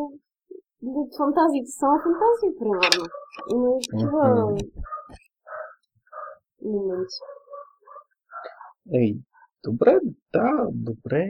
фантазиите 1.19 1.69
са 1.71 1.79
само 1.83 1.97
фантазии, 2.07 2.59
примерно. 2.61 3.05
Има 3.55 3.69
и 3.77 3.81
такива 3.91 4.23
моменти. 6.65 7.19
Ей, 9.01 9.11
добре, 9.65 10.01
да, 10.33 10.49
добре. 10.89 11.23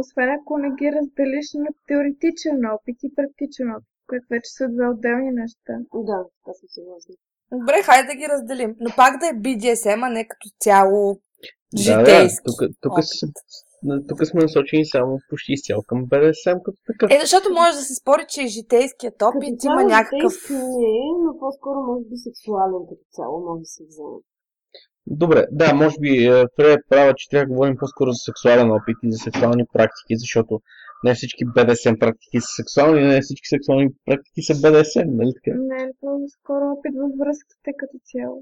Освен 0.00 0.28
ако 0.30 0.58
не 0.58 0.70
ги 0.78 0.92
разделиш 0.92 1.48
на 1.54 1.70
теоретичен 1.86 2.58
опит 2.74 2.98
и 3.02 3.14
практичен 3.14 3.68
опит, 3.76 3.88
което 4.08 4.26
вече 4.30 4.50
са 4.56 4.68
две 4.68 4.88
отделни 4.88 5.30
неща. 5.30 5.74
Да, 5.94 6.18
така 6.34 6.52
съм 6.58 6.68
съгласна. 6.76 7.14
Добре, 7.52 7.82
хайде 7.82 8.06
да 8.08 8.14
ги 8.14 8.28
разделим. 8.28 8.76
Но 8.80 8.90
пак 8.96 9.20
да 9.20 9.26
е 9.26 9.40
BDSM, 9.44 10.06
а 10.06 10.08
не 10.08 10.28
като 10.28 10.48
цяло 10.60 11.20
Да, 11.74 11.82
житейски. 11.82 12.44
да, 12.46 12.68
тук, 12.82 12.94
тук, 14.08 14.26
сме 14.26 14.40
насочени 14.42 14.86
само 14.86 15.18
почти 15.30 15.52
изцяло 15.52 15.82
към 15.82 16.06
BDSM 16.06 16.62
като 16.64 16.78
такъв. 16.86 17.10
Е, 17.10 17.20
защото 17.20 17.52
може 17.52 17.76
да 17.76 17.82
се 17.82 17.94
спори, 17.94 18.24
че 18.28 18.42
и 18.42 18.48
житейският 18.48 19.22
опит 19.22 19.54
Като 19.54 19.72
има 19.72 19.84
някакъв... 19.84 20.34
не 20.50 20.90
е, 21.06 21.12
но 21.24 21.38
по-скоро 21.40 21.78
може 21.88 22.04
би 22.10 22.16
сексуален 22.16 22.82
като 22.88 23.04
цяло 23.16 23.36
може 23.46 23.60
да 23.60 23.70
се 23.76 23.82
вземе. 23.88 24.18
Добре, 25.10 25.46
да, 25.52 25.74
може 25.74 25.96
би 26.00 26.10
е, 26.26 26.44
Фрея 26.56 26.74
е 26.74 26.84
права, 26.88 27.14
че 27.16 27.28
трябва 27.30 27.46
да 27.46 27.52
говорим 27.52 27.76
по-скоро 27.80 28.10
за 28.10 28.20
сексуален 28.28 28.70
опит 28.70 28.96
и 29.02 29.12
за 29.12 29.18
сексуални 29.18 29.64
практики, 29.72 30.14
защото 30.24 30.60
не 31.04 31.14
всички 31.14 31.42
BDSM 31.54 31.98
практики 32.04 32.38
са 32.40 32.50
сексуални, 32.60 33.00
не 33.12 33.20
всички 33.20 33.48
сексуални 33.54 33.88
практики 34.06 34.40
са 34.48 34.54
BDSM, 34.62 35.08
нали 35.20 35.32
така? 35.36 35.52
Не 35.70 35.82
е 35.82 35.86
ли 35.86 35.92
по-скоро 36.00 36.64
опит 36.74 36.94
във 37.02 37.12
връзките 37.20 37.70
като 37.80 37.96
цяло? 38.10 38.38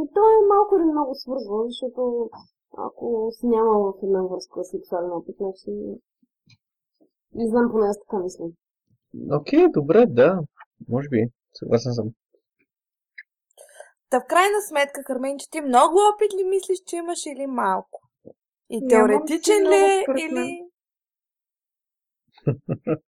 И 0.00 0.02
то 0.14 0.22
е 0.36 0.48
малко 0.52 0.70
или 0.76 0.88
много 0.94 1.12
свързано, 1.14 1.60
защото 1.70 2.02
ако 2.86 3.06
си 3.36 3.46
нямал 3.46 3.78
в 3.82 4.04
една 4.06 4.22
връзка 4.22 4.64
сексуален 4.64 5.12
опит, 5.18 5.36
значи... 5.40 5.70
Не 7.34 7.44
знам, 7.50 7.70
поне 7.70 7.86
аз 7.86 7.98
така 8.02 8.22
мисля. 8.22 8.44
Окей, 9.40 9.64
добре, 9.78 10.06
да, 10.08 10.28
може 10.88 11.08
би, 11.08 11.20
съгласен 11.58 11.92
съм. 11.92 12.06
Та 14.12 14.20
в 14.20 14.26
крайна 14.28 14.60
сметка, 14.68 15.00
Карменче, 15.04 15.46
ти 15.50 15.60
много 15.60 15.96
опит 16.10 16.30
ли 16.38 16.44
мислиш, 16.44 16.78
че 16.86 16.96
имаш 16.96 17.20
или 17.26 17.46
малко? 17.46 18.00
И 18.70 18.76
Нямам 18.80 18.88
теоретичен 18.88 19.62
ли 19.70 19.74
е 19.74 20.04
или... 20.24 20.46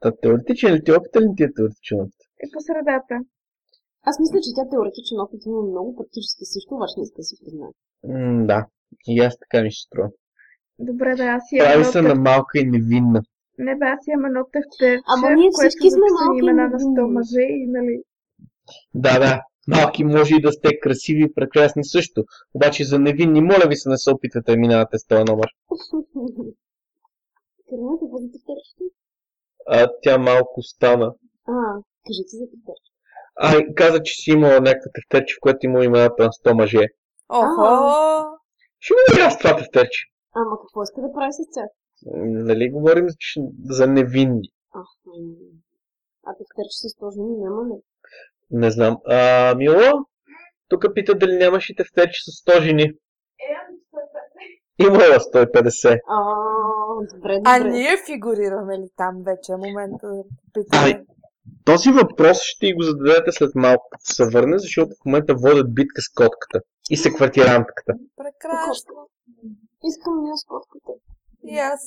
Та 0.00 0.08
теоретичен 0.22 0.74
ли 0.74 0.84
ти 0.84 0.92
опит 0.92 1.12
или 1.16 1.28
не 1.28 1.34
ти 1.36 1.42
е 1.42 1.54
теоретичен 1.56 2.00
опит? 2.00 2.20
Е 2.44 2.46
по 2.52 2.60
средата. 2.60 3.14
Аз 4.08 4.14
мисля, 4.20 4.38
че 4.44 4.50
тя 4.56 4.64
теоретичен 4.70 5.18
опит 5.24 5.40
има 5.46 5.62
много, 5.62 5.96
практически 5.96 6.44
също, 6.44 6.74
обаче 6.74 6.94
не 6.96 7.02
иска 7.02 7.16
да 7.22 7.26
си 7.28 7.36
признае. 7.40 7.72
М, 8.04 8.46
да, 8.46 8.66
и 9.08 9.20
аз 9.20 9.34
така 9.38 9.62
ми 9.62 9.72
се 9.72 9.80
струва. 9.86 10.08
Добре, 10.78 11.10
да, 11.20 11.24
аз 11.24 11.44
имам 11.52 11.66
Прави 11.66 11.84
се 11.84 12.02
на 12.02 12.14
малка 12.14 12.58
и 12.58 12.64
невинна. 12.74 13.20
Не 13.58 13.74
бе, 13.78 13.86
аз 13.96 14.02
имам 14.06 14.24
едно 14.24 14.42
тефтерче, 14.52 15.00
Ама 15.12 15.26
ние 15.30 15.50
всички 15.52 15.90
сме 15.90 16.06
малки 16.16 16.36
и 16.36 16.42
имена 16.42 16.64
на 16.72 16.78
100 16.78 16.88
невинни. 16.88 17.12
мъже 17.14 17.44
и 17.62 17.66
нали... 17.76 18.02
Да, 18.94 19.18
да. 19.24 19.42
Малки 19.68 20.04
може 20.04 20.34
и 20.34 20.40
да 20.40 20.52
сте 20.52 20.80
красиви 20.80 21.22
и 21.24 21.34
прекрасни 21.34 21.84
също. 21.84 22.24
Обаче 22.54 22.84
за 22.84 22.98
невинни, 22.98 23.40
моля 23.40 23.66
ви 23.68 23.76
се, 23.76 23.88
не 23.88 23.98
се 23.98 24.10
опитвате 24.10 24.52
да 24.52 24.58
минавате 24.58 24.98
с 24.98 25.06
този 25.06 25.24
номер. 25.24 25.46
Кърната, 27.68 28.04
води 28.12 28.32
тефтерчето? 28.32 28.84
А, 29.66 29.88
тя 30.02 30.18
малко 30.18 30.62
стана. 30.62 31.06
А, 31.48 31.52
кажете 32.06 32.32
за 32.40 32.44
тефтерчето. 32.50 32.92
А, 33.36 33.74
каза, 33.74 34.02
че 34.02 34.14
си 34.14 34.30
имала 34.30 34.60
някакво 34.60 34.90
тефтерче, 34.94 35.34
в 35.34 35.40
което 35.40 35.58
има 35.66 35.84
имената 35.84 36.22
на 36.24 36.28
100 36.28 36.52
мъже. 36.52 36.84
Охо! 37.28 37.66
Ще 38.78 38.94
го 38.94 38.98
и 39.18 39.20
аз 39.20 39.38
това 39.38 39.56
тефтерче. 39.56 40.00
Ама 40.34 40.56
какво 40.62 40.82
иска 40.82 41.00
да 41.00 41.12
прави 41.14 41.32
с 41.32 41.38
тях? 41.54 41.70
Нали 42.48 42.70
говорим 42.70 43.06
че- 43.18 43.40
за 43.70 43.86
невинни? 43.86 44.48
А, 44.74 44.78
м, 44.78 44.84
а 46.26 46.30
тефтерче 46.38 46.76
с 46.88 46.96
този 47.00 47.20
няма 47.20 47.62
ли? 47.68 47.80
Не 48.50 48.70
знам. 48.70 48.96
А, 49.06 49.54
Мило, 49.54 50.06
тук 50.68 50.84
пита 50.94 51.14
дали 51.14 51.36
нямаш 51.36 51.70
и 51.70 51.76
тефтерче 51.76 52.20
с 52.22 52.44
100 52.44 52.62
жени. 52.62 52.92
Имала 54.78 55.18
150. 55.18 56.00
А, 56.08 56.24
добре, 57.14 57.36
добре. 57.36 57.40
А 57.44 57.58
ние 57.58 57.96
фигурираме 58.06 58.78
ли 58.78 58.88
там 58.96 59.22
вече? 59.26 59.52
Е 59.52 59.56
момента 59.56 60.06
да 60.06 60.22
питаме. 60.54 60.82
Ай. 60.84 61.02
Този 61.64 61.90
въпрос 61.90 62.38
ще 62.42 62.72
го 62.72 62.82
зададете 62.82 63.32
след 63.32 63.54
малко, 63.54 63.88
като 63.90 64.04
се 64.04 64.24
върне, 64.24 64.58
защото 64.58 64.90
в 64.90 65.04
момента 65.06 65.34
водят 65.34 65.74
битка 65.74 66.02
с 66.02 66.08
котката 66.14 66.60
и 66.90 66.96
с 66.96 67.10
квартирантката. 67.10 67.92
Прекрасно. 68.16 69.08
Искам 69.84 70.26
и 70.26 70.30
аз 70.32 70.44
котката. 70.44 70.92
И 71.44 71.58
аз. 71.58 71.80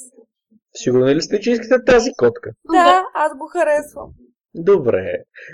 Сигурни 0.74 1.16
ли 1.16 1.22
сте, 1.22 1.40
че 1.40 1.52
искате 1.52 1.86
тази 1.86 2.12
котка? 2.18 2.52
Да, 2.72 3.04
аз 3.14 3.38
го 3.38 3.48
харесвам. 3.48 4.10
Добре. 4.56 5.14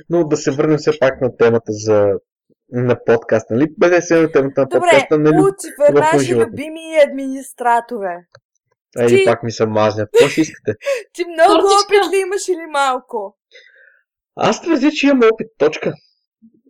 Но 0.09 0.27
да 0.27 0.37
се 0.37 0.51
върнем 0.51 0.77
все 0.77 0.99
пак 0.99 1.21
на 1.21 1.37
темата 1.37 1.71
за 1.71 2.07
на 2.71 3.03
подкаст, 3.05 3.49
нали? 3.49 3.67
Бъде 3.77 4.01
се 4.01 4.21
на 4.21 4.31
темата 4.31 4.61
на 4.61 4.67
Добре, 4.67 4.79
подкаста, 4.79 5.17
нали? 5.17 5.37
Луцифер, 5.37 5.91
в 5.91 5.93
наши 5.93 6.35
любими 6.35 6.81
администраторе. 7.09 8.17
Айде 8.97 9.15
ти- 9.15 9.25
пак 9.25 9.43
ми 9.43 9.51
се 9.51 9.65
мазнят. 9.65 10.09
Какво 10.13 10.29
ще 10.29 10.41
искате? 10.41 10.73
Ти 11.13 11.25
много 11.25 11.53
Тортичка. 11.53 11.85
опит 11.85 12.13
ли 12.13 12.19
имаш 12.19 12.47
или 12.47 12.65
малко? 12.71 13.37
Аз 14.35 14.61
твърдя, 14.61 14.89
че 14.91 15.07
имам 15.07 15.29
опит. 15.33 15.47
Точка. 15.57 15.93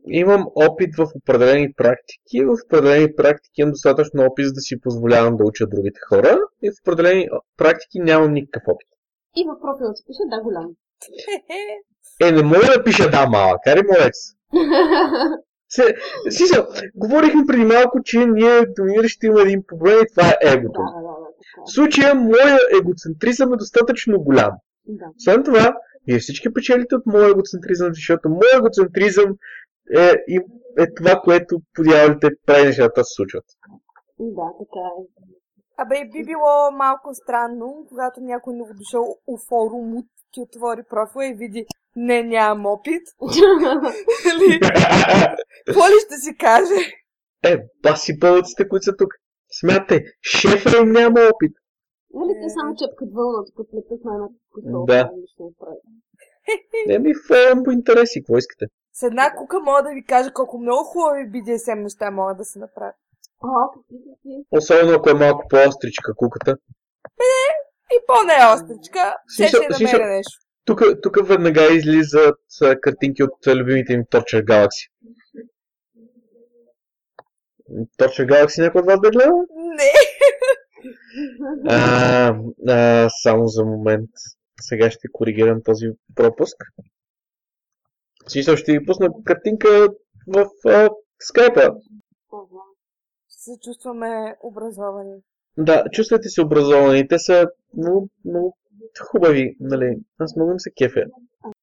Имам 0.07 0.45
опит 0.55 0.95
в 0.97 1.07
определени 1.15 1.73
практики. 1.73 2.45
В 2.45 2.55
определени 2.65 3.15
практики 3.15 3.61
имам 3.61 3.71
достатъчно 3.71 4.23
опит, 4.25 4.45
за 4.45 4.53
да 4.53 4.61
си 4.61 4.81
позволявам 4.81 5.37
да 5.37 5.43
уча 5.43 5.67
другите 5.67 5.99
хора. 6.09 6.37
И 6.61 6.69
в 6.71 6.73
определени 6.83 7.27
практики 7.57 7.99
нямам 7.99 8.33
никакъв 8.33 8.63
опит. 8.67 8.87
И 9.35 9.43
в 9.43 9.61
профила 9.61 9.93
ти 9.93 10.03
пише 10.07 10.23
да 10.29 10.41
голям. 10.43 10.69
Е, 12.21 12.31
не 12.31 12.43
мога 12.43 12.65
да 12.77 12.83
пиша 12.83 13.09
да 13.09 13.27
малък. 13.29 13.67
Ари, 13.67 13.81
молекс. 13.83 14.19
Се, 15.69 15.95
смисъл, 16.29 16.67
говорихме 16.95 17.43
преди 17.47 17.65
малко, 17.65 17.99
че 18.03 18.25
ние 18.25 18.65
доминиращи 18.77 19.25
има 19.25 19.41
един 19.41 19.63
проблем 19.67 19.97
и 20.03 20.07
това 20.15 20.29
е 20.29 20.53
егото. 20.53 20.79
да, 20.81 21.01
да, 21.01 21.01
да, 21.01 21.25
така. 21.25 21.61
В 21.65 21.71
случая, 21.71 22.15
моя 22.15 22.59
егоцентризъм 22.81 23.53
е 23.53 23.57
достатъчно 23.57 24.19
голям. 24.19 24.51
Да. 24.87 25.05
Освен 25.17 25.43
това, 25.43 25.75
вие 26.07 26.19
всички 26.19 26.53
печелите 26.53 26.95
от 26.95 27.05
моя 27.05 27.29
егоцентризъм, 27.29 27.89
защото 27.93 28.29
моя 28.29 28.57
егоцентризъм 28.57 29.29
е, 29.97 30.13
и- 30.27 30.41
е 30.79 30.93
това, 30.93 31.21
което 31.23 31.61
по 31.73 31.83
дяволите 31.83 32.27
прави 32.45 32.65
нещата 32.65 33.01
да 33.01 33.03
се 33.03 33.13
случват. 33.15 33.45
Да, 34.19 34.47
така 34.59 34.85
е. 34.99 35.03
Абе, 35.77 35.95
би 36.11 36.23
било 36.25 36.71
малко 36.71 37.09
странно, 37.13 37.85
когато 37.89 38.21
някой 38.21 38.53
новодошъл 38.53 39.17
у 39.27 39.37
форум 39.49 40.03
ти 40.35 40.41
отвори 40.41 40.83
профила 40.89 41.25
и 41.27 41.33
види 41.33 41.65
не, 41.95 42.23
нямам 42.23 42.65
опит. 42.65 43.03
Какво 45.65 45.87
ли 45.87 45.99
ще 46.05 46.17
си 46.17 46.37
каже? 46.37 46.75
е, 47.51 47.57
баси 47.83 48.19
бълъците, 48.19 48.67
които 48.67 48.83
са 48.83 48.95
тук. 48.95 49.13
Смятай, 49.59 49.99
шефа 50.21 50.77
им 50.77 50.91
няма 50.91 51.19
опит. 51.33 51.53
Нали 52.13 52.33
те 52.41 52.49
само 52.49 52.75
чепкат 52.75 53.09
вълна, 53.13 53.43
тук 53.55 53.67
плетат 53.71 54.05
на 54.05 54.13
една 54.15 54.27
косова. 54.51 54.85
Да. 54.85 55.11
Не 56.87 56.99
ми 56.99 57.13
форум 57.27 57.63
по 57.63 57.71
интереси, 57.71 58.21
какво 58.21 58.37
искате? 58.37 58.65
С 58.93 59.03
една 59.03 59.35
кука 59.35 59.59
мога 59.59 59.83
да 59.83 59.89
ви 59.89 60.05
кажа 60.05 60.33
колко 60.33 60.57
много 60.57 60.83
хубави 60.83 61.31
BDSM 61.31 61.83
неща 61.83 62.11
могат 62.11 62.37
да 62.37 62.45
се 62.45 62.59
направят. 62.59 62.95
Особено 64.51 64.93
ако 64.93 65.09
е 65.09 65.13
малко 65.13 65.43
по-остричка 65.49 66.15
куката. 66.15 66.55
И 67.19 67.31
по-неостричка, 68.07 69.15
Смисъл- 69.37 69.63
ще 69.63 69.83
намеря 69.83 70.15
нещо. 70.15 70.39
Тук, 70.65 70.81
тук 71.01 71.27
веднага 71.27 71.73
излизат 71.73 72.39
картинки 72.81 73.23
от 73.23 73.47
любимите 73.47 73.97
ми 73.97 74.03
Torture 74.03 74.43
Galaxy. 74.43 74.89
Torture 77.99 78.25
Galaxy 78.31 78.61
някой 78.61 78.81
от 78.81 78.87
вас 78.87 78.99
да 79.01 79.09
гледа? 79.11 79.31
Не. 79.55 79.91
А, 81.69 82.35
а, 82.67 83.09
само 83.23 83.47
за 83.47 83.65
момент. 83.65 84.09
Сега 84.61 84.91
ще 84.91 85.07
коригирам 85.11 85.63
този 85.65 85.85
пропуск. 86.15 86.55
Смисъл 88.27 88.55
ще 88.55 88.71
ви 88.71 88.85
пусна 88.85 89.09
картинка 89.25 89.87
в 90.27 90.45
а, 90.67 90.89
скайпа. 91.19 91.75
Се 93.29 93.51
чувстваме 93.63 94.35
образовани. 94.43 95.21
Да, 95.57 95.83
чувствате 95.91 96.29
се 96.29 96.41
образовани. 96.41 97.07
Те 97.07 97.19
са 97.19 97.47
много, 97.77 98.09
много 98.25 98.57
хубави, 99.11 99.57
нали? 99.59 99.99
Аз 100.19 100.35
много 100.35 100.51
им 100.51 100.59
се 100.59 100.71
кефя. 100.71 101.05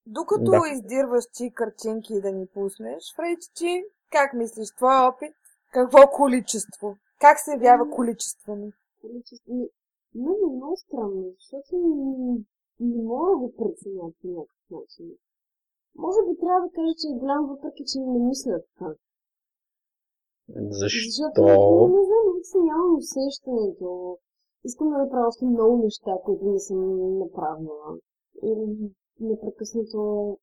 Докато 0.06 0.50
Да. 0.50 0.60
издирваш 0.72 1.24
ти 1.34 1.52
картинки 1.54 2.20
да 2.20 2.32
ни 2.32 2.46
пуснеш, 2.46 3.02
Фрейчи, 3.16 3.84
как 4.10 4.34
мислиш, 4.34 4.68
твой 4.76 4.96
опит? 5.08 5.34
Какво 5.72 6.06
количество? 6.06 6.96
Как 7.20 7.38
се 7.40 7.50
явява? 7.50 7.90
Количество. 7.90 8.56
Ми, 8.56 8.72
Мен 10.14 10.34
е 10.48 10.56
много 10.56 10.76
странно, 10.76 11.24
защото 11.40 11.76
не, 11.76 12.38
не 12.80 13.02
мога 13.02 13.30
да 13.30 13.36
го 13.36 13.52
преценя 13.56 14.02
по 14.20 14.28
някакъв 14.28 14.70
начин. 14.70 15.06
Може 15.94 16.18
би 16.28 16.38
трябва 16.40 16.60
да 16.60 16.72
кажа, 16.74 16.94
че 17.00 17.06
е 17.08 17.18
голям, 17.18 17.46
въпреки 17.46 17.84
че 17.90 17.98
не 17.98 18.18
мисля 18.28 18.60
така. 18.68 18.90
Защото, 20.48 21.40
Защо? 21.42 21.88
не 21.96 22.02
знам, 22.08 22.24
никак 22.26 22.46
си 22.46 22.58
нямам 22.58 22.96
усещането. 22.96 24.18
Искам 24.64 24.90
да 24.90 24.98
направя 24.98 25.28
още 25.28 25.44
много 25.44 25.76
неща, 25.76 26.12
които 26.24 26.44
не 26.44 26.58
съм 26.58 26.78
направила. 27.18 27.86
Или 28.42 28.64
непрекъснато... 29.20 29.98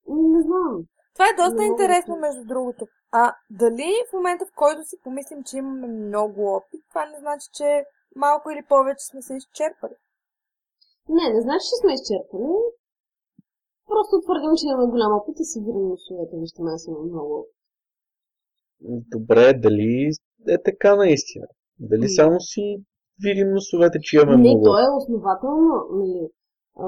Ми, 0.08 0.22
Не 0.22 0.42
знам. 0.42 0.84
Това 1.14 1.26
е 1.30 1.40
доста 1.42 1.56
да 1.56 1.64
интересно, 1.64 2.14
кажа. 2.14 2.26
между 2.26 2.44
другото. 2.52 2.86
А 3.12 3.34
дали 3.62 3.90
в 4.10 4.14
момента, 4.14 4.46
в 4.46 4.56
който 4.56 4.82
си 4.90 4.96
помислим, 5.04 5.44
че 5.44 5.58
имаме 5.58 5.88
много 5.88 6.42
опит, 6.58 6.82
това 6.90 7.06
не 7.06 7.18
значи, 7.20 7.48
че 7.54 7.86
малко 8.16 8.46
или 8.50 8.64
повече 8.70 9.04
сме 9.10 9.22
се 9.22 9.34
изчерпали. 9.36 9.96
Не, 11.10 11.34
не 11.34 11.42
значи, 11.42 11.66
че 11.70 11.80
сме 11.82 11.94
изчерпали. 11.94 12.52
Просто 13.92 14.22
твърдим, 14.24 14.54
че 14.60 14.68
имаме 14.68 14.92
голям 14.94 15.12
опит 15.18 15.36
и 15.40 15.46
си 15.46 15.60
вирим 15.66 15.88
носовете, 15.90 16.36
вижте, 16.38 16.62
аз 16.76 16.88
имам 16.88 17.06
много 17.12 17.32
опит. 17.40 17.59
Добре, 18.82 19.54
дали 19.54 20.12
е 20.48 20.64
така 20.64 20.96
наистина? 20.96 21.48
Дали 21.80 22.02
М. 22.02 22.10
само 22.10 22.40
си 22.40 22.84
видим 23.24 23.50
носовете, 23.54 24.00
че 24.02 24.16
имаме 24.16 24.32
Не, 24.32 24.38
много? 24.38 24.64
то 24.64 24.74
е 24.80 24.96
основателно, 24.98 25.74
нали, 25.92 26.30
а, 26.84 26.86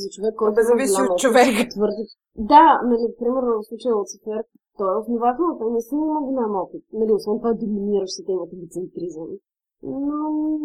за 0.00 0.06
човек, 0.14 0.34
който 0.36 0.52
Абе, 0.52 0.60
има 0.60 0.68
зависи 0.70 1.00
от 1.10 1.18
човека. 1.18 1.58
да 1.64 1.68
Твърди, 1.74 2.04
да, 2.52 2.64
нали, 2.88 3.06
примерно 3.18 3.52
в 3.58 3.66
случая 3.68 3.94
Луцифер, 3.96 4.42
той 4.78 4.94
е 4.94 5.00
основателно, 5.02 5.58
той 5.58 5.70
наистина 5.72 6.02
има 6.06 6.20
голям 6.28 6.52
опит. 6.62 6.84
Нали, 6.92 7.12
освен 7.12 7.38
това 7.38 7.52
доминиращите 7.54 8.32
имат 8.32 8.52
егоцентризъм. 8.52 9.28
Но 9.82 10.18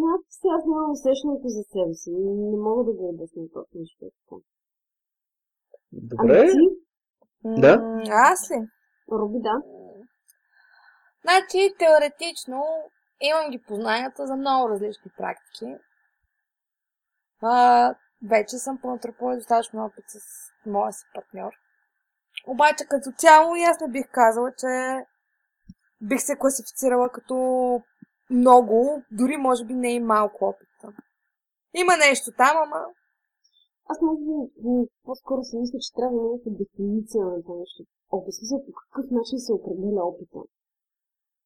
някакси 0.06 0.48
аз 0.58 0.64
нямам 0.66 0.92
усещането 0.92 1.48
за 1.48 1.64
себе 1.64 1.94
си. 1.94 2.12
Не 2.52 2.58
мога 2.58 2.84
да 2.84 2.94
го 2.94 3.10
обясня 3.10 3.44
точно, 3.54 3.80
защото 3.80 4.06
е 4.06 4.10
така. 4.20 4.36
Добре, 5.92 6.40
Ами 6.40 6.52
ти, 6.52 7.62
Да. 7.62 8.02
Аз 8.32 8.52
ли? 8.52 8.60
Руби, 9.12 9.40
да. 9.40 9.56
Значи, 11.22 11.76
теоретично 11.80 12.64
имам 13.22 13.52
ги 13.52 13.64
познанията 13.68 14.28
за 14.28 14.36
много 14.36 14.70
различни 14.70 15.12
практики. 15.18 15.76
А, 17.42 17.96
вече 18.30 18.58
съм 18.58 18.78
понатрупала 18.82 19.36
достатъчно 19.36 19.86
опит 19.86 20.06
с 20.08 20.20
моя 20.66 20.94
си 20.94 21.06
партньор. 21.14 21.52
Обаче 22.48 22.86
като 22.86 23.12
цяло 23.18 23.56
и 23.56 23.64
аз 23.64 23.80
не 23.80 23.88
бих 23.88 24.12
казала, 24.12 24.52
че 24.58 25.06
бих 26.02 26.22
се 26.22 26.38
класифицирала 26.40 27.10
като 27.10 27.36
много, 28.30 29.04
дори 29.12 29.38
може 29.38 29.66
би 29.66 29.74
не 29.74 29.94
и 29.94 30.00
малко 30.00 30.46
опит. 30.46 30.68
Има 31.74 31.98
нещо 31.98 32.32
там, 32.38 32.58
ама 32.58 32.86
Аз 33.86 34.02
може 34.02 34.20
би 34.22 34.90
по-скоро 35.06 35.44
си 35.44 35.58
мисля, 35.58 35.80
че 35.80 35.94
трябва 35.94 36.18
да 36.18 36.24
някаква 36.24 36.52
дефиниция 36.52 37.26
на 37.26 37.42
това 37.44 37.56
нещо. 37.60 37.84
Смисъл, 38.32 38.66
по 38.66 38.72
какъв 38.72 39.12
начин 39.12 39.40
се 39.40 39.54
определя 39.54 40.04
опита. 40.06 40.40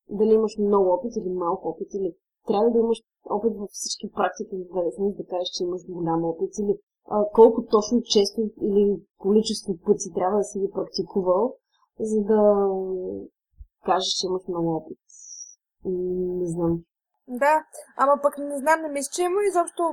Дали 0.10 0.34
имаш 0.34 0.58
много 0.58 0.90
опит 0.94 1.16
или 1.16 1.30
малко 1.30 1.68
опит, 1.70 1.88
или 1.94 2.16
трябва 2.48 2.72
да 2.72 2.80
имаш 2.80 2.98
опит 3.30 3.54
във 3.58 3.70
всички 3.70 4.12
практики 4.12 4.56
в 4.56 4.74
БДСМ, 4.74 5.10
за 5.10 5.16
да 5.18 5.26
кажеш, 5.26 5.50
че 5.50 5.64
имаш 5.64 5.82
голям 5.90 6.24
опит, 6.24 6.58
или 6.60 6.78
а, 7.10 7.26
колко 7.34 7.66
точно 7.66 8.02
често 8.02 8.42
или 8.62 9.02
количество 9.18 9.78
пъти 9.86 10.14
трябва 10.16 10.38
да 10.38 10.44
си 10.44 10.60
ги 10.60 10.72
практикувал, 10.74 11.56
за 12.00 12.22
да 12.22 12.70
кажеш, 13.86 14.10
че 14.20 14.28
имаш 14.28 14.42
много 14.48 14.76
опит. 14.76 14.98
Не 15.86 16.48
знам. 16.48 16.84
Да, 17.28 17.66
ама 17.98 18.20
пък 18.24 18.38
не 18.38 18.58
знам, 18.58 18.82
не 18.82 18.90
мисля, 18.90 19.12
че 19.14 19.24
има 19.24 19.42
изобщо 19.48 19.84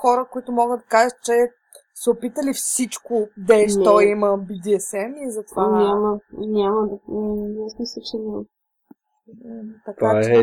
хора, 0.00 0.28
които 0.32 0.52
могат 0.52 0.80
да 0.80 0.86
кажат, 0.86 1.14
че 1.24 1.32
са 1.94 2.10
опитали 2.10 2.52
всичко, 2.52 3.14
де 3.38 3.68
що 3.68 3.96
Не. 3.96 4.04
има 4.04 4.26
BDSM 4.26 5.26
и 5.26 5.30
затова... 5.30 5.68
Няма, 5.68 6.20
няма 6.32 6.88
да... 6.88 6.94
Аз 7.66 7.78
мисля, 7.78 8.02
че 8.10 8.16
няма. 8.16 8.44
Така 9.84 9.98
Това 9.98 10.18
е- 10.18 10.22
че... 10.22 10.42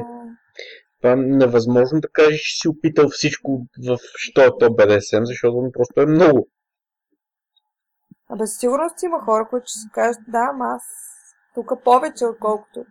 Това 1.01 1.11
е 1.11 1.15
невъзможно 1.15 1.99
да 1.99 2.09
кажеш, 2.09 2.41
че 2.41 2.59
си 2.59 2.67
опитал 2.67 3.09
всичко 3.09 3.65
в 3.87 3.97
що 4.15 4.41
е 4.41 4.49
то 4.59 4.65
BDSM, 4.65 5.23
защото 5.23 5.71
просто 5.73 6.01
е 6.01 6.05
много. 6.05 6.47
Абе, 8.29 8.47
със 8.47 8.59
сигурност 8.59 9.03
има 9.03 9.19
хора, 9.19 9.47
които 9.49 9.65
ще 9.67 9.79
си 9.79 9.87
кажат, 9.93 10.21
да, 10.27 10.49
ама 10.53 10.65
аз 10.65 10.83
тук 11.55 11.83
повече, 11.83 12.25
отколкото 12.25 12.85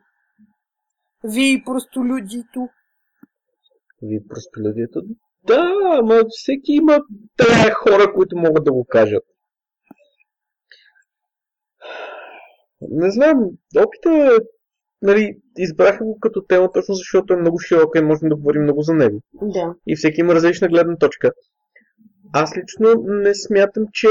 вие 1.25 1.63
просто 1.67 2.05
людито. 2.05 2.69
Вие 4.03 4.21
просто 4.29 4.61
людите. 4.61 4.99
Да, 5.43 5.73
ама 5.99 6.23
всеки 6.29 6.73
има 6.73 6.99
тая 7.37 7.75
хора, 7.75 8.13
които 8.15 8.37
могат 8.37 8.65
да 8.65 8.73
го 8.73 8.85
кажат. 8.85 9.25
Не 12.81 13.11
знам, 13.11 13.45
опита 13.77 14.11
е, 14.11 14.39
нали, 15.03 15.39
избраха 15.59 16.05
го 16.05 16.19
като 16.21 16.43
тема 16.43 16.73
точно 16.73 16.95
защото 16.95 17.33
е 17.33 17.37
много 17.37 17.59
широка 17.59 17.99
и 17.99 18.03
можем 18.03 18.29
да 18.29 18.37
говорим 18.37 18.63
много 18.63 18.83
за 18.83 18.95
него. 18.95 19.21
Да. 19.43 19.75
И 19.87 19.97
всеки 19.97 20.21
има 20.21 20.35
различна 20.35 20.69
гледна 20.69 20.97
точка. 20.97 21.31
Аз 22.33 22.57
лично 22.57 22.95
не 23.07 23.35
смятам, 23.35 23.85
че 23.93 24.09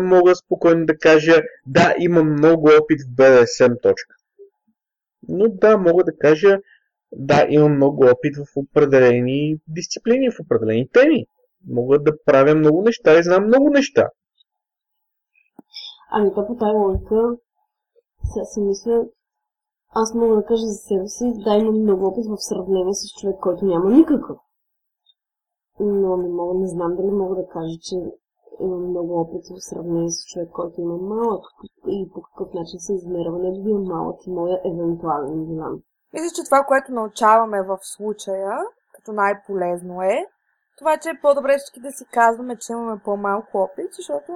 мога 0.00 0.34
спокойно 0.34 0.86
да 0.86 0.98
кажа 0.98 1.42
да, 1.66 1.94
имам 1.98 2.32
много 2.32 2.70
опит 2.82 3.00
в 3.02 3.16
BDSM 3.16 3.82
точка. 3.82 4.14
Но 5.28 5.48
да, 5.48 5.78
мога 5.78 6.04
да 6.04 6.16
кажа 6.16 6.58
да, 7.12 7.46
имам 7.48 7.76
много 7.76 8.04
опит 8.04 8.36
в 8.36 8.56
определени 8.56 9.56
дисциплини, 9.68 10.30
в 10.30 10.40
определени 10.40 10.88
теми. 10.88 11.26
Мога 11.68 11.98
да 11.98 12.24
правя 12.24 12.54
много 12.54 12.82
неща 12.82 13.18
и 13.18 13.22
знам 13.22 13.46
много 13.46 13.70
неща. 13.70 14.10
Ами 16.10 16.30
то 16.34 16.46
по 16.46 16.56
тази 16.56 16.72
логика, 16.72 17.36
си 18.44 18.60
мисля, 18.60 19.04
аз 20.02 20.14
мога 20.14 20.36
да 20.36 20.44
кажа 20.44 20.66
за 20.66 20.74
себе 20.74 21.08
си, 21.08 21.24
да, 21.44 21.54
имам 21.54 21.82
много 21.82 22.06
опит 22.06 22.26
в 22.26 22.46
сравнение 22.48 22.94
с 22.94 23.20
човек, 23.20 23.36
който 23.40 23.64
няма 23.64 23.90
никакъв. 23.90 24.38
Но 25.80 26.16
не 26.16 26.28
мога, 26.28 26.54
не 26.54 26.68
знам 26.68 26.96
дали 26.96 27.10
мога 27.10 27.34
да 27.34 27.46
кажа, 27.48 27.76
че 27.80 27.96
имам 28.60 28.90
много 28.90 29.20
опит 29.20 29.44
в 29.50 29.64
сравнение 29.68 30.10
с 30.10 30.26
човек, 30.26 30.50
който 30.52 30.80
има 30.80 30.96
малък 30.96 31.44
и 31.88 32.10
по 32.14 32.22
какъв 32.22 32.54
начин 32.54 32.78
се 32.80 32.94
измерва 32.94 33.38
неговия 33.38 33.78
малък 33.78 34.26
и 34.26 34.30
моя 34.30 34.60
евентуален, 34.64 35.44
знам. 35.44 35.80
Мисля, 36.12 36.30
че 36.34 36.44
това, 36.44 36.64
което 36.68 36.92
научаваме 36.92 37.62
в 37.62 37.78
случая, 37.82 38.58
като 38.94 39.12
най-полезно 39.12 40.02
е, 40.02 40.26
това, 40.78 40.98
че 40.98 41.08
е 41.08 41.20
по-добре 41.22 41.56
всички 41.58 41.80
да 41.80 41.90
си 41.90 42.04
казваме, 42.12 42.56
че 42.56 42.72
имаме 42.72 43.00
по-малко 43.04 43.58
опит, 43.58 43.90
защото 43.96 44.32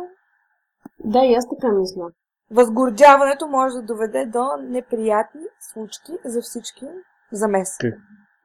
Да, 1.04 1.24
и 1.24 1.34
аз 1.34 1.48
така 1.48 1.72
мисля. 1.72 2.10
Възгордяването 2.50 3.46
може 3.48 3.74
да 3.74 3.82
доведе 3.82 4.26
до 4.26 4.44
неприятни 4.62 5.42
случки 5.72 6.12
за 6.24 6.40
всички 6.42 6.84
за 7.32 7.48
месец. 7.48 7.76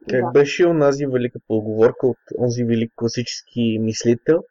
Как 0.10 0.22
Да. 0.26 0.32
беше 0.32 0.68
онази 0.68 1.06
велика 1.06 1.40
поговорка 1.48 2.08
от 2.08 2.18
онзи 2.40 2.64
велик 2.64 2.92
класически 2.96 3.80
мислител? 3.82 4.44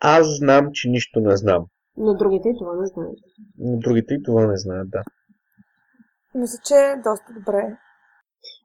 Аз 0.00 0.36
знам, 0.38 0.68
че 0.72 0.88
нищо 0.88 1.20
не 1.20 1.36
знам. 1.36 1.64
Но 1.96 2.14
другите 2.14 2.48
и 2.48 2.58
това 2.58 2.76
не 2.80 2.86
знаят. 2.86 3.18
Но 3.58 3.78
другите 3.78 4.14
и 4.14 4.22
това 4.22 4.46
не 4.46 4.56
знаят, 4.56 4.90
да. 4.90 5.02
Мисля, 6.34 6.58
че 6.64 6.74
е 6.74 6.96
доста 6.96 7.32
добре. 7.38 7.76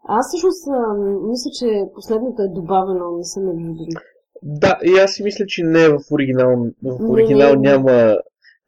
Аз 0.08 0.28
всъщност 0.28 0.68
мисля, 1.30 1.50
че 1.60 1.84
последното 1.96 2.42
е 2.42 2.48
добавено, 2.48 3.18
не 3.18 3.24
съм 3.24 3.50
е. 3.50 3.54
Да, 4.44 4.80
и 4.84 5.00
аз 5.00 5.12
си 5.12 5.24
мисля, 5.24 5.46
че 5.48 5.64
не 5.64 5.84
е 5.84 5.90
в 5.90 6.00
оригинал. 6.12 6.56
В 6.84 7.00
Не, 7.00 7.10
оригинал 7.10 7.50
не, 7.50 7.56
не. 7.56 7.72
няма, 7.72 8.18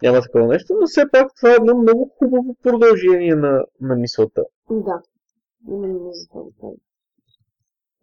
няма 0.03 0.21
такова 0.21 0.47
нещо, 0.47 0.73
но 0.79 0.87
все 0.87 1.11
пак 1.11 1.35
това 1.35 1.51
е 1.51 1.55
едно 1.55 1.77
много 1.77 2.15
хубаво 2.17 2.55
продължение 2.63 3.35
на, 3.35 3.65
на 3.81 3.95
мисълта. 3.95 4.43
Да. 4.69 5.01
Именно 5.67 6.11
за 6.11 6.27
това 6.27 6.41
го. 6.43 6.77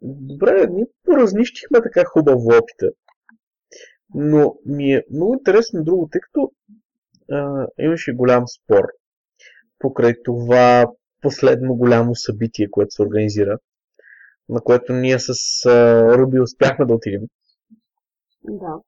Добре, 0.01 0.67
ние 0.71 0.85
поразнищихме 1.05 1.81
така 1.81 2.05
хубаво 2.05 2.47
опита. 2.47 2.91
Но 4.15 4.55
ми 4.65 4.93
е 4.93 5.03
много 5.11 5.33
интересно 5.33 5.83
друго, 5.83 6.09
тъй 6.11 6.21
като 6.21 6.51
а, 7.31 7.67
имаше 7.77 8.13
голям 8.13 8.43
спор 8.47 8.85
покрай 9.79 10.13
това 10.23 10.91
последно 11.21 11.75
голямо 11.75 12.15
събитие, 12.15 12.71
което 12.71 12.91
се 12.91 13.01
организира, 13.01 13.57
на 14.49 14.61
което 14.61 14.93
ние 14.93 15.19
с 15.19 15.29
а, 15.65 16.17
Руби 16.17 16.39
успяхме 16.39 16.85
да 16.85 16.93
отидем. 16.93 17.21
Да. 18.43 18.81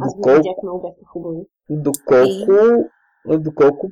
Аз 0.00 0.14
ги 0.14 0.18
Доколко, 0.18 0.36
видях, 0.36 0.56
много 0.62 0.82
бяха 0.82 1.06
хубави. 1.06 1.40
Доколко, 1.70 2.88
доколко 3.26 3.90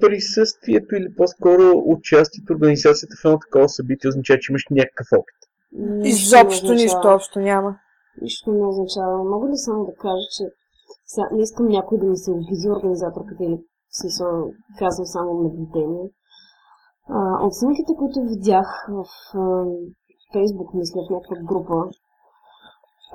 присъствието 0.00 0.94
или 0.94 1.14
по-скоро 1.16 1.82
участието 1.86 2.52
в 2.52 2.56
организацията 2.56 3.16
в 3.22 3.24
едно 3.24 3.38
такова 3.38 3.68
събитие 3.68 4.08
означава, 4.08 4.38
че 4.40 4.52
имаш 4.52 4.64
някакъв 4.70 5.06
опит. 5.12 5.40
Изобщо 6.04 6.72
нищо 6.72 7.02
общо 7.04 7.38
няма. 7.38 7.78
Нищо 8.22 8.52
не 8.52 8.66
означава. 8.66 9.24
Мога 9.24 9.48
ли 9.48 9.56
само 9.56 9.84
да 9.86 9.94
кажа, 9.94 10.26
че 10.36 10.44
сега, 11.06 11.28
не 11.32 11.42
искам 11.42 11.66
някой 11.66 11.98
да 11.98 12.06
ми 12.06 12.16
се 12.16 12.30
обиди 12.30 12.68
организаторката 12.68 13.44
или 13.44 13.58
в 13.90 13.96
смисъл 14.00 14.50
казвам 14.78 15.06
само 15.06 15.42
наблюдение. 15.42 16.10
Снимките, 17.50 17.92
които 17.98 18.22
видях 18.22 18.86
в 18.88 19.04
а, 19.38 19.64
Фейсбук, 20.32 20.74
мисля, 20.74 21.00
в 21.06 21.10
някаква 21.10 21.36
група, 21.36 21.90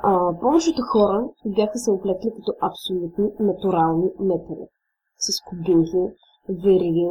а, 0.04 0.40
повечето 0.40 0.82
хора 0.92 1.30
бяха 1.46 1.78
се 1.80 1.92
оплекли 1.92 2.32
като 2.36 2.52
абсолютно 2.62 3.32
натурални 3.40 4.10
метали. 4.20 4.66
С 5.18 5.42
кубинки, 5.50 6.02
вериги, 6.50 7.10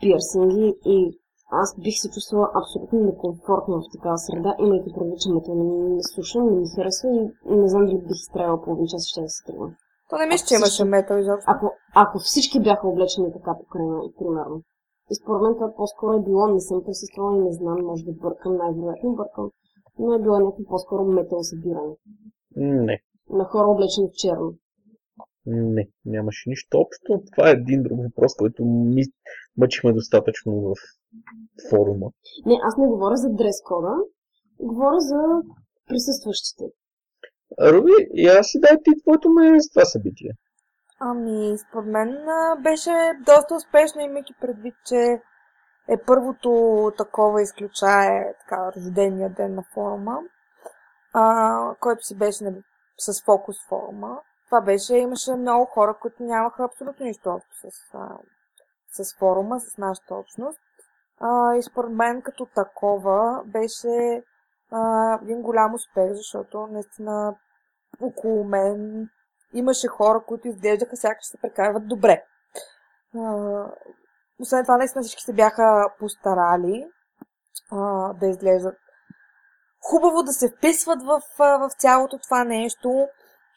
пирсинги 0.00 0.74
и 0.84 1.18
аз 1.50 1.76
бих 1.84 1.94
се 2.00 2.10
чувствала 2.10 2.50
абсолютно 2.54 2.98
некомфортно 3.00 3.80
в 3.80 3.92
такава 3.92 4.18
среда, 4.18 4.54
имайки 4.58 4.90
предвид, 4.94 5.18
че 5.20 5.32
метал 5.32 5.54
не 5.54 5.64
ми 5.64 6.02
слушам, 6.02 6.44
не 6.44 6.60
ми 6.60 6.66
харесва 6.76 7.08
и 7.50 7.56
не 7.56 7.68
знам 7.68 7.86
дали 7.86 7.98
бих 7.98 8.10
изтраяла 8.10 8.62
половин 8.62 8.86
час 8.86 9.06
и 9.06 9.10
ще 9.10 9.20
да 9.20 9.28
се 9.28 9.44
тръгна. 9.46 9.76
То 10.10 10.16
не 10.18 10.26
мисля, 10.26 10.46
че 10.46 10.54
имаше 10.54 10.70
всички- 10.70 10.88
метал 10.88 11.16
изобщо. 11.16 11.50
Ако, 11.52 11.66
ако 11.94 12.18
всички 12.18 12.60
бяха 12.60 12.88
облечени 12.88 13.32
така 13.32 13.52
примерно. 14.18 14.60
И 15.10 15.14
според 15.14 15.42
мен 15.42 15.54
това 15.54 15.74
по-скоро 15.76 16.12
е 16.12 16.22
било, 16.22 16.46
не 16.46 16.60
съм 16.60 16.84
присъствала 16.84 17.36
и 17.36 17.40
не 17.40 17.52
знам, 17.52 17.86
може 17.86 18.04
да 18.04 18.12
бъркам, 18.12 18.56
най-вероятно 18.56 19.14
бъркам, 19.14 19.50
но 19.98 20.14
е 20.14 20.22
било 20.22 20.38
някакво 20.38 20.64
по-скоро 20.64 21.04
метал 21.04 21.42
събиране. 21.42 21.94
Не. 22.56 23.02
На 23.30 23.44
хора 23.44 23.68
облечени 23.68 24.08
в 24.08 24.16
черно. 24.16 24.54
Не, 25.46 25.88
нямаше 26.04 26.48
нищо 26.48 26.78
общо. 26.78 27.30
Това 27.32 27.48
е 27.48 27.52
един 27.52 27.82
друг 27.82 27.98
въпрос, 28.02 28.34
който 28.34 28.64
ми 28.64 29.02
мъчихме 29.56 29.92
достатъчно 29.92 30.60
в 30.60 30.74
форума. 31.70 32.10
Не, 32.46 32.58
аз 32.62 32.76
не 32.76 32.86
говоря 32.86 33.16
за 33.16 33.28
дрес-кода, 33.28 33.94
говоря 34.60 35.00
за 35.00 35.20
присъстващите. 35.88 36.64
Руби, 37.72 37.92
и 38.14 38.26
аз 38.26 38.46
си 38.46 38.60
дай 38.60 38.76
ти 38.84 38.90
твоето 39.02 39.30
мнение 39.30 39.60
за 39.60 39.68
това 39.70 39.84
събитие. 39.84 40.30
Ами, 41.00 41.58
според 41.58 41.86
мен 41.86 42.08
беше 42.62 42.90
доста 43.26 43.54
успешно, 43.54 44.00
имайки 44.00 44.32
предвид, 44.40 44.74
че 44.86 45.20
е 45.88 45.96
първото 46.06 46.92
такова 46.98 47.42
изключая 47.42 48.34
така, 48.38 48.72
рождения 48.76 49.30
ден 49.30 49.54
на 49.54 49.62
форума, 49.74 50.20
а, 51.12 51.74
който 51.80 52.02
си 52.02 52.18
беше 52.18 52.44
нали, 52.44 52.62
с 52.98 53.24
фокус 53.24 53.56
форума. 53.68 54.20
Това 54.44 54.60
беше, 54.60 54.96
имаше 54.96 55.34
много 55.34 55.64
хора, 55.64 55.94
които 56.00 56.22
нямаха 56.22 56.64
абсолютно 56.64 57.06
нищо 57.06 57.30
общо 57.30 57.70
с, 57.70 57.94
а, 57.94 58.18
с 58.92 59.18
форума, 59.18 59.60
с 59.60 59.78
нашата 59.78 60.14
общност. 60.14 60.58
А, 61.20 61.54
и 61.56 61.62
според 61.62 61.90
мен 61.90 62.22
като 62.22 62.46
такова 62.46 63.42
беше 63.46 64.22
а, 64.70 65.14
един 65.22 65.42
голям 65.42 65.74
успех, 65.74 66.12
защото 66.12 66.66
наистина 66.66 67.34
около 68.00 68.44
мен 68.44 69.08
имаше 69.52 69.88
хора, 69.88 70.22
които 70.26 70.48
изглеждаха 70.48 70.96
сякаш 70.96 71.26
се 71.26 71.38
прекарват 71.38 71.88
добре. 71.88 72.24
А, 73.16 73.66
освен 74.40 74.64
това, 74.64 74.76
наистина 74.76 75.02
всички 75.02 75.22
се 75.22 75.32
бяха 75.32 75.90
постарали 75.98 76.86
а, 77.72 78.12
да 78.12 78.26
изглеждат 78.26 78.76
хубаво, 79.90 80.22
да 80.22 80.32
се 80.32 80.48
вписват 80.48 81.02
в, 81.02 81.20
в 81.38 81.70
цялото 81.78 82.18
това 82.18 82.44
нещо. 82.44 83.08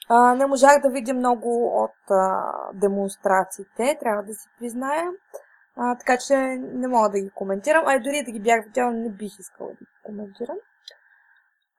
А, 0.09 0.35
не 0.35 0.45
можах 0.45 0.81
да 0.81 0.89
видя 0.89 1.13
много 1.13 1.83
от 1.83 2.11
а, 2.11 2.53
демонстрациите, 2.73 3.97
трябва 3.99 4.23
да 4.23 4.33
си 4.33 4.49
призная. 4.59 5.11
А, 5.75 5.97
така 5.97 6.17
че 6.17 6.37
не 6.57 6.87
мога 6.87 7.09
да 7.09 7.19
ги 7.19 7.29
коментирам. 7.29 7.83
А 7.87 7.95
и 7.95 7.99
дори 7.99 8.23
да 8.23 8.31
ги 8.31 8.39
бях 8.39 8.65
видяла, 8.65 8.91
не 8.91 9.09
бих 9.09 9.39
искала 9.39 9.69
да 9.69 9.75
ги 9.75 9.85
коментирам. 10.03 10.57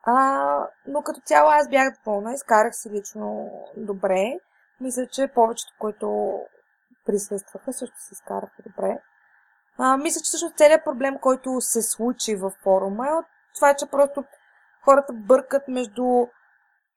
А, 0.07 0.69
но 0.87 1.03
като 1.03 1.21
цяло 1.21 1.51
аз 1.51 1.69
бях 1.69 1.95
доволна, 2.05 2.33
изкарах 2.33 2.75
си 2.75 2.91
лично 2.91 3.51
добре. 3.77 4.39
Мисля, 4.81 5.07
че 5.07 5.29
повечето, 5.35 5.73
които 5.79 6.39
присъстваха, 7.09 7.73
също 7.73 7.97
се 7.99 8.15
изкараха 8.15 8.63
добре. 8.67 8.99
А, 9.79 9.97
мисля, 9.97 10.21
че 10.21 10.29
всъщност 10.29 10.57
целият 10.57 10.85
проблем, 10.85 11.19
който 11.19 11.61
се 11.61 11.83
случи 11.83 12.37
във 12.37 12.53
форума 12.53 13.09
е 13.09 13.13
от 13.13 13.27
това, 13.55 13.75
че 13.75 13.87
просто 13.87 14.25
хората 14.85 15.13
бъркат 15.13 15.69
между... 15.69 16.05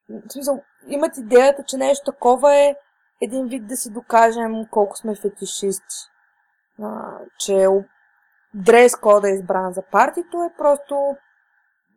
В 0.08 0.32
смисъл, 0.32 0.62
имат 0.86 1.16
идеята, 1.16 1.64
че 1.64 1.76
нещо 1.76 2.12
такова 2.12 2.54
е 2.54 2.76
един 3.20 3.46
вид 3.46 3.66
да 3.66 3.76
си 3.76 3.92
докажем 3.92 4.66
колко 4.70 4.96
сме 4.96 5.14
фетишисти. 5.14 5.96
А, 6.82 7.18
че 7.38 7.68
дрес 8.54 8.96
кода 8.96 9.28
е 9.28 9.32
избран 9.32 9.72
за 9.72 9.82
партито 9.82 10.42
е 10.42 10.56
просто 10.58 11.16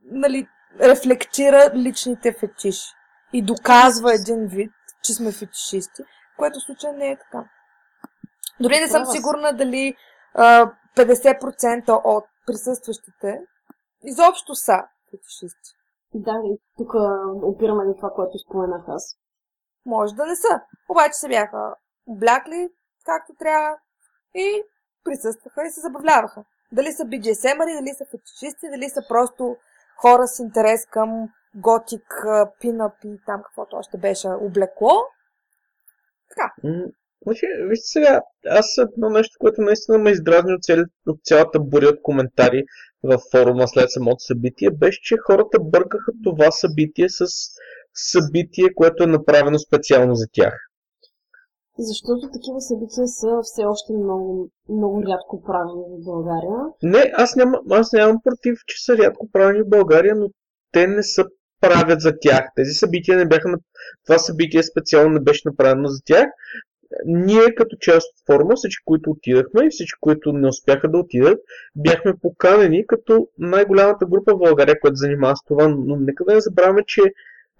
нали, 0.04 0.48
рефлектира 0.80 1.72
личните 1.74 2.34
фетиши 2.40 2.88
и 3.34 3.42
доказва 3.42 4.14
един 4.14 4.48
вид, 4.48 4.72
че 5.04 5.14
сме 5.14 5.32
фетишисти, 5.32 6.04
което 6.38 6.60
в 6.60 6.64
случая 6.64 6.94
не 6.94 7.12
е 7.12 7.18
така. 7.18 7.50
Дори 8.60 8.80
не 8.80 8.88
съм 8.88 9.06
сигурна 9.06 9.54
дали 9.54 9.96
а, 10.34 10.72
50% 10.96 12.02
от 12.04 12.24
присъстващите 12.48 13.40
изобщо 14.04 14.56
са 14.56 14.78
фетишисти. 15.12 15.72
Да, 16.14 16.32
и 16.46 16.58
тук 16.78 16.94
опираме 17.44 17.86
до 17.86 17.94
това, 17.94 18.10
което 18.10 18.40
споменах 18.40 18.82
аз. 18.88 19.18
Може 19.86 20.16
да 20.16 20.26
не 20.26 20.36
са. 20.36 20.62
Обаче 20.90 21.14
се 21.14 21.28
бяха 21.28 21.76
облякли 22.08 22.70
както 23.06 23.34
трябва 23.40 23.78
и 24.36 24.64
присъстваха 25.04 25.62
и 25.66 25.72
се 25.72 25.82
забавляваха. 25.82 26.44
Дали 26.72 26.92
са 26.92 27.04
BDSM-ари, 27.04 27.80
дали 27.80 27.94
са 27.98 28.06
фетишисти, 28.12 28.70
дали 28.70 28.90
са 28.90 29.02
просто 29.10 29.58
хора 29.98 30.28
с 30.28 30.40
интерес 30.40 30.86
към 30.86 31.30
готик, 31.56 32.14
а, 32.26 32.52
пинъп 32.60 32.94
и 33.04 33.20
там 33.26 33.44
каквото 33.44 33.76
още 33.76 33.98
беше 33.98 34.28
облекло. 34.28 34.92
Така. 36.30 36.54
Значи, 37.24 37.46
вижте 37.70 37.86
сега, 37.86 38.22
аз 38.50 38.78
едно 38.78 39.10
нещо, 39.10 39.36
което 39.40 39.62
наистина 39.62 39.98
ме 39.98 40.12
издразни 40.12 40.54
от, 40.54 40.64
цели, 40.64 40.84
от 41.08 41.20
цялата 41.24 41.60
буря 41.60 41.88
от 41.88 42.02
коментари 42.02 42.64
във 43.04 43.22
форума 43.32 43.68
след 43.68 43.92
самото 43.92 44.20
събитие, 44.20 44.70
беше, 44.72 45.00
че 45.04 45.16
хората 45.18 45.58
бъркаха 45.62 46.12
това 46.24 46.52
събитие 46.52 47.10
с 47.10 47.26
събитие, 47.94 48.74
което 48.76 49.04
е 49.04 49.08
направено 49.08 49.60
специално 49.60 50.16
за 50.16 50.26
тях. 50.32 50.54
Защото 51.80 52.30
такива 52.34 52.62
събития 52.62 53.08
са 53.08 53.28
все 53.44 53.66
още 53.66 53.94
много, 53.94 54.50
много 54.70 55.04
рядко 55.08 55.44
правени 55.44 55.84
в 55.90 56.04
България. 56.06 56.60
Не, 56.84 57.12
аз, 57.16 57.36
няма, 57.36 57.60
аз 57.72 57.94
нямам 57.94 58.18
против, 58.24 58.60
че 58.68 58.84
са 58.84 58.98
рядко 58.98 59.30
правени 59.32 59.62
в 59.62 59.70
България, 59.70 60.16
но 60.16 60.30
те 60.72 60.88
не 60.88 61.04
са 61.04 61.26
правят 61.62 62.02
за 62.02 62.14
тях. 62.22 62.46
Тези 62.56 62.72
събития 62.72 63.18
не 63.18 63.28
бяха, 63.28 63.50
на- 63.50 63.58
това 64.06 64.18
събитие 64.18 64.64
специално 64.64 65.10
не 65.14 65.20
беше 65.20 65.42
направено 65.46 65.88
за 65.88 66.00
тях. 66.06 66.26
Ние 67.06 67.56
като 67.56 67.76
част 67.80 68.08
от 68.14 68.26
форума, 68.26 68.56
всички, 68.56 68.84
които 68.86 69.10
отидахме 69.10 69.66
и 69.66 69.70
всички, 69.70 70.00
които 70.02 70.34
не 70.34 70.48
успяха 70.48 70.90
да 70.90 70.98
отидат, 70.98 71.40
бяхме 71.76 72.14
поканени 72.22 72.88
като 72.88 73.28
най-голямата 73.40 74.06
група 74.06 74.36
в 74.36 74.38
България, 74.38 74.80
която 74.80 74.96
занимава 74.96 75.36
с 75.36 75.44
това, 75.48 75.68
но 75.68 75.96
нека 75.96 76.26
да 76.26 76.34
не 76.34 76.42
забравяме, 76.42 76.84
че 76.88 77.02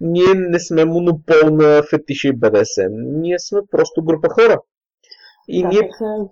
ние 0.00 0.34
не 0.34 0.60
сме 0.60 0.84
монопол 0.84 1.50
на 1.50 1.82
фетиши 1.90 2.28
и 2.28 2.36
БДСМ. 2.36 2.92
Ние 2.92 3.38
сме 3.38 3.60
просто 3.70 4.04
група 4.04 4.28
хора. 4.28 4.60
И 5.48 5.62
да, 5.62 5.68
ние 5.68 5.80
бяха 5.80 6.28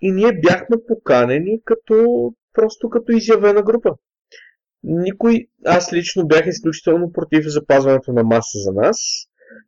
и 0.00 0.12
ние 0.12 0.32
бяхме 0.32 0.76
поканени 0.88 1.60
като 1.64 2.32
просто 2.52 2.88
като 2.88 3.12
изявена 3.12 3.62
група. 3.62 3.90
Никой, 4.82 5.46
аз 5.64 5.92
лично 5.92 6.26
бях 6.26 6.46
изключително 6.46 7.12
против 7.12 7.44
запазването 7.46 8.12
на 8.12 8.22
маса 8.22 8.58
за 8.58 8.72
нас. 8.72 8.96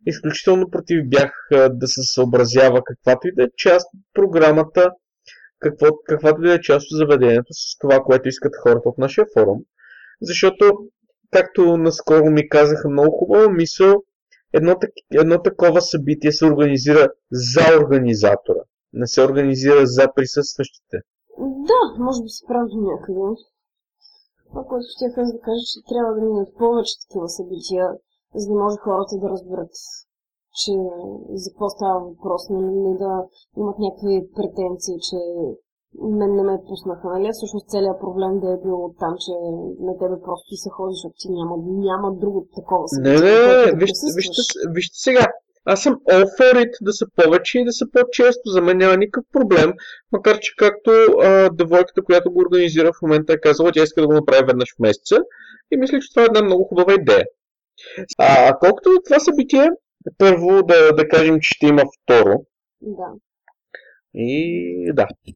Изключително 0.07 0.71
против 0.71 1.09
бях 1.09 1.33
да 1.71 1.89
се 1.89 2.03
съобразява 2.03 2.83
каквато 2.85 3.29
и 3.29 3.35
да 3.35 3.43
е 3.43 3.57
част 3.57 3.87
от 3.95 4.01
програмата, 4.15 4.91
какво, 5.59 5.87
каквато 6.07 6.45
и 6.45 6.49
да 6.49 6.55
е 6.55 6.61
част 6.61 6.87
от 6.93 6.99
заведението 6.99 7.53
с 7.53 7.79
това, 7.79 8.01
което 8.01 8.29
искат 8.29 8.53
хората 8.63 8.89
от 8.89 8.99
нашия 8.99 9.27
форум. 9.39 9.59
Защото, 10.23 10.73
както 11.33 11.77
наскоро 11.77 12.31
ми 12.31 12.49
казаха 12.49 12.89
много 12.89 13.19
хубава 13.19 13.49
мисъл, 13.49 14.03
едно, 14.53 14.77
едно 15.13 15.43
такова 15.43 15.81
събитие 15.81 16.33
се 16.33 16.47
организира 16.47 17.09
за 17.33 17.63
организатора 17.81 18.61
не 18.97 19.07
се 19.07 19.25
организира 19.25 19.87
за 19.87 20.05
присъстващите. 20.15 20.97
Да, 21.69 21.83
може 22.05 22.23
би 22.23 22.29
се 22.29 22.47
прави 22.47 22.77
някъде. 22.91 23.21
Това, 24.49 24.63
което 24.69 24.87
ще 24.95 25.05
да 25.09 25.41
кажа, 25.47 25.65
че 25.73 25.89
трябва 25.91 26.13
да 26.15 26.21
минат 26.21 26.51
повече 26.63 27.01
такива 27.03 27.29
събития, 27.29 27.85
за 28.41 28.47
да 28.51 28.55
може 28.63 28.77
хората 28.77 29.15
да 29.23 29.29
разберат, 29.35 29.75
че 30.61 30.73
за 31.43 31.51
какво 31.51 31.69
става 31.69 31.99
въпрос, 32.09 32.43
не, 32.51 32.61
не 32.87 32.93
да 33.03 33.13
имат 33.57 33.79
някакви 33.79 34.29
претенции, 34.39 34.97
че 35.09 35.19
мен 36.19 36.33
не 36.37 36.43
ме 36.43 36.65
пуснаха, 36.69 37.07
нали? 37.09 37.29
Всъщност 37.33 37.71
целият 37.73 38.01
проблем 38.01 38.41
да 38.41 38.49
е 38.53 38.63
бил 38.65 38.79
там, 39.03 39.15
че 39.25 39.33
на 39.87 39.93
тебе 40.01 40.17
просто 40.27 40.45
ти 40.51 40.57
се 40.57 40.71
ходи, 40.71 40.95
защото 40.95 41.15
ти 41.23 41.29
няма, 41.39 41.55
няма 41.89 42.09
друго 42.23 42.47
такова 42.57 42.85
Не, 42.85 42.89
събитие, 42.89 43.31
не, 43.31 43.65
не, 43.65 43.73
да 43.73 43.77
вижте, 43.83 44.07
вижте, 44.17 44.43
вижте 44.77 44.97
сега. 45.07 45.27
Аз 45.69 45.83
съм 45.83 45.95
all 45.95 46.27
for 46.39 46.55
it 46.65 46.73
да 46.83 46.93
са 46.93 47.07
повече 47.17 47.59
и 47.59 47.65
да 47.65 47.73
са 47.73 47.85
по-често. 47.93 48.51
За 48.51 48.61
мен 48.63 48.77
няма 48.79 48.97
никакъв 48.97 49.25
проблем. 49.33 49.73
Макар, 50.13 50.39
че 50.39 50.57
както 50.59 50.91
а, 51.23 51.51
девойката, 51.51 52.03
която 52.03 52.33
го 52.33 52.41
организира 52.41 52.93
в 52.93 53.03
момента 53.03 53.33
е 53.33 53.41
казала, 53.41 53.73
тя 53.73 53.83
иска 53.83 54.01
да 54.01 54.07
го 54.07 54.13
направи 54.13 54.45
веднъж 54.47 54.69
в 54.77 54.79
месеца. 54.79 55.17
И 55.71 55.77
мисля, 55.77 56.01
че 56.01 56.13
това 56.13 56.23
е 56.23 56.27
една 56.27 56.43
много 56.43 56.65
хубава 56.65 56.95
идея. 56.95 57.25
А 58.19 58.59
колкото 58.59 58.91
до 58.91 59.01
това 59.05 59.19
събитие, 59.21 59.69
първо 60.19 60.63
да, 60.63 60.93
да 60.93 61.09
кажем, 61.09 61.41
че 61.41 61.51
ще 61.51 61.67
има 61.67 61.83
второ. 62.03 62.35
Да. 62.81 63.13
И 64.15 64.93
да. 64.95 65.07
Е. 65.27 65.33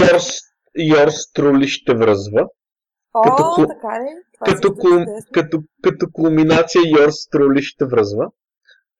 Yours, 0.00 0.42
yours 0.78 1.36
truly 1.36 1.66
ще 1.66 1.94
връзва. 1.94 2.46
О, 3.14 3.22
като 3.22 3.66
така 3.68 4.00
ли? 4.00 4.08
Това 4.34 4.54
като, 4.54 4.74
кул, 4.74 5.04
като, 5.32 5.58
като 5.82 6.06
кулминация 6.12 6.82
Yours 6.82 7.32
Truly 7.32 7.60
ще 7.60 7.84
връзва. 7.84 8.26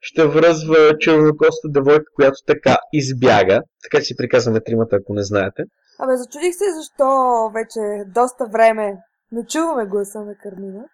Ще 0.00 0.26
връзва 0.26 0.98
чернокоста 0.98 1.68
девойка, 1.68 2.04
която 2.14 2.36
така 2.46 2.76
избяга. 2.92 3.62
Така 3.82 4.04
си 4.04 4.16
приказваме 4.16 4.60
тримата, 4.60 4.96
ако 4.96 5.14
не 5.14 5.22
знаете. 5.22 5.62
Абе, 5.98 6.16
зачудих 6.16 6.54
се 6.54 6.64
защо 6.78 7.06
вече 7.54 8.10
доста 8.14 8.46
време 8.46 8.96
не 9.32 9.46
чуваме 9.46 9.86
гласа 9.86 10.20
на 10.20 10.34
Кармина. 10.42 10.84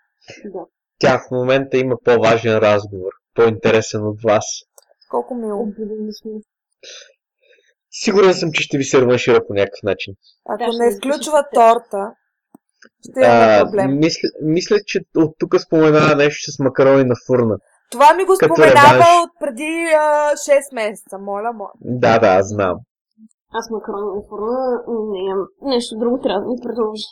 Да. 0.44 0.64
Тя 1.02 1.18
в 1.18 1.30
момента 1.30 1.76
има 1.78 1.96
по-важен 2.04 2.58
разговор, 2.58 3.10
по-интересен 3.34 4.06
от 4.06 4.22
вас. 4.22 4.44
Колко 5.10 5.34
мило. 5.34 5.62
Обидени 5.62 6.12
сме. 6.22 6.30
Сигурен 7.90 8.34
съм, 8.34 8.52
че 8.52 8.62
ще 8.62 8.78
ви 8.78 8.84
се 8.84 9.00
реваншира 9.00 9.46
по 9.46 9.54
някакъв 9.54 9.82
начин. 9.82 10.14
Ако 10.48 10.72
Да, 10.72 10.78
не 10.78 10.88
изключва 10.88 11.44
торта, 11.54 12.02
ще 13.00 13.20
имаме 13.20 13.56
А, 13.60 13.64
проблем. 13.64 13.98
мисля, 13.98 14.28
мисля, 14.42 14.76
че 14.86 15.00
от 15.16 15.34
тук 15.38 15.60
споменава 15.60 16.16
нещо 16.16 16.52
с 16.52 16.58
макарони 16.58 17.04
на 17.04 17.14
фурна. 17.26 17.56
Това 17.90 18.14
ми 18.14 18.24
го 18.24 18.32
като 18.40 18.54
споменава 18.54 18.94
реванш. 18.94 19.06
от 19.24 19.30
преди 19.40 19.72
а, 19.98 20.32
6 20.36 20.74
месеца. 20.74 21.18
Моля, 21.18 21.52
моля. 21.52 21.72
Да, 21.80 22.18
да, 22.18 22.26
аз 22.28 22.48
знам. 22.48 22.76
Аз 23.52 23.70
макарони 23.70 24.16
на 24.16 24.22
фурна 24.28 24.82
не 25.12 25.18
имам. 25.24 25.46
Нещо 25.62 25.98
друго 25.98 26.20
трябва 26.20 26.40
да 26.40 26.46
ми 26.46 26.56
предложи. 26.62 27.04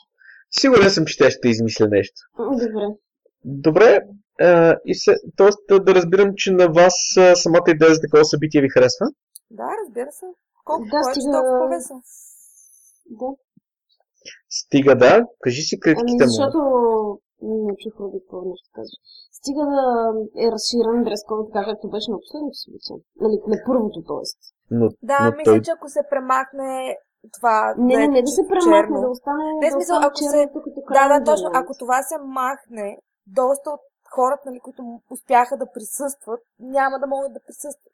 Сигурен 0.51 0.91
съм, 0.91 1.05
че 1.07 1.19
тя 1.19 1.31
ще 1.31 1.49
измисля 1.49 1.89
нещо. 1.89 2.21
Добре. 2.39 2.87
Добре, 3.45 4.01
а, 4.41 4.77
и 4.85 4.95
се, 4.95 5.15
т.е. 5.37 5.49
Да, 5.69 5.81
да 5.81 5.95
разбирам, 5.95 6.31
че 6.37 6.53
на 6.53 6.67
вас 6.69 6.95
а, 7.19 7.37
самата 7.37 7.63
идея 7.69 7.95
за 7.95 8.01
такова 8.01 8.25
събитие 8.25 8.61
ви 8.61 8.69
харесва. 8.69 9.07
Да, 9.51 9.69
разбира 9.79 10.13
се. 10.13 10.27
Колко 10.65 10.85
Да, 10.85 10.91
повече, 10.93 11.21
стига- 11.21 11.33
толкова 11.33 11.59
по-весело. 11.61 12.01
Да. 13.11 13.27
Стига 14.51 14.95
да, 14.97 15.13
кажи 15.41 15.63
си 15.63 15.75
Ами 15.77 15.81
критиките 15.83 16.25
му. 16.25 16.29
защото 16.29 16.59
не 17.43 17.73
чух 17.77 17.93
какво 17.93 18.37
нещо 18.43 18.69
казва. 18.73 18.97
Стига 19.33 19.65
да 19.67 19.83
е 20.39 20.53
разширен 20.53 21.05
дрес 21.05 21.21
код, 21.27 21.53
така 21.53 21.65
както 21.65 21.91
беше 21.91 22.11
на 22.11 22.19
последното 22.19 22.55
събитие. 22.55 22.97
Нали, 23.21 23.37
на 23.47 23.57
първото, 23.67 23.99
т.е. 24.03 24.25
Но, 24.71 24.89
Да, 25.03 25.19
но 25.23 25.37
мисля, 25.37 25.53
той... 25.53 25.63
че 25.63 25.71
ако 25.71 25.89
се 25.89 26.03
премахне 26.11 26.97
това... 27.35 27.75
Не, 27.79 27.97
не, 27.97 28.09
не 28.09 28.23
да 28.23 28.27
се 28.29 28.43
премахне, 28.49 28.73
черно. 28.73 29.01
да 29.01 29.09
остане, 29.09 29.45
Не, 29.55 29.67
да 29.67 29.73
смисъл, 29.73 29.97
ако 29.99 30.17
се- 30.17 30.49
Да, 30.93 31.05
да, 31.11 31.25
точно. 31.25 31.51
Ако 31.55 31.73
това 31.79 32.03
се 32.03 32.15
махне, 32.19 32.99
доста 33.35 33.71
от 33.71 33.81
хората, 34.11 34.43
нали, 34.47 34.61
които 34.63 34.83
успяха 35.11 35.57
да 35.57 35.67
присъстват, 35.75 36.41
няма 36.61 36.99
да 36.99 37.07
могат 37.07 37.33
да 37.33 37.41
присъстват. 37.47 37.93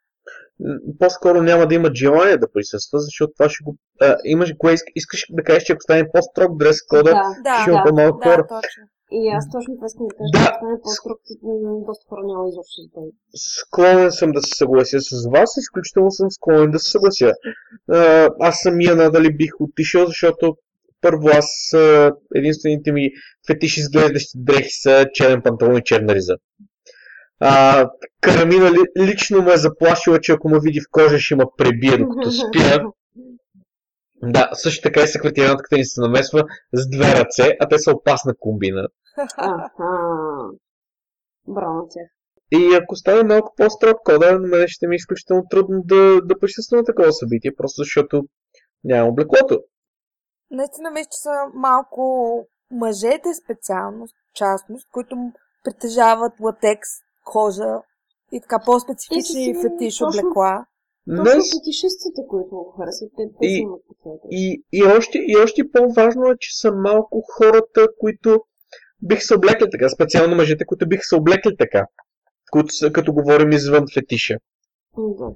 По-скоро 0.99 1.41
няма 1.43 1.67
да 1.67 1.75
имат 1.75 1.95
желание 1.95 2.37
да 2.37 2.51
присъства, 2.51 2.99
защото 2.99 3.33
това 3.37 3.49
ще 3.49 3.63
го... 3.63 3.75
А, 4.01 4.15
имаш, 4.25 4.53
кое 4.57 4.73
иск- 4.73 4.91
искаш 4.95 5.25
да 5.29 5.43
кажеш, 5.43 5.63
че 5.63 5.73
ако 5.73 5.81
стане 5.81 6.09
по-строг 6.13 6.57
дрес 6.57 6.77
кода, 6.87 7.03
Да, 7.11 7.23
Да, 7.43 7.61
ще 7.61 7.71
има 7.71 7.79
да, 7.79 7.89
по-малко 7.89 8.17
да, 8.19 8.23
хора. 8.29 8.47
точно. 8.47 8.83
и 9.11 9.29
аз 9.29 9.45
точно 9.51 9.75
това 9.75 9.85
искам 9.85 10.07
да 10.07 10.15
кажа. 10.15 10.31
Да. 10.33 10.39
Да. 10.39 10.55
Стане 10.57 10.81
по-строг, 10.83 11.19
доста 11.87 12.05
хора 12.09 12.21
няма 12.23 12.49
изобщо 12.49 12.81
за 12.81 12.87
това. 12.93 13.07
Склонен 13.59 14.11
съм 14.11 14.31
да 14.31 14.41
се 14.41 14.51
съглася 14.55 14.99
с 15.01 15.27
вас, 15.31 15.49
изключително 15.57 16.11
съм 16.11 16.31
склонен 16.31 16.71
да 16.71 16.79
се 16.79 16.91
съглася. 16.91 17.33
А, 17.91 18.29
аз 18.39 18.55
самия 18.63 18.95
надали 18.95 19.37
бих 19.37 19.51
отишъл, 19.59 20.05
защото 20.05 20.55
първо 21.01 21.27
аз 21.27 21.73
единствените 22.35 22.91
ми 22.91 23.09
фетиши 23.47 23.79
изглеждащи 23.79 24.31
дрехи 24.35 24.71
са 24.71 25.05
черен 25.13 25.41
панталон 25.41 25.77
и 25.77 25.83
черна 25.83 26.15
риза. 26.15 26.35
А, 27.39 27.85
Карамина 28.21 28.71
ли, 28.71 29.05
лично 29.05 29.41
ме 29.41 29.53
е 29.53 29.57
заплашила, 29.57 30.19
че 30.19 30.31
ако 30.31 30.49
ме 30.49 30.59
види 30.59 30.81
в 30.81 30.91
кожа, 30.91 31.19
ще 31.19 31.35
ме 31.35 31.43
пребие 31.57 31.97
докато 31.97 32.31
спя. 32.31 32.83
Да, 34.23 34.49
също 34.53 34.81
така 34.81 35.01
и 35.01 35.07
секретариатката 35.07 35.77
ни 35.77 35.85
се 35.85 36.01
намесва 36.01 36.43
с 36.73 36.89
две 36.89 37.15
ръце, 37.15 37.57
а 37.59 37.67
те 37.67 37.79
са 37.79 37.91
опасна 37.91 38.33
комбина. 38.39 38.87
Браво 41.47 41.87
тях. 41.89 42.07
И 42.51 42.75
ако 42.75 42.95
стане 42.95 43.23
малко 43.23 43.53
по-строг 43.57 43.97
кода, 44.03 44.39
на 44.39 44.47
мен 44.47 44.67
ще 44.67 44.87
ми 44.87 44.95
е 44.95 44.97
изключително 44.97 45.43
трудно 45.49 45.81
да, 45.85 46.21
да 46.23 46.39
присъствам 46.39 46.77
на 46.77 46.85
такова 46.85 47.13
събитие, 47.13 47.55
просто 47.57 47.81
защото 47.81 48.23
нямам 48.83 49.09
облеклото. 49.09 49.61
Наистина 50.51 50.91
мисля, 50.91 51.09
че 51.11 51.17
са 51.17 51.29
малко 51.53 52.01
мъжете 52.71 53.33
специално, 53.43 54.07
частност, 54.33 54.87
които 54.91 55.15
притежават 55.63 56.33
латекс, 56.39 56.89
кожа 57.25 57.81
и 58.31 58.41
така 58.41 58.59
по-специфични 58.65 59.53
Те 59.53 59.59
си 59.59 59.67
фетиш 59.69 59.97
точно- 59.97 60.07
облекла. 60.21 60.65
Не, 61.07 61.29
са 61.41 61.57
фетишистите, 61.59 62.21
които 62.29 62.49
го 62.49 62.75
харесват. 62.77 63.11
Те, 63.17 63.23
те 63.41 63.47
И- 63.47 63.57
имат 63.57 63.81
и, 64.31 64.63
и, 64.73 64.83
още, 64.83 65.17
и 65.17 65.37
още 65.37 65.71
по-важно 65.71 66.25
е, 66.25 66.37
че 66.39 66.59
са 66.59 66.71
малко 66.71 67.23
хората, 67.37 67.87
които 67.99 68.41
бих 69.01 69.23
се 69.23 69.35
облекли 69.35 69.69
така, 69.71 69.89
специално 69.89 70.35
мъжете, 70.35 70.65
които 70.65 70.87
бих 70.87 70.99
се 71.03 71.15
облекли 71.15 71.57
така, 71.57 71.85
които 72.51 72.73
като 72.93 73.13
говорим 73.13 73.51
извън 73.51 73.85
фетиша. 73.93 74.37
Да. 74.97 75.29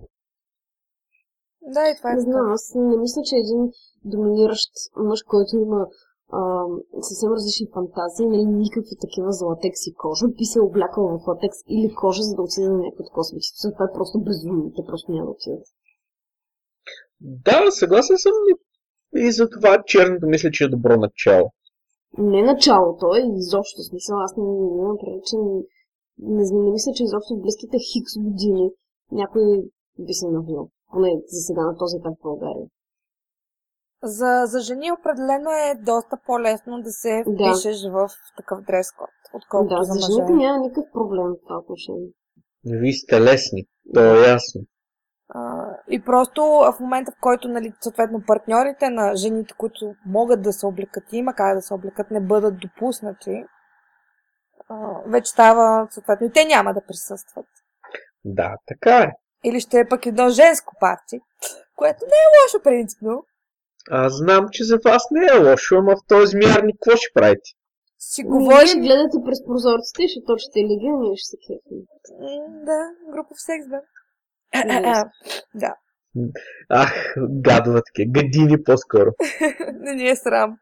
Да, 1.76 1.90
и 1.90 1.98
това 1.98 2.12
е 2.12 2.16
Не 2.16 2.22
знам, 2.22 2.52
аз 2.52 2.72
не 2.76 2.98
мисля, 2.98 3.22
че 3.26 3.36
един 3.36 3.72
доминиращ 4.06 4.72
мъж, 4.96 5.24
който 5.24 5.58
има 5.58 5.88
а, 6.30 6.66
съвсем 7.02 7.32
различни 7.32 7.68
фантазии, 7.74 8.26
нали, 8.26 8.46
никакви 8.46 8.96
такива 9.02 9.32
за 9.32 9.46
латекс 9.46 9.88
и 9.88 9.94
кожа, 9.94 10.28
би 10.28 10.46
се 10.46 10.60
облякал 10.60 11.04
в 11.08 11.28
латекс 11.28 11.58
или 11.70 11.94
кожа, 11.96 12.22
за 12.24 12.36
да 12.36 12.42
отиде 12.42 12.70
на 12.70 12.78
някакво 12.78 13.04
такова 13.04 13.24
събитие. 13.24 13.72
Това 13.74 13.86
е 13.86 13.96
просто 13.98 14.20
безумно. 14.20 14.72
Те 14.76 14.82
просто 14.88 15.12
няма 15.12 15.26
да 15.26 15.32
отидат. 15.32 15.68
Да, 17.22 17.72
съгласен 17.72 18.18
съм 18.18 18.32
и- 19.16 19.32
за 19.32 19.50
това 19.50 19.84
черното 19.86 20.28
мисля, 20.28 20.50
че 20.52 20.64
е 20.64 20.70
добро 20.76 20.98
начало. 20.98 21.52
Не 22.18 22.42
началото, 22.44 23.16
е 23.16 23.22
изобщо 23.38 23.82
смисъл. 23.82 24.20
Аз 24.20 24.38
не 24.38 24.44
имам 24.44 24.98
предвид, 25.02 25.26
че 25.26 25.36
не, 25.38 25.62
не, 26.18 26.44
не 26.64 26.72
мисля, 26.72 26.92
че 26.96 27.04
изобщо 27.04 27.36
в 27.36 27.42
близките 27.42 27.78
хикс 27.78 28.12
години 28.18 28.70
някой 29.12 29.44
би 30.00 30.14
се 30.14 30.28
навил. 30.28 30.70
Поне 30.92 31.10
за 31.28 31.40
сега 31.42 31.62
на 31.62 31.78
този 31.78 31.98
етап 31.98 32.14
в 32.20 32.24
България. 32.24 32.68
За, 34.04 34.44
за 34.46 34.60
жени 34.60 34.92
определено 34.92 35.50
е 35.52 35.76
доста 35.76 36.18
по-лесно 36.26 36.82
да 36.82 36.92
се 36.92 37.24
Да. 37.28 37.32
впишеш 37.34 37.78
в 37.92 38.10
такъв 38.38 38.62
дрес-код, 38.62 39.10
отколкото 39.34 39.76
да, 39.76 39.84
за 39.84 39.94
за 39.94 40.12
жените 40.12 40.34
няма 40.34 40.60
никакъв 40.60 40.92
проблем 40.94 41.28
в 41.28 41.38
това 41.48 41.58
отношение. 41.58 42.10
Вие 42.66 42.94
сте 42.94 43.22
лесни, 43.22 43.66
то 43.94 44.00
е 44.16 44.28
ясно. 44.28 44.62
А, 45.30 45.66
и 45.90 46.02
просто 46.02 46.42
в 46.44 46.80
момента, 46.80 47.12
в 47.12 47.22
който, 47.22 47.48
нали, 47.48 47.74
съответно, 47.82 48.24
партньорите 48.28 48.90
на 48.90 49.16
жените, 49.16 49.54
които 49.58 49.94
могат 50.06 50.42
да 50.42 50.54
се 50.54 50.66
облекат 50.66 51.04
и 51.14 51.18
има 51.18 51.34
как 51.34 51.56
да 51.56 51.62
се 51.62 51.74
облекат, 51.74 52.12
не 52.12 52.22
бъдат 52.22 52.60
допуснати, 52.60 53.44
а, 54.70 54.76
вече 55.08 55.32
става, 55.32 55.88
съответно, 55.92 56.28
и 56.28 56.32
те 56.32 56.46
няма 56.46 56.74
да 56.74 56.86
присъстват. 56.88 57.46
Да, 58.26 58.56
така 58.68 58.98
е. 58.98 59.12
Или 59.46 59.60
ще 59.60 59.80
е 59.80 59.88
пък 59.90 60.06
едно 60.06 60.30
женско 60.30 60.74
парти, 60.80 61.20
което 61.76 62.00
не 62.06 62.18
е 62.24 62.32
лошо 62.44 62.64
принципно. 62.64 63.26
Аз 63.90 64.14
знам, 64.18 64.48
че 64.52 64.64
за 64.64 64.80
вас 64.86 65.04
не 65.12 65.26
е 65.26 65.50
лошо, 65.50 65.76
ама 65.76 65.96
в 65.96 66.08
този 66.08 66.38
мярник 66.38 66.76
какво 66.82 66.98
ще 66.98 67.14
правите? 67.14 67.50
Си 68.00 68.24
Говорим... 68.24 68.44
говорим... 68.44 68.68
Ще 68.68 68.80
гледате 68.80 69.18
през 69.26 69.46
прозорците 69.46 70.04
и 70.04 70.08
ще 70.08 70.26
точите 70.28 70.60
лиги, 70.60 70.88
а 70.94 70.98
ние 71.00 71.18
ще 71.18 71.30
се 71.30 71.38
кефим. 71.38 71.82
Да, 72.66 72.80
групов 73.12 73.38
секс, 73.38 73.68
бе. 73.68 73.78
Yes. 74.56 75.10
да, 75.56 75.76
Ах, 76.70 77.16
гадова 77.18 77.82
такива, 77.86 78.12
гадини 78.12 78.64
по-скоро. 78.64 79.12
не 79.74 79.94
ни 79.96 80.10
е 80.10 80.16
срам. 80.16 80.58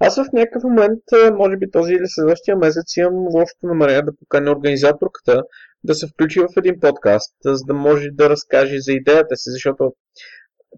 Аз 0.00 0.16
в 0.16 0.32
някакъв 0.32 0.62
момент, 0.62 1.00
може 1.32 1.56
би 1.56 1.70
този 1.70 1.92
или 1.92 2.06
следващия 2.06 2.56
месец, 2.56 2.96
имам 2.96 3.14
лошото 3.14 3.66
намерение 3.66 4.02
да 4.02 4.16
поканя 4.16 4.50
организаторката 4.50 5.42
да 5.84 5.94
се 5.94 6.06
включи 6.08 6.40
в 6.40 6.48
един 6.56 6.80
подкаст, 6.80 7.34
за 7.44 7.64
да 7.66 7.74
може 7.74 8.08
да 8.12 8.30
разкаже 8.30 8.80
за 8.80 8.92
идеята 8.92 9.36
си, 9.36 9.50
защото 9.50 9.92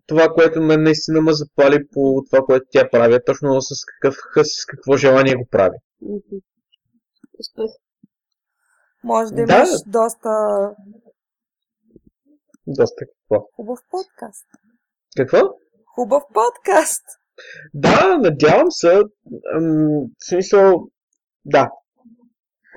това, 0.07 0.28
което 0.28 0.62
мен 0.62 0.82
наистина 0.82 1.20
ме 1.20 1.32
запали 1.32 1.89
по 1.93 2.22
това, 2.30 2.45
което 2.45 2.66
тя 2.70 2.89
прави, 2.91 3.14
е 3.14 3.24
точно 3.24 3.61
с, 3.61 3.68
какъв, 4.01 4.16
с 4.47 4.66
какво 4.66 4.97
желание 4.97 5.34
го 5.34 5.47
прави. 5.51 5.76
Успех. 7.39 7.70
Може 9.05 9.34
да 9.34 9.47
Да. 9.47 9.55
имаш 9.55 9.68
доста 9.86 10.30
Доста 12.66 13.05
какво. 13.07 13.47
хубав 13.57 13.78
подкаст. 13.91 14.47
Какво? 15.16 15.39
Хубав 15.95 16.22
подкаст. 16.34 17.05
Да, 17.74 18.18
надявам 18.18 18.70
се. 18.70 19.03
Ам, 19.57 19.89
в 20.18 20.28
смисъл, 20.28 20.89
да. 21.45 21.70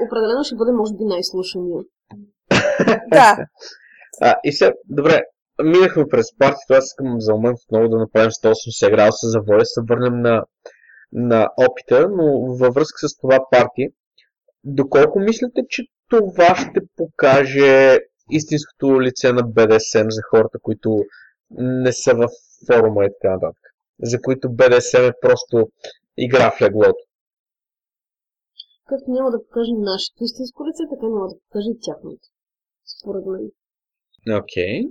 Определено 0.05 0.43
ще 0.43 0.55
бъде, 0.55 0.71
може 0.71 0.93
би, 0.93 1.03
най-слушания. 1.03 1.83
Да. 3.11 3.37
А, 4.21 4.35
и 4.43 4.51
сега, 4.51 4.73
добре, 4.89 5.21
минахме 5.63 6.05
през 6.07 6.37
партито, 6.37 6.73
аз 6.73 6.85
искам 6.85 7.21
за 7.21 7.33
момент 7.33 7.57
отново 7.63 7.89
да 7.89 7.97
направим 7.97 8.29
180 8.29 8.91
градуса 8.91 9.27
за 9.27 9.39
воля, 9.39 9.65
се 9.65 9.81
върнем 9.89 10.21
на, 10.21 10.43
на 11.11 11.49
опита, 11.57 12.07
но 12.09 12.55
във 12.55 12.73
връзка 12.73 13.09
с 13.09 13.17
това 13.17 13.39
парти, 13.51 13.87
доколко 14.63 15.19
мислите, 15.19 15.61
че 15.69 15.83
това 16.09 16.55
ще 16.55 16.79
покаже 16.97 17.99
истинското 18.31 19.01
лице 19.01 19.33
на 19.33 19.43
БДСМ 19.43 20.09
за 20.09 20.21
хората, 20.29 20.59
които 20.61 20.97
не 21.57 21.91
са 21.93 22.13
в 22.15 22.27
форума 22.67 23.05
и 23.05 23.09
така 23.21 23.33
нататък? 23.33 23.70
За 24.03 24.21
които 24.21 24.49
БДСМ 24.49 25.03
е 25.03 25.19
просто 25.21 25.69
игра 26.17 26.51
в 26.51 26.61
леглото. 26.61 27.03
Както 28.87 29.11
няма 29.11 29.31
да 29.31 29.43
покаже 29.43 29.71
нашето 29.73 30.23
истинско 30.23 30.65
лице, 30.67 30.83
така 30.89 31.05
няма 31.05 31.27
да 31.27 31.35
покаже 31.39 31.69
и 31.69 31.79
тяхното. 31.81 32.27
Според 32.85 33.25
мен. 33.25 33.51
Окей. 34.39 34.81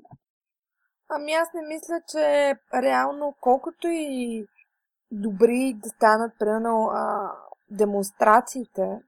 Ами 1.08 1.32
аз 1.32 1.48
не 1.54 1.62
мисля, 1.74 2.00
че 2.10 2.54
реално 2.82 3.34
колкото 3.40 3.86
и 3.88 4.46
добри 5.10 5.74
да 5.82 5.88
станат, 5.88 6.32
примерно, 6.38 6.88
а, 6.92 7.32
демонстрациите, 7.70 9.00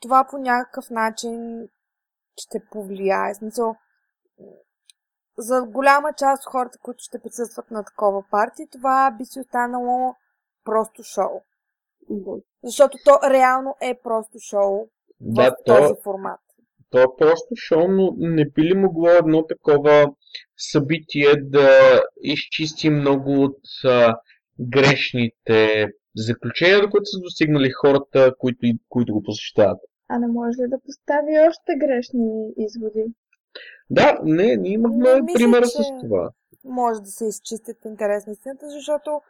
това 0.00 0.26
по 0.30 0.38
някакъв 0.38 0.90
начин 0.90 1.68
ще 2.36 2.64
повлияе. 2.70 3.34
Смисъл, 3.34 3.74
за 5.38 5.62
голяма 5.62 6.12
част 6.18 6.46
от 6.46 6.50
хората, 6.52 6.78
които 6.82 6.98
ще 7.04 7.18
присъстват 7.18 7.70
на 7.70 7.84
такова 7.84 8.24
парти, 8.30 8.66
това 8.72 9.10
би 9.18 9.24
си 9.24 9.40
останало 9.40 10.14
просто 10.64 11.02
шоу. 11.02 11.40
Да. 12.10 12.30
Защото 12.64 12.98
то 13.04 13.30
реално 13.30 13.76
е 13.82 14.00
просто 14.02 14.38
шоу 14.38 14.88
Да, 15.20 15.50
в 15.50 15.54
то, 15.64 15.76
този 15.76 15.94
формат. 16.04 16.40
То 16.90 17.02
е 17.02 17.16
просто 17.18 17.54
шоу, 17.56 17.88
но 17.88 18.14
не 18.16 18.50
би 18.50 18.62
ли 18.62 18.74
могло 18.74 19.08
едно 19.08 19.46
такова 19.46 20.12
събитие 20.56 21.36
да 21.36 22.02
изчисти 22.22 22.90
много 22.90 23.42
от 23.42 23.60
а, 23.84 24.16
грешните 24.60 25.88
заключения, 26.16 26.80
до 26.80 26.90
които 26.90 27.04
са 27.04 27.20
достигнали 27.20 27.70
хората, 27.70 28.34
които, 28.38 28.66
които 28.88 29.12
го 29.12 29.22
посещават? 29.22 29.78
А 30.08 30.18
не 30.18 30.26
може 30.26 30.62
ли 30.62 30.68
да 30.68 30.80
постави 30.80 31.48
още 31.48 31.72
грешни 31.78 32.52
изводи? 32.56 33.04
Да, 33.90 34.18
не, 34.24 34.56
ние 34.56 34.72
имахме 34.72 35.14
Не, 35.14 35.22
мисля, 35.22 35.38
примера 35.38 35.62
че- 35.62 35.68
с 35.68 35.82
това. 36.00 36.30
може 36.64 37.00
да 37.00 37.06
се 37.06 37.26
изчистят 37.26 37.84
интерес 37.84 38.26
на 38.26 38.32
истината, 38.32 38.70
защото 38.70 39.20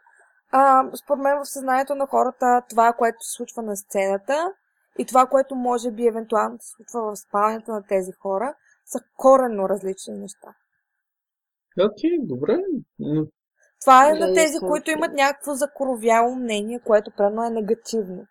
а, 0.51 0.83
според 0.95 1.21
мен 1.21 1.37
в 1.37 1.49
съзнанието 1.49 1.95
на 1.95 2.07
хората 2.07 2.61
това, 2.69 2.93
което 2.93 3.17
се 3.19 3.35
случва 3.35 3.61
на 3.61 3.75
сцената 3.77 4.53
и 4.99 5.05
това, 5.05 5.25
което 5.25 5.55
може 5.55 5.91
би 5.91 6.07
евентуално 6.07 6.57
се 6.59 6.67
случва 6.69 7.01
в 7.01 7.19
спалнята 7.19 7.71
на 7.71 7.83
тези 7.83 8.11
хора, 8.11 8.53
са 8.85 8.99
коренно 9.17 9.69
различни 9.69 10.17
неща. 10.17 10.47
Окей, 11.81 12.17
добре. 12.21 12.57
Но, 12.99 13.25
Това 13.81 14.07
е 14.07 14.13
Да, 14.13 14.19
на 14.19 14.33
тези, 14.33 14.53
съм- 14.53 14.69
които 14.69 14.91
имат 14.91 15.13
някакво 15.13 15.53
закоровяло 15.53 16.35
мнение, 16.35 16.79
което 16.79 17.11
прено 17.17 17.43
е 17.43 17.49
негативно. 17.49 18.25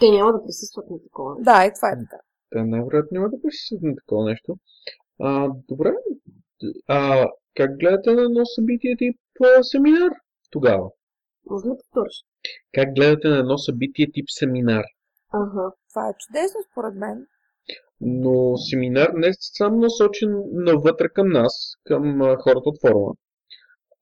Те 0.00 0.10
няма 0.10 0.32
да 0.32 0.42
присъстват 0.44 0.90
на 0.90 0.96
такова. 1.02 1.34
Да, 1.38 1.64
и 1.66 1.72
това 1.74 1.88
е 1.88 1.94
така. 1.94 2.16
те 2.50 2.62
най-вероятно 2.62 3.08
няма 3.12 3.28
да 3.28 3.36
присъстват 3.42 3.82
на 3.82 3.92
такова 3.96 4.24
нещо. 4.24 4.56
А, 5.20 5.48
добре. 5.68 5.92
А, 6.88 7.26
как 7.54 7.78
гледате 7.78 8.12
на 8.12 8.22
едно 8.22 8.46
събитие 8.46 8.96
тип 8.98 9.16
а, 9.44 9.62
семинар 9.62 10.12
тогава? 10.50 10.90
Може 11.50 11.66
ли 11.66 11.72
повториш? 11.78 12.24
Как 12.72 12.94
гледате 12.94 13.28
на 13.28 13.38
едно 13.38 13.58
събитие 13.58 14.10
тип 14.12 14.26
семинар? 14.28 14.84
Ага. 15.32 15.72
Това 15.90 16.08
е 16.08 16.14
чудесно 16.18 16.60
според 16.70 16.94
мен. 16.94 17.26
Но 18.00 18.56
семинар 18.56 19.10
не 19.14 19.26
е 19.26 19.32
само 19.32 19.76
насочен 19.76 20.42
навътре 20.52 21.08
към 21.08 21.28
нас, 21.28 21.74
към 21.84 22.22
а, 22.22 22.36
хората 22.36 22.68
от 22.68 22.80
форума, 22.80 23.12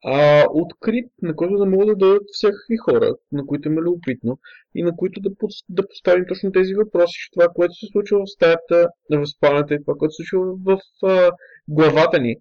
а 0.05 0.47
открит, 0.51 1.07
на 1.23 1.37
който 1.37 1.57
да 1.57 1.67
могат 1.67 1.89
да 1.89 1.97
дойдат 1.97 2.23
всякакви 2.33 2.77
хора, 2.77 3.15
на 3.33 3.47
които 3.47 3.69
им 3.69 3.79
е 3.79 3.81
любопитно 3.81 4.39
и 4.75 4.83
на 4.83 4.97
които 4.97 5.21
да, 5.21 5.31
под- 5.31 5.65
да 5.69 5.89
поставим 5.89 6.25
точно 6.29 6.53
тези 6.53 6.75
въпроси, 6.75 7.13
че 7.13 7.31
това, 7.31 7.49
което 7.49 7.75
се 7.75 7.87
случва 7.93 8.19
в 8.19 8.31
стаята, 8.31 8.89
в 9.11 9.27
спалнята 9.27 9.75
и 9.75 9.81
това, 9.85 9.95
което 9.95 10.13
се 10.13 10.23
случва 10.25 10.57
в 10.65 10.79
а, 11.03 11.31
главата 11.69 12.21
ни 12.21 12.37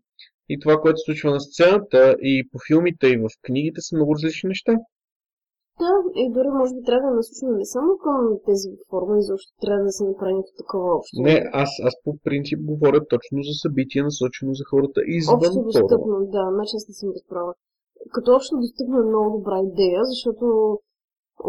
и 0.49 0.59
това, 0.59 0.77
което 0.81 0.97
се 0.97 1.05
случва 1.05 1.31
на 1.31 1.41
сцената 1.41 2.15
и 2.21 2.49
по 2.51 2.59
филмите 2.67 3.07
и 3.07 3.17
в 3.17 3.27
книгите 3.41 3.81
са 3.81 3.95
много 3.95 4.15
различни 4.15 4.47
неща. 4.47 4.73
Да, 5.81 5.93
и 6.23 6.25
дори 6.35 6.49
може 6.59 6.71
би 6.75 6.81
трябва 6.89 7.09
да 7.09 7.15
насочим 7.15 7.49
не 7.61 7.65
само 7.75 7.91
към 8.05 8.19
тези 8.47 8.69
форми, 8.89 9.21
защото 9.21 9.51
трябва 9.63 9.83
да 9.89 9.93
се 9.97 10.03
направи 10.11 10.33
някакво 10.33 10.55
такова 10.63 10.87
общо. 10.97 11.21
Не, 11.27 11.37
аз, 11.63 11.69
аз 11.87 11.93
по 12.03 12.11
принцип 12.27 12.59
говоря 12.71 13.01
точно 13.13 13.37
за 13.47 13.53
събитие, 13.63 14.07
насочено 14.09 14.51
за 14.59 14.63
хората 14.71 14.99
извън 15.17 15.35
Общо 15.35 15.63
достъпно, 15.69 16.15
да, 16.35 16.43
значи 16.55 16.73
аз 16.79 16.85
не 16.89 16.95
съм 16.99 17.09
разправа. 17.15 17.51
Като 18.15 18.27
общо 18.37 18.63
достъпно 18.65 18.95
е 18.99 19.09
много 19.11 19.27
добра 19.37 19.57
идея, 19.69 20.01
защото 20.11 20.45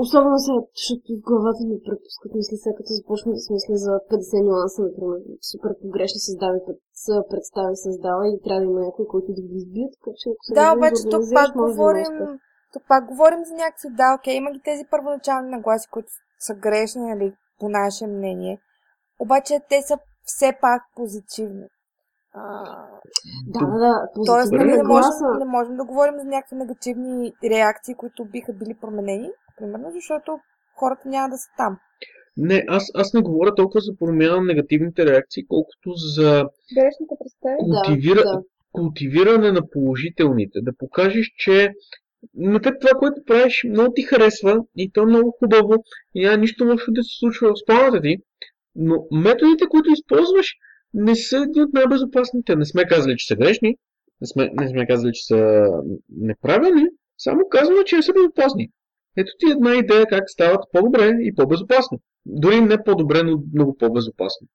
особено 0.02 0.38
сега, 0.38 0.60
защото 0.80 1.06
в 1.16 1.26
главата 1.28 1.62
ми 1.70 1.76
препускат 1.86 2.32
мисли, 2.38 2.56
сега 2.56 2.74
като 2.78 2.90
започна 2.98 3.30
да 3.36 3.40
смисля 3.48 3.76
за 3.86 3.92
50 4.10 4.48
нюанса, 4.48 4.78
например, 4.86 5.18
супер 5.50 5.70
погрешни 5.82 6.20
създави, 6.28 6.58
са 7.04 7.14
представи 7.30 7.76
създава 7.86 8.22
и 8.28 8.40
трябва 8.44 8.60
да 8.60 8.70
има 8.70 8.80
някой, 8.86 9.04
който 9.12 9.28
да 9.38 9.42
ги 9.48 9.56
избие, 9.62 9.88
така 9.96 10.10
че 10.20 10.26
ако 10.32 10.42
се 10.44 10.54
Да, 10.58 10.66
обаче 10.76 11.02
тук 11.12 11.22
пак 11.38 11.48
може 11.54 11.56
да 11.56 11.60
има 11.60 11.76
говорим. 11.76 12.10
Тук 12.72 12.82
пак 12.88 13.06
говорим 13.06 13.44
за 13.44 13.54
някакви, 13.54 13.88
да, 13.90 14.14
окей, 14.18 14.34
има 14.34 14.50
ги 14.52 14.60
тези 14.64 14.84
първоначални 14.90 15.50
нагласи, 15.50 15.88
които 15.90 16.08
са 16.38 16.54
грешни, 16.54 17.02
нали, 17.02 17.32
по 17.60 17.68
наше 17.68 18.06
мнение. 18.06 18.58
Обаче 19.18 19.60
те 19.68 19.82
са 19.82 19.98
все 20.24 20.52
пак 20.60 20.82
позитивни. 20.96 21.66
А, 22.34 22.64
Да, 23.46 23.66
да, 23.66 23.78
да, 23.78 24.08
тоест, 24.26 24.52
нали, 24.52 24.76
не, 24.76 24.82
можем, 24.82 25.10
не 25.38 25.44
можем 25.44 25.76
да 25.76 25.84
говорим 25.84 26.18
за 26.18 26.24
някакви 26.24 26.56
негативни 26.56 27.32
реакции, 27.44 27.94
които 27.94 28.24
биха 28.24 28.52
били 28.52 28.74
променени, 28.80 29.30
примерно, 29.58 29.90
защото 29.90 30.38
хората 30.76 31.08
няма 31.08 31.28
да 31.28 31.38
са 31.38 31.48
там. 31.56 31.78
Не, 32.36 32.64
аз, 32.68 32.84
аз 32.94 33.12
не 33.14 33.20
говоря 33.20 33.54
толкова 33.54 33.80
за 33.80 33.96
промяна 33.98 34.36
на 34.36 34.42
негативните 34.42 35.06
реакции, 35.06 35.46
колкото 35.46 35.92
за 35.92 36.44
представи. 37.18 37.56
култивира... 37.58 38.22
да. 38.22 38.42
култивиране 38.72 39.52
на 39.52 39.68
положителните. 39.70 40.60
Да 40.62 40.72
покажеш, 40.78 41.32
че 41.36 41.72
на 42.34 42.60
теб 42.60 42.74
това, 42.80 42.98
което 42.98 43.24
правиш, 43.26 43.64
много 43.68 43.92
ти 43.94 44.02
харесва 44.02 44.58
и 44.76 44.92
то 44.92 45.02
е 45.02 45.06
много 45.06 45.36
хубаво 45.38 45.84
и 46.14 46.24
няма 46.24 46.36
нищо 46.36 46.64
лошо 46.64 46.92
да 46.92 47.02
се 47.02 47.18
случва 47.18 47.52
в 47.52 47.58
спалната 47.62 48.00
ти, 48.00 48.16
но 48.74 49.06
методите, 49.12 49.64
които 49.70 49.90
използваш, 49.90 50.54
не 50.94 51.16
са 51.16 51.36
едни 51.36 51.62
от 51.62 51.72
най-безопасните. 51.72 52.56
Не 52.56 52.64
сме 52.64 52.84
казали, 52.84 53.16
че 53.16 53.26
са 53.26 53.36
грешни, 53.36 53.76
не 54.20 54.26
сме, 54.26 54.50
не 54.52 54.68
сме 54.68 54.86
казали, 54.86 55.12
че 55.12 55.26
са 55.26 55.66
неправилни, 56.08 56.86
само 57.18 57.40
казваме, 57.50 57.84
че 57.84 57.96
не 57.96 58.02
са 58.02 58.12
безопасни. 58.12 58.70
Ето 59.16 59.32
ти 59.38 59.50
една 59.50 59.74
идея 59.74 60.06
как 60.06 60.30
стават 60.30 60.64
по-добре 60.72 61.10
и 61.20 61.34
по-безопасно. 61.34 61.98
Дори 62.26 62.60
не 62.60 62.84
по-добре, 62.84 63.22
но 63.22 63.42
много 63.54 63.76
по-безопасно. 63.76 64.46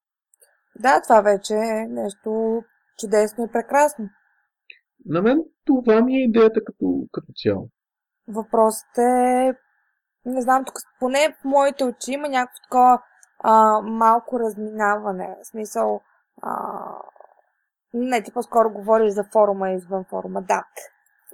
Да, 0.78 1.00
това 1.02 1.20
вече 1.20 1.54
е 1.54 1.88
нещо 1.88 2.62
чудесно 2.98 3.44
и 3.44 3.52
прекрасно. 3.52 4.04
На 5.06 5.22
мен 5.22 5.44
това 5.64 6.00
ми 6.00 6.16
е 6.16 6.24
идеята 6.24 6.64
като, 6.64 7.06
като 7.12 7.26
цяло. 7.36 7.68
Въпросът 8.28 8.98
е, 8.98 9.52
не 10.24 10.40
знам, 10.40 10.64
тук 10.64 10.74
поне 11.00 11.36
в 11.40 11.44
моите 11.44 11.84
очи 11.84 12.12
има 12.12 12.28
някакво 12.28 12.62
такова 12.62 13.02
а, 13.38 13.80
малко 13.80 14.40
разминаване. 14.40 15.36
В 15.42 15.46
смисъл, 15.46 16.00
а, 16.42 16.52
не, 17.94 18.22
ти 18.22 18.32
по-скоро 18.32 18.70
говориш 18.70 19.12
за 19.12 19.24
форума 19.32 19.70
извън 19.70 20.04
форума. 20.10 20.42
Да. 20.42 20.64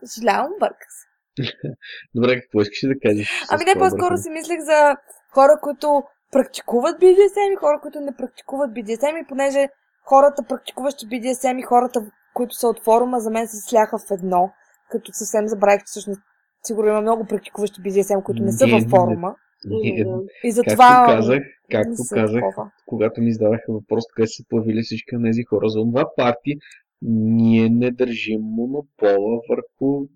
Съжалявам, 0.05 0.53
бърка 0.61 0.87
се. 0.89 1.07
Добре, 2.15 2.41
какво 2.41 2.61
искаш 2.61 2.81
да 2.89 2.95
кажеш? 3.03 3.45
Ами 3.51 3.65
не, 3.65 3.75
по-скоро 3.75 4.17
си 4.17 4.31
мислех 4.31 4.61
за 4.61 4.97
хора, 5.35 5.59
които 5.63 6.03
практикуват 6.33 7.01
BDSM 7.01 7.53
и 7.53 7.57
хора, 7.57 7.81
които 7.83 8.01
не 8.01 8.17
практикуват 8.17 8.71
BDSM 8.71 9.23
и 9.23 9.27
понеже 9.29 9.69
хората, 10.05 10.43
практикуващи 10.49 11.07
BDSM 11.07 11.59
и 11.59 11.63
хората, 11.63 12.01
които 12.35 12.55
са 12.55 12.69
от 12.69 12.85
форума, 12.85 13.21
за 13.21 13.31
мен 13.31 13.49
се 13.49 13.71
сляха 13.71 13.99
в 13.99 14.11
едно, 14.11 14.51
като 14.91 15.13
съвсем 15.13 15.49
забравих, 15.49 15.81
че 15.81 15.87
всъщност 15.87 16.21
сигурно 16.63 16.91
има 16.91 17.01
много 17.01 17.27
практикуващи 17.27 17.81
BDSM, 17.81 18.23
които 18.23 18.43
не 18.43 18.53
са 18.53 18.67
във 18.67 18.83
форума. 18.91 19.35
И 19.83 20.05
както 20.05 20.55
затова 20.55 21.05
казах, 21.09 21.39
не 21.39 21.45
както 21.71 22.03
казах, 22.15 22.43
такова. 22.43 22.71
когато 22.87 23.21
ми 23.21 23.33
задаваха 23.33 23.73
въпрос, 23.73 24.05
къде 24.15 24.27
са 24.27 24.33
се 24.33 24.49
появили 24.49 24.83
всички 24.83 25.17
тези 25.25 25.43
хора 25.43 25.69
за 25.69 25.81
това 25.81 26.05
парти, 26.17 26.57
ние 27.03 27.69
не 27.69 27.91
държим 27.91 28.41
монопола 28.41 29.41
върху 29.49 30.07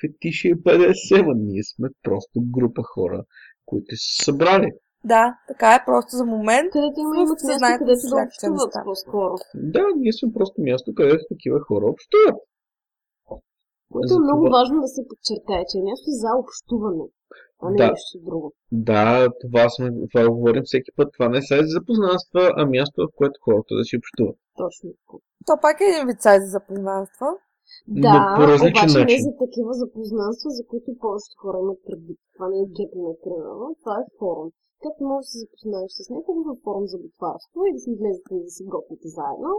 фетиши 0.00 0.48
и 0.48 0.54
БДСМ. 0.54 1.26
Ние 1.36 1.62
сме 1.62 1.88
просто 2.02 2.40
група 2.50 2.82
хора, 2.82 3.24
които 3.66 3.96
са 3.96 4.24
събрали. 4.24 4.70
Да, 5.04 5.24
така 5.48 5.68
е, 5.74 5.84
просто 5.86 6.10
за 6.16 6.24
момент. 6.26 6.68
Където 6.72 7.00
има 7.00 7.14
имат 7.16 7.40
съзнанието 7.40 7.84
където 7.84 8.00
си 8.00 8.08
да 8.10 8.16
общуват 8.26 8.72
по-скоро. 8.84 9.34
Да, 9.74 9.84
ние 9.96 10.12
сме 10.12 10.32
просто 10.32 10.56
място, 10.60 10.94
където 10.94 11.24
такива 11.28 11.58
хора 11.60 11.84
общуват. 11.86 12.36
Което 13.92 14.08
За 14.08 14.16
е 14.16 14.24
много 14.26 14.44
това- 14.44 14.58
важно 14.58 14.76
да 14.80 14.88
се 14.88 15.02
подчертае, 15.08 15.62
че 15.68 15.78
е 15.78 15.82
място 15.82 16.08
за 16.22 16.28
общуване, 16.42 17.04
а 17.62 17.70
не 17.70 17.76
Да. 17.76 17.86
нещо 17.90 18.18
друго. 18.28 18.52
Да, 18.72 19.28
това, 19.40 19.68
сме, 19.68 19.86
това 20.10 20.28
го 20.28 20.34
говорим 20.34 20.62
всеки 20.64 20.90
път. 20.96 21.08
Това 21.12 21.28
не 21.28 21.38
е 21.38 21.42
сайт 21.42 21.62
за 21.66 21.72
запознанства, 21.78 22.42
а 22.56 22.66
място, 22.66 22.96
в 23.02 23.16
което 23.16 23.40
хората 23.44 23.72
да 23.74 23.84
си 23.84 23.96
общуват. 23.96 24.36
Точно. 24.56 24.90
То 25.46 25.52
пак 25.62 25.80
е 25.80 25.84
един 25.84 26.06
вид 26.06 26.20
сайт 26.22 26.42
за 26.44 26.60
запознанство. 27.88 27.94
Но 27.94 28.02
Да, 28.02 28.36
по 28.38 28.42
различен 28.52 28.88
обаче 28.88 28.98
начин. 28.98 29.16
не 29.16 29.26
за 29.28 29.32
такива 29.44 29.72
запознанства, 29.82 30.48
за 30.58 30.62
които 30.70 30.88
повечето 31.04 31.36
хора 31.42 31.56
имат 31.64 31.80
предвид. 31.88 32.18
Това 32.34 32.46
не 32.52 32.58
е 32.64 32.72
гепине, 32.78 33.12
примерно. 33.24 33.66
Това 33.82 33.94
е 34.02 34.12
форум. 34.18 34.48
Как 34.84 34.94
можеш 35.00 35.26
да 35.26 35.30
се 35.32 35.38
запознаеш 35.44 35.90
с 36.00 36.06
някого 36.14 36.38
във 36.48 36.58
форум 36.64 36.84
за 36.92 36.98
готварство 37.04 37.58
и 37.66 37.72
да 37.74 37.80
си 37.84 37.90
излезете 37.96 38.32
и 38.38 38.44
да 38.46 38.50
си 38.56 38.62
готвите 38.74 39.08
заедно? 39.18 39.52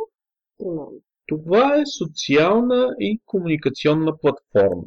Примерно. 0.59 0.97
Това 1.31 1.65
е 1.79 1.91
социална 1.99 2.81
и 3.07 3.09
комуникационна 3.31 4.11
платформа. 4.21 4.83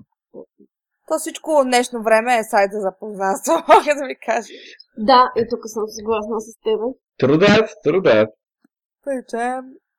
То 1.09 1.15
всичко 1.19 1.51
в 1.51 1.65
днешно 1.65 2.03
време 2.03 2.39
е 2.39 2.45
сайт 2.53 2.71
за 2.73 2.81
запознанство, 2.81 3.53
мога 3.73 3.93
да 4.01 4.07
ви 4.11 4.17
кажа. 4.27 4.53
Да, 5.11 5.21
и 5.37 5.43
тук 5.51 5.61
съм 5.75 5.83
съгласна 5.99 6.41
с 6.41 6.49
теб. 6.65 6.79
True 7.21 7.39
that. 8.09 8.29
Тъй, 9.05 9.19
че, 9.31 9.43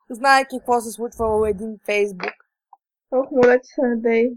знаеки 0.10 0.56
какво 0.60 0.82
се 0.82 0.92
случва 0.92 1.26
в 1.40 1.50
един 1.50 1.78
Фейсбук, 1.86 2.36
Ох, 3.12 3.30
ти 3.64 3.68
се, 3.76 3.82
не 3.82 3.98
дей. 3.98 4.30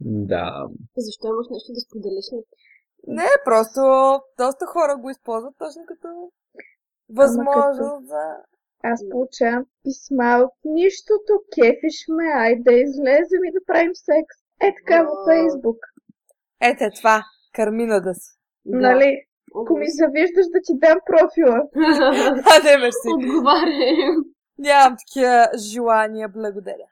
Да. 0.00 0.68
Защо 0.96 1.26
имаш 1.28 1.46
нещо 1.50 1.72
да 1.72 1.80
споделиш 1.80 2.26
ли? 2.32 2.40
Не, 3.06 3.28
просто 3.44 3.80
доста 4.38 4.66
хора 4.66 4.96
го 4.96 5.10
използват 5.10 5.54
точно 5.58 5.82
като 5.86 6.08
възможност 7.08 8.06
за... 8.06 8.22
Аз 8.82 9.00
получавам 9.10 9.64
писма 9.82 10.38
от 10.44 10.54
нищото, 10.64 11.32
кефиш 11.54 11.98
ме, 12.08 12.24
ай 12.24 12.54
да 12.58 12.72
излезем 12.72 13.42
и 13.48 13.52
да 13.52 13.60
правим 13.66 13.94
секс. 13.94 14.36
Е 14.66 14.74
така 14.78 15.02
във. 15.02 15.18
Фейсбук. 15.28 15.78
Ете 16.60 16.90
това, 16.98 17.24
Кармина 17.54 18.00
да 18.00 18.14
си. 18.14 18.30
Нали? 18.64 19.24
Ако 19.60 19.78
ми 19.78 19.86
завиждаш 19.88 20.46
да 20.54 20.60
ти 20.66 20.72
дам 20.74 20.98
профила. 21.06 21.58
А, 22.52 22.54
не, 22.64 22.76
мерси. 22.78 23.08
Отговаряй. 23.14 23.96
Нямам 24.58 24.96
такива 24.98 25.48
желания, 25.58 26.28
благодаря. 26.28 26.88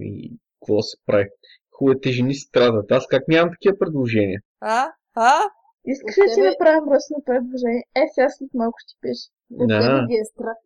И 0.00 0.32
какво 0.60 0.82
се 0.82 0.96
прави? 1.06 1.28
Хубавите 1.70 2.10
жени 2.10 2.34
страдат. 2.34 2.90
Аз 2.90 3.06
как 3.06 3.28
нямам 3.28 3.50
такива 3.50 3.78
предложения? 3.78 4.40
А? 4.60 4.92
А? 5.14 5.40
Искаш 5.84 6.18
ли 6.18 6.22
ти 6.28 6.34
тебе- 6.34 6.48
направя 6.48 6.86
мръсно 6.86 7.16
предложение? 7.26 7.82
Е, 7.96 8.02
сега 8.14 8.28
след 8.30 8.50
малко 8.54 8.76
ще 8.78 8.94
пише. 9.00 9.28
От 9.52 9.68
Да. 9.68 9.80
тебе 9.80 10.06
ги 10.06 10.14
е 10.14 10.24
страх. 10.24 10.56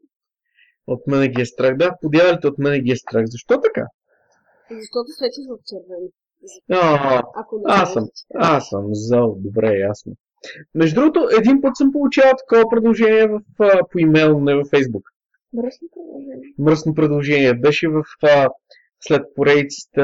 От 0.87 1.07
мене 1.07 1.29
ги 1.29 1.43
е 1.43 1.47
страх. 1.47 1.77
Да, 1.77 1.97
подявалите 2.03 2.47
от 2.47 2.59
мене 2.59 2.81
ги 2.81 2.91
е 2.91 2.97
страх. 2.97 3.25
Защо 3.27 3.61
така? 3.61 3.87
Защото 4.71 5.09
светиш 5.09 5.45
в 5.49 5.57
червено. 5.67 6.09
Аз 7.67 7.93
съм. 7.93 8.05
Аз 8.35 8.69
съм 8.69 8.85
зъл. 8.87 9.37
Добре, 9.39 9.79
ясно. 9.79 10.13
Между 10.75 11.01
другото, 11.01 11.29
един 11.41 11.61
път 11.61 11.77
съм 11.77 11.93
получавал 11.93 12.33
такова 12.39 12.71
предложение 12.71 13.27
в, 13.27 13.41
по 13.93 13.99
имейл, 13.99 14.41
не 14.41 14.55
във 14.55 14.69
Фейсбук. 14.69 15.03
Мръсно 15.53 15.89
предложение. 15.95 16.55
Мръсно 16.59 16.95
предложение. 16.95 17.55
Беше 17.55 17.89
в 17.89 18.03
а, 18.23 18.49
след 19.01 19.23
поредицата 19.35 20.01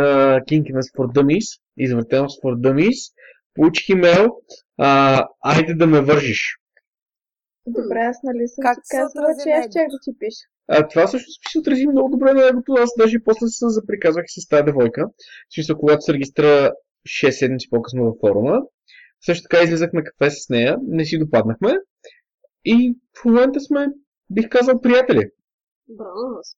Kinkiness 0.48 0.96
for 0.96 1.06
Dummies, 1.16 1.60
извъртеност 1.76 2.42
for 2.42 2.56
Dummies. 2.56 3.12
Получих 3.54 3.88
имейл. 3.88 4.28
А, 4.78 5.24
айде 5.40 5.74
да 5.74 5.86
ме 5.86 6.00
вържиш. 6.00 6.58
Добре, 7.66 7.98
аз 7.98 8.16
нали 8.22 8.48
съм 8.48 8.62
Как 8.62 8.78
се 8.82 8.96
казала, 8.96 9.28
че 9.44 9.50
аз 9.50 9.64
чак 9.64 9.86
да 9.90 9.98
ти 10.02 10.18
пиша. 10.18 10.46
А, 10.68 10.88
това 10.88 11.06
всъщност 11.06 11.40
ми 11.40 11.50
се 11.50 11.58
отрази 11.58 11.86
много 11.86 12.10
добре 12.10 12.32
на 12.34 12.48
егото. 12.48 12.72
Аз 12.72 12.90
даже 12.98 13.24
после 13.24 13.46
се 13.46 13.68
заприказвах 13.68 14.24
с 14.28 14.48
тази 14.48 14.64
девойка. 14.64 15.08
В 15.50 15.54
смисъл, 15.54 15.78
когато 15.78 16.00
се 16.00 16.12
регистрира 16.12 16.72
6 17.08 17.30
седмици 17.30 17.70
по-късно 17.70 18.04
във 18.04 18.16
форума. 18.20 18.60
Също 19.26 19.42
така 19.42 19.64
излизах 19.64 19.92
на 19.92 20.04
кафе 20.04 20.30
с 20.30 20.48
нея, 20.48 20.76
не 20.82 21.04
си 21.04 21.18
допаднахме. 21.18 21.72
И 22.64 22.94
в 23.20 23.24
момента 23.24 23.60
сме, 23.60 23.86
бих 24.32 24.48
казал, 24.48 24.80
приятели. 24.80 25.30
Браво 25.88 26.34
вас. 26.34 26.56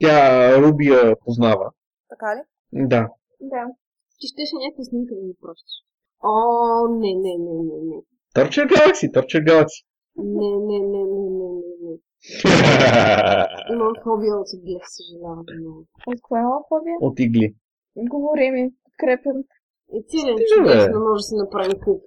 Тя 0.00 0.56
Рубия 0.62 1.16
познава. 1.24 1.72
Така 2.08 2.36
ли? 2.36 2.42
Да. 2.72 3.08
Да. 3.40 3.66
Ти 4.18 4.26
щеше 4.26 4.54
някаква 4.56 4.84
снимка 4.84 5.14
да 5.14 5.22
ми 5.26 5.34
пращаш. 5.42 5.76
О, 6.24 6.88
не, 6.88 7.14
не, 7.14 7.34
не, 7.38 7.54
не, 7.68 7.78
не. 7.90 7.98
Torture 8.36 8.68
Galaxy, 8.72 9.06
Torture 9.14 9.44
Galaxy. 9.48 9.78
Не, 10.16 10.50
не, 10.68 10.78
не, 10.92 11.02
не, 11.12 11.24
не, 11.38 11.48
не, 11.60 11.74
не. 11.82 11.94
Имам 13.72 13.92
фобия 14.04 14.34
от 14.36 14.48
иглех, 14.56 14.82
съжалявам 14.96 15.44
много. 15.60 15.86
От 16.06 16.20
коя 16.22 16.44
фобия? 16.68 16.96
От 17.00 17.20
игли. 17.20 17.54
Говори 17.96 18.50
ми, 18.50 18.72
подкрепям. 18.84 19.42
И 19.92 20.04
човек 20.54 20.90
не 20.92 20.98
може 20.98 21.20
да 21.20 21.22
си 21.22 21.34
направи 21.34 21.80
куп. 21.84 22.02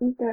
Да. 0.00 0.32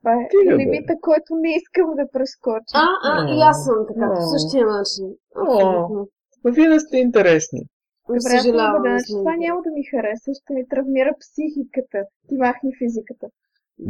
Това 0.00 0.12
е 0.14 0.20
Стига, 0.26 0.50
бе. 0.50 0.58
лимита, 0.60 0.92
който 1.00 1.30
не 1.44 1.50
искам 1.60 1.88
да 2.00 2.04
прескоча. 2.14 2.74
А, 2.84 2.86
а, 3.08 3.12
и 3.34 3.38
аз 3.50 3.56
съм 3.66 3.78
така, 3.90 4.06
по 4.14 4.22
същия 4.34 4.64
начин. 4.74 5.06
Абсолютно. 5.42 6.00
Ма 6.44 6.50
вие 6.56 6.68
не 6.74 6.80
сте 6.80 6.96
интересни. 7.06 7.60
Добре, 8.08 8.20
Съжалявам. 8.32 8.82
не 8.82 8.98
че 9.06 9.12
това 9.20 9.34
няма 9.36 9.58
да 9.66 9.70
ми 9.76 9.82
хареса, 9.90 10.30
ще 10.40 10.50
ми 10.54 10.62
травмира 10.70 11.12
психиката. 11.22 12.00
Ти 12.28 12.34
махни 12.44 12.70
физиката. 12.80 13.26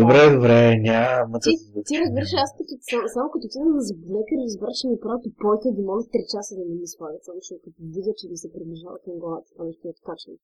Добре, 0.00 0.22
добре, 0.34 0.58
няма 0.92 1.34
да 1.42 1.46
Ти, 1.46 1.52
се 1.56 1.82
ти 1.88 1.94
разбираш, 2.02 2.32
аз 2.44 2.50
като, 2.58 2.72
само, 2.90 3.04
само 3.14 3.26
като 3.32 3.44
отида 3.48 3.64
на 3.76 3.82
зъболекар 3.88 4.36
и 4.38 4.44
разбра, 4.46 4.70
че 4.78 4.84
ми 4.90 4.96
правят 5.04 5.24
опойка 5.30 5.66
да 5.76 5.82
може 5.90 6.04
3 6.06 6.32
часа 6.32 6.52
да 6.58 6.62
не 6.68 6.74
ми 6.80 6.88
слагат, 6.94 7.22
само 7.24 7.38
защото 7.42 7.60
като 7.64 7.78
видя, 7.94 8.12
че 8.18 8.24
ми 8.30 8.36
се 8.42 8.52
приближава 8.54 8.98
към 9.04 9.14
главата, 9.22 9.46
това 9.52 9.64
нещо 9.68 9.82
е 9.88 9.94
откачвам. 9.96 10.36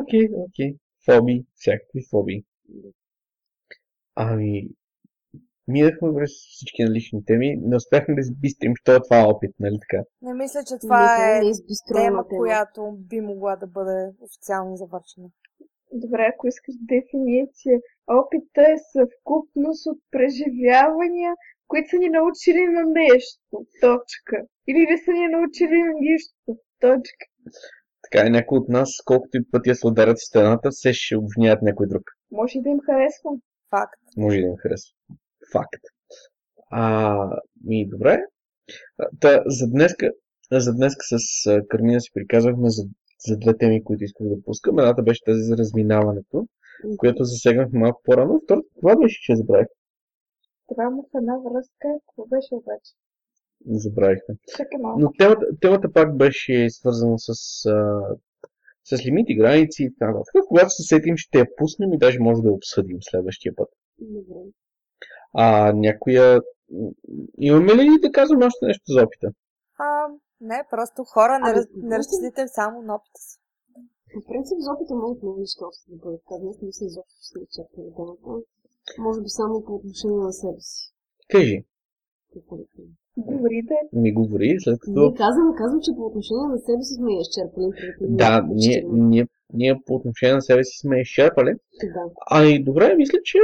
Окей, 0.00 0.24
окей. 0.46 0.70
Фобии, 1.06 1.40
всякакви 1.60 2.00
фобии. 2.10 2.40
Ами, 4.16 4.68
минахме 5.68 6.14
през 6.14 6.30
всички 6.30 6.84
налични 6.84 7.24
теми, 7.24 7.56
не 7.62 7.76
успяхме 7.76 8.14
да 8.14 8.20
избистрим, 8.20 8.72
що 8.76 8.94
е 8.94 9.02
това 9.02 9.28
опит, 9.28 9.54
нали 9.60 9.78
така? 9.80 10.02
Не 10.22 10.34
мисля, 10.34 10.60
че 10.68 10.78
това 10.80 11.18
не, 11.18 11.38
е 11.38 11.40
не 11.40 11.52
тема, 11.94 12.28
тема. 12.28 12.28
която 12.28 12.96
би 12.98 13.20
могла 13.20 13.56
да 13.56 13.66
бъде 13.66 14.12
официално 14.20 14.76
завършена. 14.76 15.28
Добре, 15.92 16.30
ако 16.34 16.46
искаш 16.46 16.74
дефиниция, 16.80 17.78
опита 18.06 18.62
е 18.62 18.76
съвкупност 18.92 19.86
от 19.86 19.98
преживявания, 20.10 21.34
които 21.68 21.88
са 21.90 21.96
ни 21.96 22.08
научили 22.08 22.64
на 22.76 22.84
нещо. 22.84 23.66
Точка. 23.80 24.36
Или 24.68 24.86
не 24.90 24.98
са 25.04 25.10
ни 25.12 25.28
научили 25.28 25.78
на 25.82 25.92
нищо. 26.00 26.34
Точка. 26.80 27.26
Така 28.02 28.26
е, 28.26 28.30
някой 28.30 28.58
от 28.58 28.68
нас, 28.68 28.90
колкото 29.04 29.36
и 29.38 29.50
пъти 29.50 29.68
я 29.68 29.74
се 29.74 29.86
ударят 29.86 30.18
в 30.18 30.26
стената, 30.26 30.70
все 30.70 30.92
ще 30.92 31.16
обвиняват 31.16 31.62
някой 31.62 31.86
друг. 31.86 32.02
Може 32.30 32.58
и 32.58 32.62
да 32.62 32.68
им 32.68 32.80
харесва. 32.86 33.30
Факт. 33.74 34.00
Може 34.16 34.38
и 34.38 34.40
да 34.40 34.46
им 34.46 34.56
харесва. 34.56 34.94
Факт. 35.52 35.82
А, 36.70 37.40
ми, 37.64 37.88
добре. 37.88 38.18
Та, 39.20 39.42
за 39.46 39.70
днеска, 39.70 40.10
за 40.52 40.74
днеска 40.74 41.04
с 41.04 41.16
Кармина 41.68 42.00
си 42.00 42.10
приказахме 42.14 42.70
за, 42.70 42.82
за 43.28 43.36
две 43.36 43.56
теми, 43.56 43.84
които 43.84 44.04
исках 44.04 44.26
да 44.26 44.42
пускам. 44.42 44.78
Едната 44.78 45.02
беше 45.02 45.24
тази 45.24 45.42
за 45.42 45.56
разминаването, 45.56 46.46
която 46.96 47.24
засегнахме 47.24 47.78
малко 47.78 48.00
по-рано. 48.04 48.40
Втората, 48.44 48.68
това 48.80 48.96
беше, 48.96 49.22
че 49.22 49.36
забравих. 49.36 49.66
Това 50.68 50.90
му 50.90 51.02
в 51.02 51.18
една 51.18 51.38
връзка. 51.38 51.88
Какво 52.06 52.26
беше 52.26 52.54
обаче? 52.54 52.92
Забравихме. 53.66 54.34
Но 54.98 55.12
темата, 55.18 55.46
темата 55.60 55.92
пак 55.92 56.16
беше 56.16 56.70
свързана 56.70 57.18
с, 57.18 57.30
а, 57.66 58.00
с 58.84 59.06
лимити, 59.06 59.34
граници 59.34 59.82
и 59.82 59.94
така 59.94 60.12
нататък. 60.12 60.34
Когато 60.48 60.70
се 60.70 60.82
сетим, 60.82 61.16
ще 61.16 61.38
я 61.38 61.46
пуснем 61.56 61.92
и 61.92 61.98
даже 61.98 62.18
може 62.20 62.42
да 62.42 62.48
я 62.48 62.54
обсъдим 62.54 62.98
следващия 63.00 63.54
път. 63.56 63.68
Добре. 63.98 64.50
А 65.32 65.72
някоя... 65.72 66.42
Имаме 67.38 67.74
ли 67.74 68.00
да 68.02 68.12
казвам 68.12 68.42
още 68.42 68.66
нещо 68.66 68.92
за 68.92 69.02
опита? 69.02 69.28
А, 69.78 70.08
не, 70.40 70.64
просто 70.70 71.04
хора, 71.04 71.38
не, 71.38 71.52
раз, 71.54 71.66
не 71.76 71.98
разчитайте 71.98 72.48
само 72.48 72.82
на 72.82 72.94
опита 72.94 73.20
си. 73.20 73.38
По 74.14 74.20
принцип, 74.28 74.58
за 74.58 74.72
опита 74.72 74.94
могат 74.94 75.22
много 75.22 75.40
неща 75.40 75.66
още 75.66 75.90
да 75.90 75.96
бъдат 75.96 76.22
казани. 76.28 76.50
Аз 76.50 76.60
не 76.60 76.66
мисля 76.66 76.86
изобщо, 76.86 77.24
сме 77.28 77.40
изчерпали 77.42 77.90
темата. 77.96 78.46
Може 78.98 79.20
би 79.20 79.28
само 79.28 79.64
по 79.64 79.74
отношение 79.74 80.16
на 80.16 80.32
себе 80.32 80.60
си. 80.60 80.94
Кажи. 81.28 81.64
Какво 82.32 82.56
да 82.56 82.64
кажа? 82.76 82.88
Говори 83.16 83.62
да 83.62 83.74
е. 83.74 84.00
Ми 84.00 84.12
говори, 84.12 84.56
след 84.58 84.80
като... 84.80 85.10
Не 85.10 85.14
казвам, 85.14 85.54
казвам, 85.56 85.80
че 85.84 85.96
по 85.96 86.06
отношение 86.06 86.48
на 86.48 86.58
себе 86.58 86.82
си 86.82 86.94
сме 86.94 87.12
я 87.12 87.20
изчерпали. 87.20 87.66
Да, 88.00 88.46
ние, 88.48 88.84
ние, 88.92 89.26
ние 89.52 89.80
по 89.86 89.94
отношение 89.94 90.34
на 90.34 90.42
себе 90.42 90.64
си 90.64 90.78
сме 90.78 91.00
изчерпали. 91.00 91.54
Да. 91.82 92.04
Ами 92.30 92.64
добре, 92.64 92.94
мисля, 92.96 93.18
че 93.24 93.38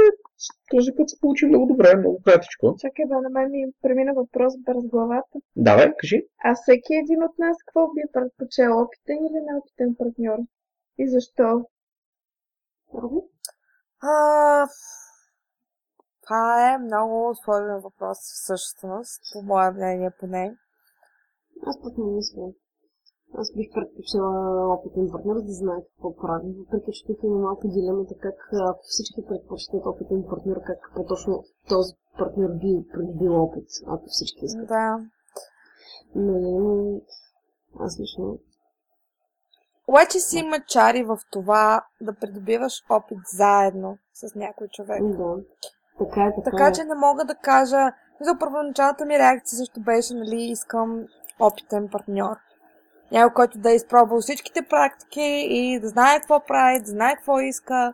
този 0.71 0.91
път 0.97 1.09
се 1.09 1.19
получи 1.19 1.45
много 1.45 1.65
добре, 1.65 1.95
много 1.95 2.21
кратичко. 2.25 2.75
Чакай, 2.79 3.05
бе, 3.05 3.15
на 3.15 3.29
мен 3.29 3.51
ми 3.51 3.65
премина 3.81 4.13
въпрос 4.13 4.53
през 4.65 4.87
главата. 4.87 5.39
Давай, 5.55 5.93
кажи. 5.97 6.25
А 6.43 6.55
всеки 6.55 6.93
един 6.93 7.23
от 7.23 7.39
нас 7.39 7.57
какво 7.65 7.93
би 7.93 8.01
предпочел? 8.13 8.71
Опитен 8.81 9.19
или 9.25 9.39
неопитен 9.47 9.95
партньор? 9.97 10.37
И 10.97 11.09
защо? 11.09 11.65
А, 14.01 14.67
това 16.31 16.73
е 16.73 16.77
много 16.77 17.35
сложен 17.43 17.79
въпрос 17.79 18.17
всъщност, 18.19 19.21
по 19.33 19.41
мое 19.41 19.71
мнение 19.71 20.11
поне. 20.19 20.55
Аз 21.65 21.75
пък 21.83 21.97
не 21.97 22.05
мисля. 22.05 22.45
Аз 23.33 23.53
бих 23.55 23.73
предпочела 23.73 24.33
опитен 24.75 25.11
партньор 25.11 25.35
да 25.41 25.53
знае 25.53 25.81
какво 25.81 26.15
прави. 26.15 26.55
Въпреки, 26.59 26.91
че 26.91 27.05
тук 27.05 27.19
има 27.23 27.37
малко 27.37 27.67
дилемата 27.67 28.15
как 28.19 28.37
ако 28.69 28.83
всички 28.83 29.25
предпочитат 29.27 29.85
опитен 29.85 30.23
партньор, 30.29 30.57
как 30.65 30.79
по-точно 30.95 31.43
този 31.69 31.93
партньор 32.17 32.49
би 32.61 32.87
придобил 32.93 33.43
опит, 33.43 33.67
ако 33.87 34.05
всички 34.07 34.45
искат. 34.45 34.67
Да. 34.67 34.99
Нали, 36.15 36.51
но 36.51 37.01
аз 37.79 37.99
лично 37.99 38.39
Обаче 39.87 40.19
си 40.19 40.37
има 40.37 40.59
чари 40.67 41.03
в 41.03 41.19
това 41.31 41.85
да 42.01 42.13
придобиваш 42.13 42.73
опит 42.89 43.19
заедно 43.33 43.97
с 44.13 44.35
някой 44.35 44.67
човек. 44.67 45.01
да. 45.03 45.35
Така 46.09 46.31
така, 46.35 46.51
Така 46.51 46.71
че 46.71 46.83
не 46.83 46.95
мога 46.95 47.25
да 47.25 47.35
кажа. 47.35 47.91
За 48.21 48.37
първоначалната 48.39 49.05
ми 49.05 49.19
реакция 49.19 49.57
също 49.57 49.79
беше, 49.79 50.13
нали, 50.13 50.41
искам 50.41 51.03
опитен 51.39 51.87
партньор. 51.91 52.35
Някой, 53.11 53.33
който 53.33 53.57
да 53.59 53.71
е 53.71 53.75
изпробвал 53.75 54.21
всичките 54.21 54.61
практики 54.61 55.47
и 55.49 55.79
да 55.79 55.87
знае 55.87 56.19
какво 56.19 56.39
прави, 56.39 56.79
да 56.79 56.91
знае 56.91 57.15
какво 57.15 57.39
иска. 57.39 57.93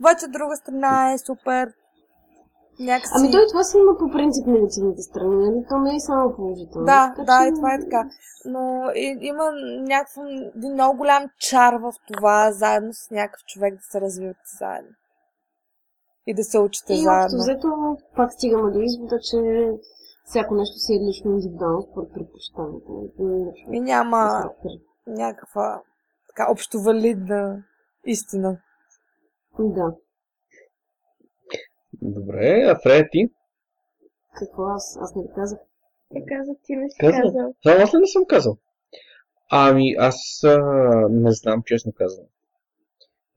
Обаче 0.00 0.24
от 0.26 0.32
друга 0.32 0.56
страна 0.56 1.12
е 1.12 1.18
супер. 1.18 1.72
Някакси... 2.80 3.12
Ами 3.16 3.30
той 3.30 3.46
това 3.48 3.64
си 3.64 3.78
има 3.78 3.98
по 3.98 4.10
принцип 4.10 4.46
негативните 4.46 5.02
страни, 5.02 5.36
нали? 5.36 5.64
То 5.68 5.78
не 5.78 5.96
е 5.96 6.00
само 6.00 6.36
положително. 6.36 6.86
Да, 6.86 7.12
Така 7.16 7.24
да, 7.24 7.40
че- 7.42 7.48
и 7.48 7.54
това 7.54 7.74
е 7.74 7.80
така. 7.80 8.08
Но 8.44 8.90
и, 8.94 9.18
има 9.20 9.52
някакъв 9.80 10.24
много 10.56 10.98
голям 10.98 11.24
чар 11.38 11.74
в 11.74 11.92
това 12.12 12.52
заедно 12.52 12.92
с 12.92 13.10
някакъв 13.10 13.44
човек 13.44 13.74
да 13.74 13.82
се 13.82 14.00
развивате 14.00 14.40
заедно. 14.58 14.90
И 16.28 16.34
да 16.34 16.44
се 16.44 16.58
учите 16.58 16.92
И 16.92 16.96
общо 16.96 17.08
заедно. 17.08 17.38
взето 17.38 17.68
пак 18.16 18.32
стигаме 18.32 18.70
до 18.72 18.78
извода, 18.80 19.18
че 19.20 19.38
всяко 20.24 20.54
нещо 20.54 20.76
си 20.78 20.92
е 20.94 21.00
лично 21.08 21.30
индивидуално 21.30 21.82
според 21.82 22.08
предпочитанието. 22.14 23.10
Лично. 23.20 23.72
И 23.74 23.80
няма 23.80 24.50
някаква 25.06 25.82
така 26.28 26.52
общовалидна 26.52 27.64
истина. 28.06 28.58
Да. 29.58 29.94
Добре, 32.02 32.64
а 32.68 32.78
Фрея 32.82 33.08
ти? 33.10 33.30
Какво 34.34 34.62
аз? 34.62 34.98
Аз 35.00 35.14
не 35.14 35.22
ви 35.22 35.28
казах. 35.34 35.58
Ти 36.10 36.22
каза, 36.28 36.52
ти 36.64 36.76
не 36.76 36.90
си 36.90 36.98
Казал. 37.00 37.22
казал. 37.22 37.54
Само 37.62 37.82
аз 37.82 37.94
ли 37.94 37.98
не 37.98 38.06
съм 38.06 38.24
казал? 38.28 38.56
Ами, 39.50 39.94
аз 39.98 40.16
а, 40.44 40.58
не 41.10 41.32
знам, 41.32 41.62
честно 41.66 41.92
казвам. 41.92 42.26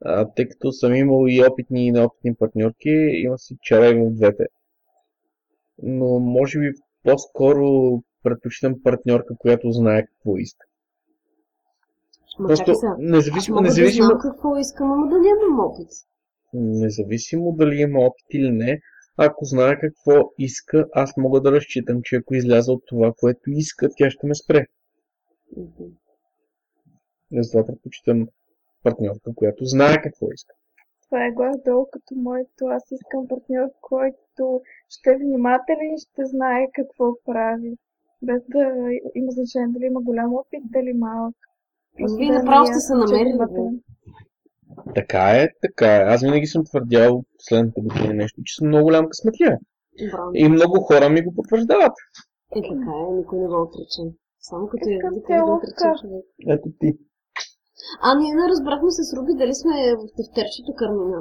А, 0.05 0.25
тъй 0.35 0.49
като 0.49 0.71
съм 0.71 0.95
имал 0.95 1.25
и 1.27 1.43
опитни 1.51 1.87
и 1.87 1.91
неопитни 1.91 2.35
партньорки, 2.35 2.89
има 3.13 3.37
си 3.37 3.57
чара 3.61 3.95
в 3.95 4.11
двете. 4.11 4.45
Но 5.83 6.19
може 6.19 6.59
би 6.59 6.73
по-скоро 7.03 7.63
предпочитам 8.23 8.83
партньорка, 8.83 9.35
която 9.37 9.71
знае 9.71 10.05
какво 10.05 10.37
иска. 10.37 10.65
Ма 12.39 12.47
Просто 12.47 12.75
сега. 12.75 12.91
Аз 12.91 12.97
независимо, 12.99 13.61
независимо, 13.61 14.07
да 14.07 14.07
знам 14.07 14.19
какво 14.21 14.57
искам, 14.57 14.91
ама 14.91 15.07
да 15.07 15.19
нямам 15.19 15.59
опит. 15.59 15.87
независимо 16.53 17.51
дали 17.51 17.81
има 17.81 17.99
опит 17.99 18.25
или 18.33 18.51
не, 18.51 18.81
ако 19.17 19.45
знае 19.45 19.79
какво 19.79 20.33
иска, 20.37 20.87
аз 20.93 21.17
мога 21.17 21.41
да 21.41 21.51
разчитам, 21.51 22.01
че 22.03 22.15
ако 22.15 22.35
изляза 22.35 22.73
от 22.73 22.83
това, 22.87 23.13
което 23.19 23.41
иска, 23.47 23.89
тя 23.97 24.09
ще 24.09 24.27
ме 24.27 24.35
спре. 24.35 24.65
Мгм. 25.57 25.83
Затова 27.31 27.65
предпочитам 27.65 28.27
партньорка, 28.83 29.31
която 29.35 29.65
знае 29.65 30.01
какво 30.01 30.25
иска. 30.31 30.55
Това 31.05 31.25
е 31.25 31.31
горе-долу 31.31 31.85
като 31.91 32.15
моето. 32.15 32.65
Аз 32.65 32.83
искам 32.91 33.27
партньор, 33.27 33.67
който 33.81 34.61
ще 34.89 35.09
е 35.09 35.17
внимателен 35.17 35.93
и 35.95 36.01
ще 36.01 36.25
знае 36.25 36.67
какво 36.73 37.05
прави. 37.25 37.77
Без 38.21 38.41
да 38.49 38.63
има 39.15 39.31
значение 39.31 39.73
дали 39.73 39.85
има 39.85 40.01
голям 40.01 40.35
опит, 40.35 40.63
дали 40.63 40.93
малък. 40.93 41.35
Просто 41.97 42.17
Вие 42.17 42.27
да 42.27 42.35
е 42.35 42.37
направо 42.37 42.65
сте 42.65 42.79
се 42.79 42.93
е 42.93 42.95
намерили. 42.95 43.79
Така 44.95 45.23
е, 45.31 45.49
така 45.61 45.95
е. 45.95 46.01
Аз 46.01 46.21
винаги 46.21 46.47
съм 46.47 46.65
твърдял 46.65 47.23
последната 47.37 47.81
година 47.81 48.13
нещо, 48.13 48.41
че 48.45 48.55
съм 48.55 48.67
много 48.67 48.83
голям 48.83 49.07
късметлия. 49.07 49.59
Браво. 50.11 50.31
И 50.33 50.49
много 50.49 50.79
хора 50.81 51.09
ми 51.09 51.21
го 51.21 51.33
потвърждават. 51.33 51.93
Е, 52.55 52.61
така 52.61 52.91
е, 53.09 53.13
никой 53.13 53.39
не 53.39 53.47
го 53.47 53.61
отрече. 53.61 54.01
Само 54.39 54.67
като 54.67 54.85
видите, 54.85 55.07
да 55.11 55.21
цяло 55.21 55.55
отрече 55.55 55.75
така. 55.77 55.93
човек. 56.01 56.23
Ето 56.47 56.69
ти. 56.79 56.97
А, 58.01 58.15
ние 58.19 58.33
не 58.35 58.49
разбрахме 58.49 58.91
с 58.91 59.13
Руби 59.17 59.33
дали 59.35 59.55
сме 59.55 59.95
в 59.95 60.01
тефтерчето 60.17 60.71
Кармина. 60.77 61.19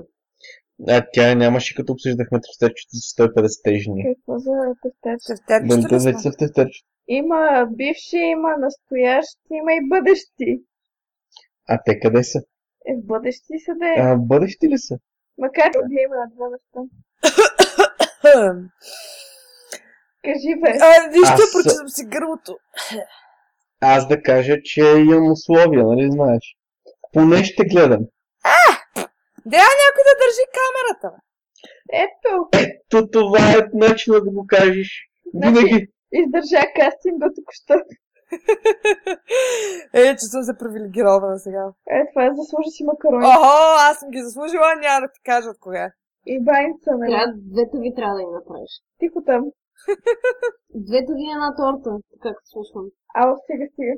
А 0.88 1.06
тя 1.12 1.34
нямаше 1.34 1.74
като 1.74 1.92
обсъждахме 1.92 2.38
тефтерчето 2.40 2.92
с 2.92 3.04
150 3.16 3.78
жени. 3.82 4.02
Какво 4.14 4.38
за 4.38 4.52
тефтерче? 4.82 5.26
Тефтерчето 5.26 5.68
Дали 5.68 5.82
те 5.88 5.94
ли 5.94 5.98
вече 6.06 6.18
сме? 6.18 6.22
са 6.22 6.30
в 6.30 6.36
тефтерчето? 6.38 6.86
Има 7.08 7.66
бивши, 7.70 8.16
има 8.16 8.50
настоящи, 8.58 9.50
има 9.52 9.72
и 9.72 9.88
бъдещи. 9.88 10.50
А 11.68 11.78
те 11.84 12.00
къде 12.00 12.24
са? 12.24 12.38
Е, 12.86 12.92
в 12.96 13.06
бъдещи 13.06 13.54
са 13.66 13.72
да 13.80 13.86
е. 13.86 13.94
А, 13.98 14.16
бъдещи 14.16 14.68
ли 14.68 14.78
са? 14.78 14.94
Макар 15.38 15.70
да 15.72 16.00
има 16.06 16.16
на 16.16 16.26
два 16.34 16.46
неща. 16.54 16.80
Кажи 20.24 20.52
бе. 20.62 20.70
А, 20.82 21.08
нищо, 21.08 21.34
Аз- 21.34 21.52
прочитам 21.52 21.88
си 21.88 22.04
гърлото. 22.04 22.56
Аз 23.80 24.08
да 24.08 24.22
кажа, 24.22 24.56
че 24.64 24.80
имам 24.80 25.32
условия, 25.32 25.84
нали 25.84 26.08
знаеш? 26.10 26.56
Поне 27.12 27.44
ще 27.44 27.64
гледам. 27.64 28.00
Дея 29.46 29.70
някой 29.82 30.04
да 30.08 30.14
държи 30.22 30.44
камерата. 30.58 31.08
бе. 31.16 31.20
Ето, 32.04 32.48
То 32.90 33.10
това 33.10 33.38
е 33.38 33.68
начинът 33.74 34.24
да 34.24 34.30
го 34.30 34.46
кажеш. 34.48 34.88
Винаги. 35.34 35.88
издържа 36.12 36.62
кастинга 36.76 37.26
току-що. 37.36 37.74
Е, 39.94 40.16
че 40.18 40.24
съм 40.32 40.42
се 40.42 40.58
привилегирована 40.58 41.38
сега. 41.38 41.64
Е, 41.96 42.00
това 42.10 42.22
е 42.26 42.36
заслужи 42.38 42.70
си 42.70 42.84
макарони. 42.84 43.26
Охо, 43.26 43.52
аз 43.88 43.98
съм 43.98 44.10
ги 44.10 44.22
заслужила, 44.22 44.76
няма 44.84 45.00
да 45.00 45.12
ти 45.14 45.20
кажа 45.24 45.48
от 45.50 45.60
кога. 45.60 45.92
И 46.26 46.44
баница, 46.44 46.90
нали? 46.98 47.10
Трябва, 47.10 47.32
двете 47.54 47.76
ви 47.84 47.94
трябва 47.94 48.14
да 48.18 48.24
ги 48.26 48.32
направиш. 48.38 48.72
Тихо 48.98 49.18
там. 49.28 49.42
Двете 50.88 51.12
ви 51.18 51.24
е 51.30 51.34
една 51.36 51.50
торта, 51.58 51.90
така 52.12 52.28
като 52.36 52.48
слушам. 52.52 52.84
Ало, 53.14 53.36
стига, 53.36 53.66
стига. 53.72 53.92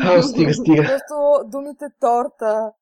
А, 0.00 0.22
стига, 0.22 0.54
стига. 0.54 0.82
Просто 0.82 1.48
думите 1.50 1.84
торта. 2.00 2.72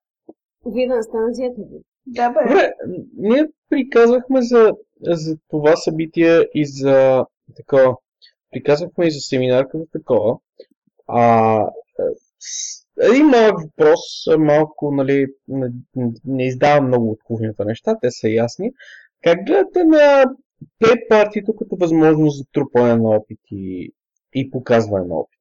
Вие 0.66 0.88
да 0.88 0.96
не 0.96 1.02
сте 1.02 1.16
на 1.16 1.32
диета 1.32 1.60
ви. 1.60 1.80
Да, 2.06 2.30
бе. 2.30 2.40
Добре, 2.48 2.72
ние 3.16 3.46
приказвахме 3.68 4.42
за, 4.42 4.72
за 5.00 5.36
това 5.50 5.76
събитие 5.76 6.48
и 6.54 6.66
за 6.66 7.26
такова. 7.56 7.96
Приказвахме 8.50 9.06
и 9.06 9.10
за 9.10 9.20
семинар 9.20 9.68
като 9.68 9.86
такова. 9.92 10.38
А, 11.06 11.60
е, 11.98 13.06
един 13.06 13.26
малък 13.26 13.60
въпрос, 13.62 14.00
малко, 14.38 14.92
нали, 14.94 15.26
не, 15.48 15.68
не 16.24 16.46
издавам 16.46 16.86
много 16.86 17.10
от 17.10 17.22
кухнята 17.24 17.64
неща, 17.64 17.98
те 18.00 18.10
са 18.10 18.28
ясни. 18.28 18.72
Как 19.22 19.44
гледате 19.46 19.84
на 19.84 20.24
плей 20.78 21.08
партито 21.08 21.56
като 21.56 21.76
възможност 21.76 22.38
за 22.38 22.44
трупане 22.52 22.96
на 22.96 23.10
опит 23.10 23.38
и, 23.50 23.92
и 24.34 24.50
показване 24.50 25.06
на 25.06 25.14
опит? 25.14 25.33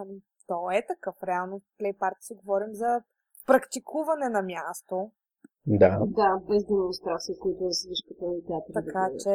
Ами, 0.00 0.20
то 0.46 0.70
е 0.70 0.86
такъв. 0.86 1.14
Реално 1.26 1.58
в 1.58 1.78
плей 1.78 1.92
парти 1.98 2.26
си 2.26 2.34
говорим 2.34 2.74
за 2.74 3.02
практикуване 3.46 4.28
на 4.28 4.42
място. 4.42 5.10
Да. 5.66 5.98
Да, 6.06 6.40
без 6.48 6.64
демонстрации, 6.66 7.38
които 7.38 7.64
да 7.64 7.72
седиш 7.72 7.98
като 8.08 8.24
на 8.24 8.44
театър. 8.46 8.84
Така 8.84 9.08
че 9.18 9.34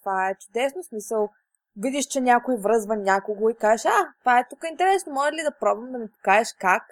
това 0.00 0.28
е 0.30 0.34
чудесно 0.34 0.82
смисъл. 0.82 1.28
Видиш, 1.76 2.06
че 2.06 2.20
някой 2.20 2.56
връзва 2.56 2.96
някого 2.96 3.48
и 3.50 3.54
кажеш, 3.54 3.86
а, 3.86 4.12
това 4.20 4.38
е 4.38 4.48
тук 4.50 4.58
интересно, 4.70 5.12
може 5.12 5.32
ли 5.32 5.42
да 5.42 5.56
пробвам 5.60 5.92
да 5.92 5.98
ми 5.98 6.08
покажеш 6.10 6.54
как? 6.60 6.82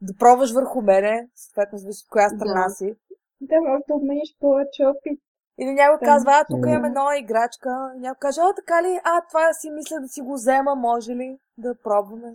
Да 0.00 0.12
пробваш 0.18 0.52
върху 0.52 0.82
мене, 0.82 1.28
съответно 1.34 1.78
зависи 1.78 2.04
от 2.06 2.10
коя 2.10 2.28
страна 2.28 2.64
Да. 2.64 2.70
си. 2.70 2.94
Да, 3.40 3.60
може 3.60 3.82
да 3.88 3.94
обмениш 3.94 4.36
повече 4.40 4.84
опит. 4.86 5.20
Или 5.58 5.72
някой 5.74 5.98
Да. 5.98 6.06
казва, 6.06 6.32
а, 6.32 6.44
тук 6.50 6.66
имаме 6.66 6.90
нова 6.90 7.18
играчка. 7.18 7.92
И 7.96 8.00
някой 8.00 8.18
каже, 8.20 8.40
о, 8.40 8.52
така 8.56 8.82
ли? 8.82 9.00
А, 9.04 9.26
това 9.28 9.52
си 9.52 9.70
мисля 9.70 10.00
да 10.00 10.08
си 10.08 10.20
го 10.20 10.32
взема, 10.34 10.74
може 10.74 11.12
ли 11.12 11.38
да 11.60 11.74
пробваме? 11.84 12.32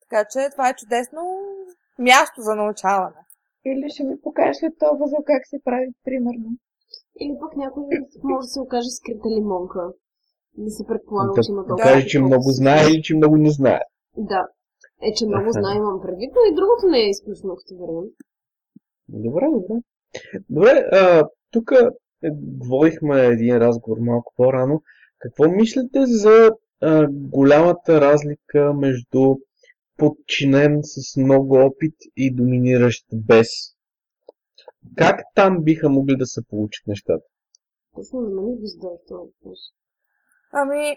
Така 0.00 0.24
че 0.30 0.50
това 0.52 0.68
е 0.68 0.74
чудесно 0.76 1.20
място 1.98 2.40
за 2.42 2.54
научаване. 2.54 3.22
Или 3.66 3.90
ще 3.90 4.04
ми 4.04 4.20
покажеш 4.20 4.62
ли 4.62 4.68
това 4.78 4.90
възел 4.92 5.18
как 5.26 5.42
се 5.46 5.58
прави, 5.64 5.88
примерно. 6.04 6.50
Или 7.20 7.36
пък 7.40 7.56
някой 7.56 7.82
може 8.22 8.44
да 8.46 8.48
се 8.48 8.60
окаже 8.60 8.90
скрита 8.90 9.28
лимонка. 9.28 9.82
Да 10.56 10.70
се 10.70 10.86
предполага, 10.86 11.32
Да 11.36 11.42
че 11.42 11.52
има 11.52 11.62
да 11.62 11.68
толкова. 11.68 11.88
каже, 11.92 12.06
че 12.06 12.18
много 12.20 12.50
знае 12.50 12.80
или 12.90 13.02
че 13.02 13.16
много 13.16 13.36
не 13.36 13.50
знае. 13.50 13.80
Да. 14.16 14.46
Е, 15.02 15.14
че 15.14 15.26
много 15.26 15.52
знае, 15.52 15.76
имам 15.76 16.00
предвид, 16.02 16.30
но 16.34 16.52
и 16.52 16.54
другото 16.54 16.86
не 16.86 16.98
е 16.98 17.08
изключено 17.10 17.56
като 17.56 17.80
вариант. 17.80 18.12
Добре, 19.08 19.46
добре. 19.52 19.74
Добре, 20.50 20.90
тук 21.50 21.72
е, 22.24 22.30
говорихме 22.58 23.26
един 23.26 23.56
разговор 23.56 23.98
малко 24.00 24.32
по-рано. 24.36 24.82
Какво 25.18 25.48
мислите 25.48 26.06
за 26.06 26.50
а, 26.82 27.06
голямата 27.10 28.00
разлика 28.00 28.74
между 28.74 29.36
подчинен 29.96 30.80
с 30.82 31.16
много 31.16 31.54
опит 31.54 31.94
и 32.16 32.34
доминиращ 32.34 33.06
без? 33.12 33.48
Как 34.96 35.20
там 35.34 35.64
биха 35.64 35.88
могли 35.88 36.16
да 36.16 36.26
се 36.26 36.40
получат 36.50 36.86
нещата? 36.86 37.24
Точно 37.94 38.20
за 38.20 38.28
мен 38.30 38.44
го 38.44 38.60
задавах 38.62 39.00
този 39.08 39.18
въпрос. 39.18 39.58
Ами, 40.52 40.96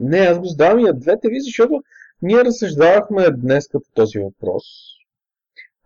Не, 0.00 0.18
аз 0.18 0.38
го 0.38 0.44
задавам 0.44 0.78
и 0.78 0.82
на 0.82 0.92
двете 0.94 1.28
ви, 1.28 1.40
защото 1.40 1.82
ние 2.22 2.44
разсъждавахме 2.44 3.30
днес 3.30 3.68
по 3.72 3.80
този 3.94 4.18
въпрос. 4.18 4.62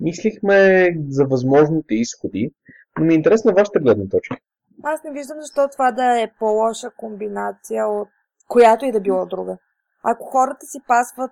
Мислихме 0.01 0.89
за 1.09 1.25
възможните 1.25 1.95
изходи, 1.95 2.51
но 2.99 3.05
ми 3.05 3.13
е 3.13 3.17
интересна 3.17 3.53
вашата 3.53 3.81
гледна 3.81 4.09
точка. 4.09 4.37
аз 4.83 5.05
не 5.05 5.13
виждам 5.13 5.41
защо 5.41 5.69
това 5.73 5.93
да 5.93 6.21
е 6.21 6.33
по-лоша 6.39 6.91
комбинация 6.97 7.87
от 7.87 8.09
която 8.51 8.85
и 8.85 8.93
да 8.93 9.01
било 9.01 9.27
друга. 9.27 9.59
Ако 10.03 10.25
хората 10.25 10.67
си 10.67 10.79
пасват 10.89 11.31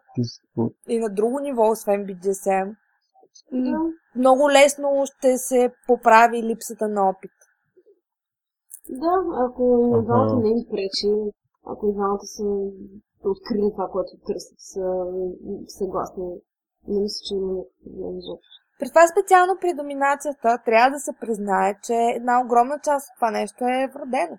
и 0.88 0.98
на 0.98 1.08
друго 1.08 1.38
ниво, 1.40 1.70
освен 1.70 2.06
BDSM, 2.06 2.76
много 4.16 4.50
лесно 4.50 5.02
ще 5.04 5.38
се 5.38 5.72
поправи 5.86 6.42
липсата 6.42 6.88
на 6.88 7.08
опит. 7.08 7.30
Да, 8.90 9.14
ако 9.46 9.62
двамата 10.04 10.40
не 10.42 10.48
им 10.48 10.64
пречи, 10.70 11.32
ако 11.66 11.88
и 11.88 11.92
двамата 11.92 12.26
са 12.36 12.44
открили 13.24 13.72
това, 13.72 13.88
което 13.92 14.12
търсят, 14.26 14.58
са 14.58 15.04
съгласни, 15.68 16.24
не 16.88 17.00
мисля, 17.00 17.20
че 17.28 17.34
има 17.34 17.52
някакъв 17.52 17.84
проблем 17.84 18.18
изобщо. 18.18 18.54
При 18.78 18.88
това 18.88 19.06
специално 19.06 19.58
при 19.60 19.74
доминацията 19.74 20.58
трябва 20.64 20.90
да 20.90 20.98
се 20.98 21.12
признае, 21.20 21.78
че 21.82 21.94
една 21.94 22.40
огромна 22.40 22.78
част 22.84 23.08
от 23.08 23.14
това 23.14 23.30
нещо 23.30 23.64
е 23.64 23.90
вродено. 23.94 24.38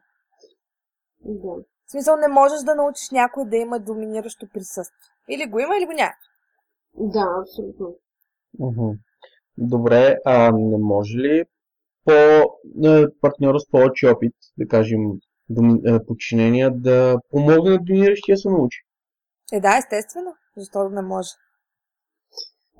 Да. 1.25 1.63
В 1.89 1.91
смисъл 1.91 2.17
не 2.17 2.27
можеш 2.27 2.59
да 2.65 2.75
научиш 2.75 3.09
някой 3.11 3.45
да 3.45 3.57
има 3.57 3.79
доминиращо 3.79 4.47
присъствие. 4.53 5.09
Или 5.29 5.49
го 5.49 5.59
има, 5.59 5.77
или 5.77 5.85
го 5.85 5.91
няма. 5.91 6.13
Да, 6.93 7.25
абсолютно. 7.41 7.95
Добре, 9.57 10.17
а 10.25 10.51
не 10.51 10.77
може 10.77 11.17
ли 11.17 11.45
по 12.05 12.11
е, 12.11 13.05
партньора 13.21 13.59
с 13.59 13.69
повече 13.71 14.07
опит, 14.07 14.33
да 14.57 14.67
кажем, 14.67 14.99
доми, 15.49 15.81
е, 15.85 16.05
подчинения, 16.05 16.71
да 16.71 17.19
помогне 17.31 17.69
на 17.69 17.77
доминиращия 17.77 18.37
се 18.37 18.49
научи? 18.49 18.79
Е, 19.53 19.59
да, 19.59 19.77
естествено. 19.77 20.33
Защо 20.57 20.83
да 20.83 20.89
не 20.89 21.01
може? 21.01 21.29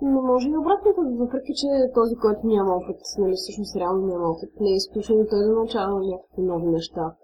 Но 0.02 0.22
може 0.22 0.50
и 0.50 0.58
обратното, 0.58 1.02
въпреки 1.18 1.54
че 1.56 1.68
този, 1.94 2.16
който 2.16 2.48
няма 2.48 2.76
опит, 2.76 3.02
нали, 3.18 3.34
всъщност 3.36 3.76
реално 3.76 4.08
няма 4.08 4.30
опит, 4.30 4.50
не 4.60 4.72
е 4.72 4.76
изключено 4.76 5.28
той 5.30 5.40
да 5.40 5.52
научава 5.52 6.00
някакви 6.00 6.42
нови 6.42 6.68
неща. 6.68 7.16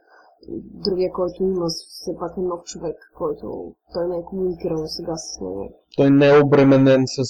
Другия, 0.86 1.12
който 1.12 1.44
има, 1.44 1.66
все 1.68 2.18
пак 2.20 2.38
е 2.38 2.42
нов 2.42 2.64
човек, 2.64 2.96
който 3.18 3.76
той 3.94 4.08
не 4.08 4.18
е 4.18 4.24
комуникирал 4.24 4.88
сега 4.88 5.18
с 5.18 5.40
него. 5.42 5.70
Той 5.98 6.10
не 6.10 6.28
е 6.28 6.42
обременен 6.44 7.04
с 7.08 7.24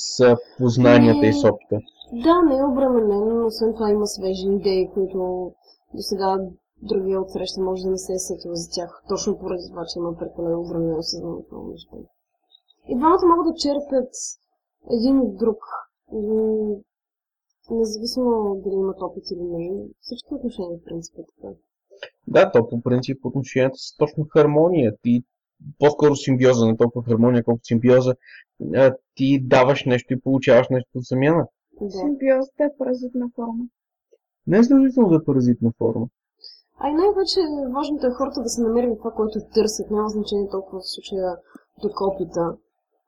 познанията 0.58 1.28
и 1.28 1.34
с 1.34 1.50
опита. 1.50 1.80
Да, 2.24 2.42
не 2.42 2.58
е 2.58 2.64
обременен, 2.64 3.40
но 3.40 3.46
освен 3.46 3.74
това 3.74 3.90
има 3.90 4.08
свежи 4.08 4.48
идеи, 4.48 4.90
които 4.94 5.52
до 5.94 6.02
сега 6.02 6.40
другия 6.82 7.22
от 7.22 7.32
среща 7.32 7.62
може 7.62 7.84
да 7.84 7.90
не 7.90 7.98
се 7.98 8.14
е 8.14 8.20
сетил 8.20 8.56
за 8.56 8.70
тях, 8.72 9.04
точно 9.10 9.40
поради 9.40 9.70
това, 9.70 9.86
че 9.86 10.00
има 10.00 10.18
прекалено 10.18 10.62
обременено 10.62 11.04
съзнание 11.04 11.44
в 11.44 11.52
много 11.52 11.70
неща. 11.70 11.98
И 12.88 12.98
двамата 12.98 13.26
могат 13.26 13.46
да 13.46 13.60
черпят 13.60 14.10
един 14.92 15.20
от 15.20 15.38
друг, 15.38 15.60
независимо 17.72 18.62
дали 18.64 18.76
имат 18.76 19.02
опит 19.02 19.32
или 19.32 19.44
не. 19.44 19.88
Всички 20.00 20.34
отношения, 20.34 20.78
в 20.78 20.84
принцип, 20.84 21.20
е 21.20 21.24
така. 21.36 21.54
Да, 22.28 22.52
то 22.52 22.70
по 22.70 22.82
принцип 22.82 23.26
отношенията 23.26 23.78
са 23.78 23.98
точно 23.98 24.28
хармония. 24.34 24.94
Ти 25.02 25.24
по-скоро 25.80 26.16
симбиоза, 26.16 26.66
не 26.66 26.78
толкова 26.78 27.06
хармония, 27.06 27.44
колкото 27.44 27.66
симбиоза. 27.66 28.16
А, 28.76 28.96
ти 29.16 29.40
даваш 29.44 29.86
нещо 29.86 30.14
и 30.14 30.20
получаваш 30.20 30.68
нещо 30.70 30.90
в 30.96 31.08
замяна. 31.08 31.48
Да. 31.82 31.90
Симбиозата 31.90 32.64
е 32.64 32.78
паразитна 32.78 33.30
форма. 33.36 33.64
Не 34.48 34.58
е 34.58 34.64
задължително 34.64 35.10
да 35.10 35.16
е 35.16 35.26
паразитна 35.26 35.72
форма. 35.78 36.08
А 36.80 36.90
и 36.90 36.94
най-вече 36.94 37.40
важното 37.76 38.08
е 38.08 38.18
хората 38.18 38.42
да 38.42 38.50
се 38.50 38.62
намерят 38.62 38.98
това, 38.98 39.12
което 39.12 39.40
търсят. 39.54 39.92
Няма 39.92 40.10
значение 40.10 40.50
толкова 40.52 40.80
в 40.80 40.92
случая 40.94 41.38
тук 41.82 42.02
опита, 42.02 42.56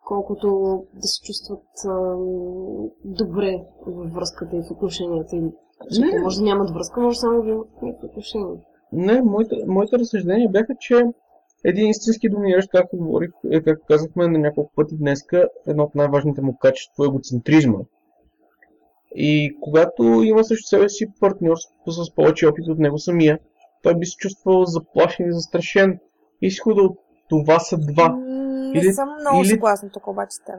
колкото 0.05 0.47
да 0.93 1.07
се 1.07 1.21
чувстват 1.25 1.67
ам, 1.85 2.89
добре 3.05 3.65
във 3.87 4.13
връзката 4.13 4.55
и 4.55 4.63
в 4.63 4.71
отношенията 4.71 5.35
им. 5.35 5.51
Защото 5.89 6.23
може 6.23 6.37
да 6.37 6.43
нямат 6.43 6.69
връзка, 6.69 7.01
може 7.01 7.19
само 7.19 7.41
да 7.41 7.49
имат 7.49 7.81
някакви 7.81 8.07
отношения. 8.07 8.59
Не, 8.93 9.21
моите, 9.21 9.55
моите 9.67 9.99
разсъждения 9.99 10.49
бяха, 10.49 10.75
че 10.79 11.03
един 11.63 11.89
истински 11.89 12.29
доминиращ, 12.29 12.69
както 12.71 12.97
говорих, 12.97 13.29
е, 13.51 13.61
както 13.61 13.85
казахме 13.87 14.27
на 14.27 14.39
няколко 14.39 14.71
пъти 14.75 14.95
днеска, 14.97 15.49
едно 15.67 15.83
от 15.83 15.95
най-важните 15.95 16.41
му 16.41 16.57
качества 16.57 17.05
е 17.05 17.07
егоцентризма. 17.07 17.77
И 19.15 19.57
когато 19.61 20.03
има 20.03 20.43
срещу 20.43 20.67
себе 20.67 20.89
си 20.89 21.05
партньор 21.19 21.57
с, 21.87 22.15
повече 22.15 22.47
опит 22.47 22.67
от 22.67 22.79
него 22.79 22.97
самия, 22.97 23.39
той 23.83 23.95
би 23.95 24.05
се 24.05 24.15
чувствал 24.17 24.65
заплашен 24.65 25.27
и 25.29 25.33
застрашен. 25.33 25.99
Изхода 26.41 26.81
от 26.81 26.99
това 27.29 27.59
са 27.59 27.77
два. 27.77 28.15
Не 28.17 28.79
Или- 28.79 28.93
съм 28.93 29.09
много 29.21 29.41
или- 29.41 29.47
съгласна 29.47 29.89
тук 29.89 30.07
обаче 30.07 30.35
с 30.35 30.43
теб. 30.45 30.55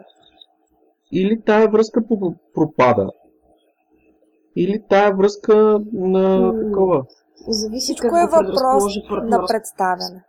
Или 1.12 1.40
тая 1.40 1.68
връзка 1.70 2.02
пропада, 2.54 3.10
или 4.56 4.82
тая 4.88 5.16
връзка 5.16 5.80
на 5.92 6.52
такова. 6.64 7.04
Зависи 7.46 7.84
Всичко 7.84 8.08
как 8.08 8.28
е 8.28 8.36
въпрос 8.36 8.84
на 9.10 9.46
представяне 9.46 10.24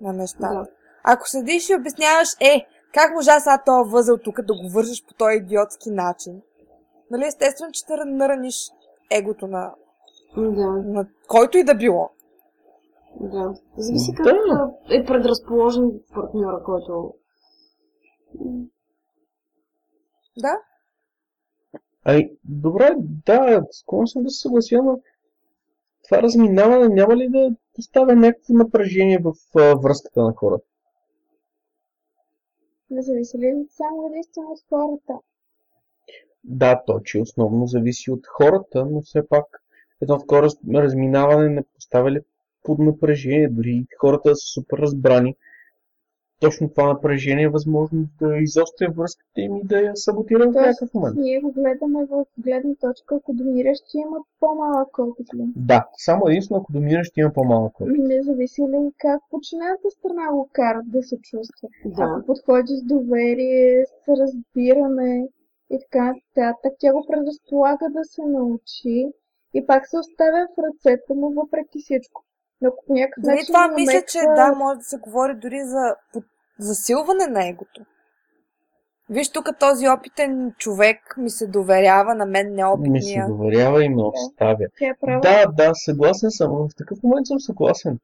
на 0.00 0.12
нещата. 0.12 0.54
Да. 0.54 0.66
Ако 1.04 1.28
седиш 1.28 1.68
и 1.68 1.74
обясняваш, 1.74 2.28
е, 2.40 2.66
как 2.94 3.14
можа 3.14 3.40
сега 3.40 3.62
този 3.66 3.90
възел 3.90 4.18
тук 4.18 4.40
да 4.42 4.54
го 4.54 4.68
вържеш 4.74 5.04
по 5.06 5.14
този 5.14 5.36
идиотски 5.36 5.90
начин? 5.90 6.42
Нали, 7.10 7.24
естествено, 7.24 7.72
че 7.72 7.78
ще 7.78 8.04
нараниш 8.04 8.56
егото 9.10 9.46
на, 9.46 9.74
Да, 10.36 10.66
на 10.70 11.06
който 11.28 11.58
и 11.58 11.64
да 11.64 11.74
било. 11.74 12.10
да. 13.20 13.54
Зависи 13.76 14.12
как 14.16 14.26
Да. 14.26 14.70
е 14.90 15.04
предразположен 15.04 15.90
партньора, 16.14 16.62
който... 16.64 17.14
Да? 20.38 20.56
Ай, 22.04 22.30
добре, 22.44 22.94
да, 23.26 23.62
склонен 23.72 24.06
съм 24.06 24.22
да 24.22 24.30
се 24.30 24.40
съглася, 24.40 24.82
но 24.84 25.00
това 26.10 26.22
разминаване 26.22 26.94
няма 26.94 27.16
ли 27.16 27.28
да 27.28 27.50
поставя 27.74 28.16
някакво 28.16 28.54
напрежение 28.54 29.18
в 29.18 29.32
а, 29.56 29.74
връзката 29.74 30.22
на 30.22 30.32
хората? 30.32 30.64
Не 32.90 33.02
зависи 33.02 33.38
ли 33.38 33.66
само 33.70 34.06
единствено 34.06 34.50
от 34.50 34.60
хората? 34.68 35.12
Да, 36.44 36.82
то, 36.86 37.00
че 37.00 37.20
основно 37.20 37.66
зависи 37.66 38.10
от 38.10 38.26
хората, 38.26 38.86
но 38.86 39.02
все 39.02 39.28
пак 39.28 39.44
едно 40.00 40.18
такова 40.18 40.42
раз- 40.42 40.74
разминаване 40.74 41.48
не 41.48 41.62
поставя 41.74 42.10
ли 42.10 42.20
под 42.62 42.78
напрежение, 42.78 43.48
дори 43.48 43.86
хората 44.00 44.36
са 44.36 44.46
супер 44.46 44.78
разбрани. 44.78 45.36
Точно 46.40 46.68
това 46.70 46.86
напрежение 46.88 47.44
е 47.44 47.48
възможно 47.48 48.04
да 48.20 48.36
изостря 48.38 48.90
връзката 48.90 49.40
им 49.40 49.56
и 49.56 49.64
да 49.64 49.80
я 49.80 49.92
саботира 49.96 50.50
в 50.50 50.52
някакъв 50.52 50.94
момент. 50.94 51.16
ние 51.18 51.40
го 51.40 51.52
гледаме 51.52 52.04
в 52.06 52.24
гледна 52.38 52.74
точка, 52.80 53.14
ако 53.16 53.32
доминиращи 53.32 53.98
имат 53.98 54.22
по-малък 54.40 54.98
опит 54.98 55.34
ли? 55.34 55.44
Да, 55.56 55.88
само 55.96 56.28
единствено 56.28 56.60
ако 56.60 56.72
доминиращ 56.72 57.16
има 57.16 57.32
по-малък 57.32 57.80
опит. 57.80 57.96
Не 57.98 58.22
зависи 58.22 58.62
ли 58.62 58.90
как 58.98 59.20
подчинената 59.30 59.90
страна 59.90 60.32
го 60.32 60.48
карат 60.52 60.90
да 60.90 61.02
се 61.02 61.16
чувства. 61.22 61.68
Да. 61.84 62.02
Ако 62.02 62.26
подходи 62.26 62.76
с 62.76 62.82
доверие, 62.84 63.84
с 63.86 64.08
разбиране 64.20 65.28
и 65.70 65.78
така 65.80 66.04
нататък, 66.04 66.72
тя 66.78 66.92
го 66.92 67.06
предразполага 67.08 67.86
да 67.90 68.04
се 68.04 68.22
научи 68.26 69.12
и 69.54 69.66
пак 69.66 69.88
се 69.88 69.98
оставя 69.98 70.46
в 70.56 70.62
ръцете 70.64 71.14
му 71.14 71.30
въпреки 71.30 71.78
всичко. 71.80 72.24
Но 72.62 72.68
ако 72.68 72.84
по 72.86 72.92
някакъв 72.94 73.22
Дори 73.24 73.32
начин 73.32 73.46
това 73.46 73.66
намеква- 73.68 73.80
мисля, 73.80 74.02
че 74.08 74.18
да, 74.36 74.54
може 74.58 74.78
да 74.78 74.84
се 74.84 74.96
говори 74.98 75.34
дори 75.34 75.60
за 75.64 75.94
под- 76.12 76.24
засилване 76.60 77.26
на 77.26 77.48
егото. 77.48 77.80
Виж, 79.10 79.28
тук 79.30 79.48
този 79.60 79.88
опитен 79.88 80.52
човек 80.58 81.14
ми 81.16 81.30
се 81.30 81.46
доверява 81.46 82.14
на 82.14 82.26
мен 82.26 82.46
Ми 82.46 82.52
се 82.52 82.56
неопитния. 82.56 83.26
доверява 83.28 83.84
и 83.84 83.88
ме 83.88 84.02
оставя. 84.04 84.64
Е 84.80 84.94
права. 85.00 85.20
Да, 85.20 85.46
да, 85.46 85.70
съгласен 85.74 86.30
съм. 86.30 86.50
В 86.52 86.68
такъв 86.78 86.98
момент 87.02 87.26
съм 87.26 87.40
съгласен. 87.40 87.98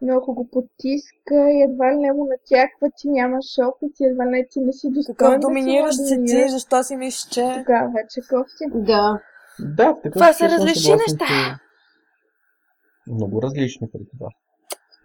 Но 0.00 0.16
ако 0.16 0.34
го 0.34 0.48
потиска 0.50 1.34
и 1.50 1.62
едва 1.62 1.92
ли 1.92 1.96
не 1.96 2.12
му 2.12 2.26
натяква, 2.26 2.90
че 2.98 3.08
нямаш 3.08 3.44
опит 3.62 4.00
и 4.00 4.04
едва 4.04 4.26
ли 4.26 4.30
не 4.30 4.46
ти 4.50 4.60
не 4.60 4.72
си 4.72 4.90
достоен 4.90 5.16
Такъв 5.16 5.32
да 5.32 5.38
доминиращ 5.38 5.98
си 5.98 6.04
си 6.04 6.08
ти, 6.08 6.16
доминираш, 6.16 6.50
защо 6.50 6.82
си 6.82 6.96
мислиш, 6.96 7.28
че... 7.30 7.54
Тогава 7.58 7.90
вече 7.94 8.20
кофти. 8.28 8.64
Да. 8.74 9.20
Да, 9.60 9.92
в 9.92 9.96
такъв 10.02 10.12
Това 10.12 10.32
са 10.32 10.44
различни 10.48 10.92
неща. 10.92 11.24
че- 11.26 13.12
Много 13.12 13.42
различни 13.42 13.88
при 13.92 14.00
това. 14.10 14.28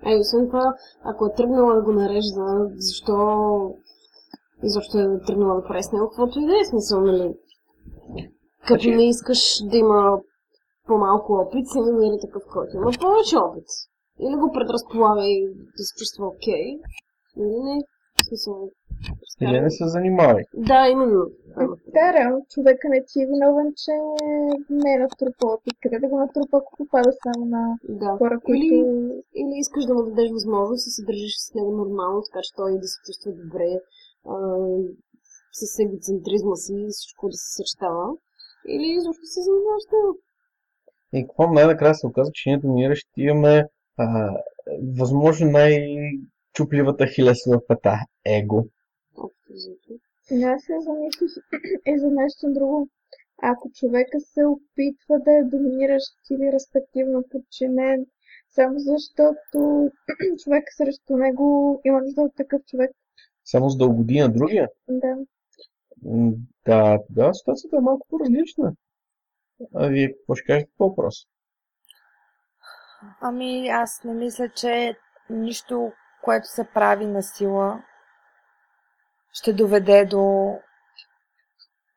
А 0.05 0.11
и 0.11 0.19
освен 0.19 0.47
това, 0.47 0.73
ако 1.03 1.25
е 1.25 1.33
тръгнала 1.33 1.75
да 1.75 1.81
го 1.81 1.91
нарежда, 1.91 2.69
защо 2.75 3.15
изобщо 4.63 4.99
е 4.99 5.19
тръгнала 5.27 5.55
да 5.55 5.67
прави 5.67 5.83
с 5.83 5.91
него, 5.91 6.07
каквото 6.09 6.39
и 6.39 6.45
да 6.45 6.59
е 6.59 6.65
смисъл, 6.65 7.01
нали? 7.01 7.33
Като 8.67 8.83
Значи- 8.83 8.95
не 8.95 9.09
искаш 9.09 9.63
да 9.71 9.77
има 9.77 10.19
по-малко 10.87 11.33
опит, 11.33 11.67
се 11.67 11.79
намери 11.79 12.17
такъв, 12.21 12.43
който 12.53 12.75
има 12.75 12.91
повече 13.01 13.37
опит. 13.37 13.67
Или 14.19 14.35
го 14.35 14.51
предразполага 14.53 15.25
и 15.25 15.47
да 15.77 15.83
се 15.83 15.95
чувства 15.99 16.27
окей, 16.27 16.65
или 17.37 17.59
не. 17.63 17.81
В 18.21 18.25
смисъл, 18.27 18.69
Или 19.41 19.61
не 19.61 19.71
се 19.71 19.87
занимавай. 19.87 20.43
Да, 20.53 20.87
именно. 20.87 21.21
Да, 21.95 22.13
реално 22.13 22.45
човека 22.49 22.89
не 22.89 23.03
ти 23.07 23.21
е 23.23 23.29
виновен, 23.31 23.73
че 23.81 23.91
не 24.69 24.93
е 24.93 24.99
натрупал. 24.99 25.59
Къде 25.81 25.99
да 25.99 26.07
го 26.07 26.17
натрупа, 26.17 26.57
ако 26.57 26.77
попада 26.77 27.11
само 27.23 27.45
на 27.45 27.77
Да. 27.89 28.15
хора, 28.17 28.39
които... 28.45 28.65
Или, 28.65 28.79
или 29.41 29.53
искаш 29.63 29.85
да 29.85 29.93
му 29.93 30.03
дадеш 30.03 30.31
възможност 30.31 30.87
да 30.87 30.91
се 30.91 31.05
държиш 31.05 31.33
с 31.37 31.53
него 31.55 31.71
нормално, 31.71 32.21
така 32.21 32.39
че 32.43 32.55
той 32.55 32.71
да 32.83 32.87
се 32.87 32.97
чувства 33.05 33.31
добре, 33.43 33.69
а, 34.33 34.35
с 35.51 35.79
егоцентризма 35.79 36.55
си 36.55 36.73
и 36.73 36.87
всичко 36.91 37.29
да 37.29 37.37
се 37.37 37.47
съчетава. 37.57 38.05
Или 38.67 38.87
изобщо 38.97 39.25
се 39.25 39.41
занимаваш 39.47 39.83
с 39.83 39.91
него. 39.93 40.11
И 41.13 41.27
какво 41.27 41.53
най-накрая 41.53 41.95
се 41.95 42.07
оказа, 42.07 42.31
че 42.33 42.49
ние 42.49 42.59
доминиращи 42.59 43.21
имаме 43.21 43.67
а, 43.97 44.29
възможно 44.97 45.51
най-чупливата 45.51 47.07
хилесова 47.07 47.67
пета– 47.67 47.95
его. 48.25 48.63
Взето. 49.53 49.93
Но 50.31 50.47
аз 50.47 50.63
се 50.63 50.73
замислих 50.79 51.31
и 51.85 51.99
за 51.99 52.07
нещо 52.11 52.53
друго. 52.53 52.89
Ако 53.41 53.71
човека 53.71 54.19
се 54.19 54.45
опитва 54.45 55.19
да 55.25 55.31
е 55.31 55.43
доминиращ 55.43 56.13
или 56.31 56.51
респективно 56.51 57.23
подчинен, 57.31 58.05
само 58.49 58.79
защото 58.79 59.89
човек 60.43 60.63
срещу 60.77 61.17
него 61.17 61.81
има 61.85 62.01
нужда 62.01 62.21
от 62.21 62.35
такъв 62.35 62.61
човек. 62.65 62.91
Само 63.45 63.69
за 63.69 63.77
да 63.77 63.85
угоди 63.85 64.19
на 64.19 64.29
другия. 64.29 64.69
Да. 64.89 65.15
Да, 66.65 66.99
тогава 67.07 67.33
ситуацията 67.33 67.77
е 67.77 67.79
малко 67.79 68.07
по-различна. 68.09 68.73
А 69.75 69.87
вие 69.87 70.13
какво 70.13 70.35
ще 70.35 70.45
кажете 70.45 70.71
по 70.77 70.89
въпрос? 70.89 71.15
Ами, 73.21 73.67
аз 73.69 74.03
не 74.03 74.13
мисля, 74.13 74.49
че 74.55 74.95
нищо, 75.29 75.91
което 76.23 76.47
се 76.47 76.67
прави 76.73 77.05
на 77.05 77.23
сила, 77.23 77.83
ще 79.33 79.53
доведе 79.53 80.05
до 80.05 80.53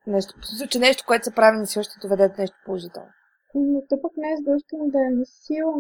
нещо. 0.07 0.35
Смисъл, 0.43 0.67
че 0.67 0.79
нещо, 0.79 1.05
което 1.07 1.25
се 1.25 1.35
прави 1.35 1.59
на 1.59 1.67
сила, 1.67 1.85
ще 1.85 2.01
доведе 2.01 2.29
до 2.29 2.35
нещо 2.39 2.57
положително. 2.65 3.09
Но 3.55 3.81
то 3.89 4.03
пък 4.03 4.13
не 4.17 4.33
е 4.33 4.37
задължително 4.37 4.91
да 4.91 4.99
е 4.99 5.11
на 5.11 5.25
сила. 5.27 5.75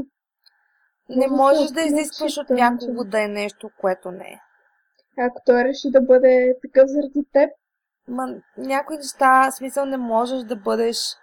Не 1.09 1.28
Може 1.28 1.37
можеш 1.37 1.70
да 1.70 1.83
изискваш 1.83 2.39
от 2.39 2.51
някого 2.51 3.05
да 3.05 3.24
е 3.24 3.28
нещо, 3.28 3.70
което 3.81 4.11
не 4.11 4.28
е. 4.28 4.41
Ако 5.19 5.43
той 5.47 5.65
реши 5.65 5.91
да 5.91 6.01
бъде 6.01 6.55
такъв 6.62 6.89
заради 6.89 7.24
теб, 7.33 7.51
Ма, 8.09 8.35
някои 8.57 8.97
неща, 8.97 9.51
смисъл, 9.51 9.87
не 9.87 9.97
можеш 9.97 10.43
да 10.43 10.57
бъдеш... 10.57 11.16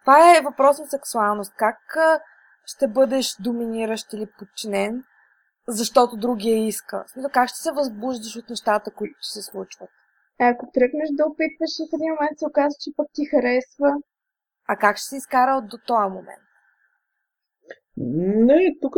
Това 0.00 0.36
е 0.36 0.40
въпрос 0.40 0.78
на 0.78 0.86
сексуалност. 0.86 1.52
Как 1.56 1.96
ще 2.66 2.88
бъдеш 2.88 3.36
доминиращ 3.40 4.12
или 4.12 4.26
подчинен, 4.38 5.04
защото 5.68 6.16
другия 6.16 6.66
иска? 6.66 7.04
Смисъл, 7.06 7.30
как 7.30 7.48
ще 7.48 7.58
се 7.58 7.72
възбуждаш 7.72 8.36
от 8.36 8.50
нещата, 8.50 8.90
които 8.90 9.18
се 9.22 9.42
случват? 9.42 9.90
ако 10.38 10.70
тръгнеш 10.74 11.08
да 11.12 11.26
опитваш 11.26 11.70
и 11.78 11.88
в 11.90 11.94
един 11.94 12.10
момент 12.10 12.38
се 12.38 12.46
оказа, 12.46 12.76
че 12.80 12.90
пък 12.96 13.06
ти 13.14 13.24
харесва, 13.24 13.94
А 14.68 14.76
как 14.76 14.96
ще 14.96 15.08
се 15.08 15.16
изкара 15.16 15.62
до 15.70 15.78
този 15.86 16.12
момент? 16.12 16.44
Не, 18.46 18.76
тук, 18.80 18.94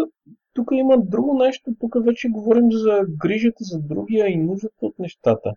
тук 0.54 0.68
има 0.72 0.98
друго 0.98 1.38
нещо. 1.38 1.74
Тук 1.80 1.94
вече 2.04 2.28
говорим 2.28 2.72
за 2.72 3.04
грижата 3.08 3.64
за 3.64 3.78
другия 3.78 4.28
и 4.28 4.36
нуждата 4.36 4.86
от 4.86 4.98
нещата. 4.98 5.52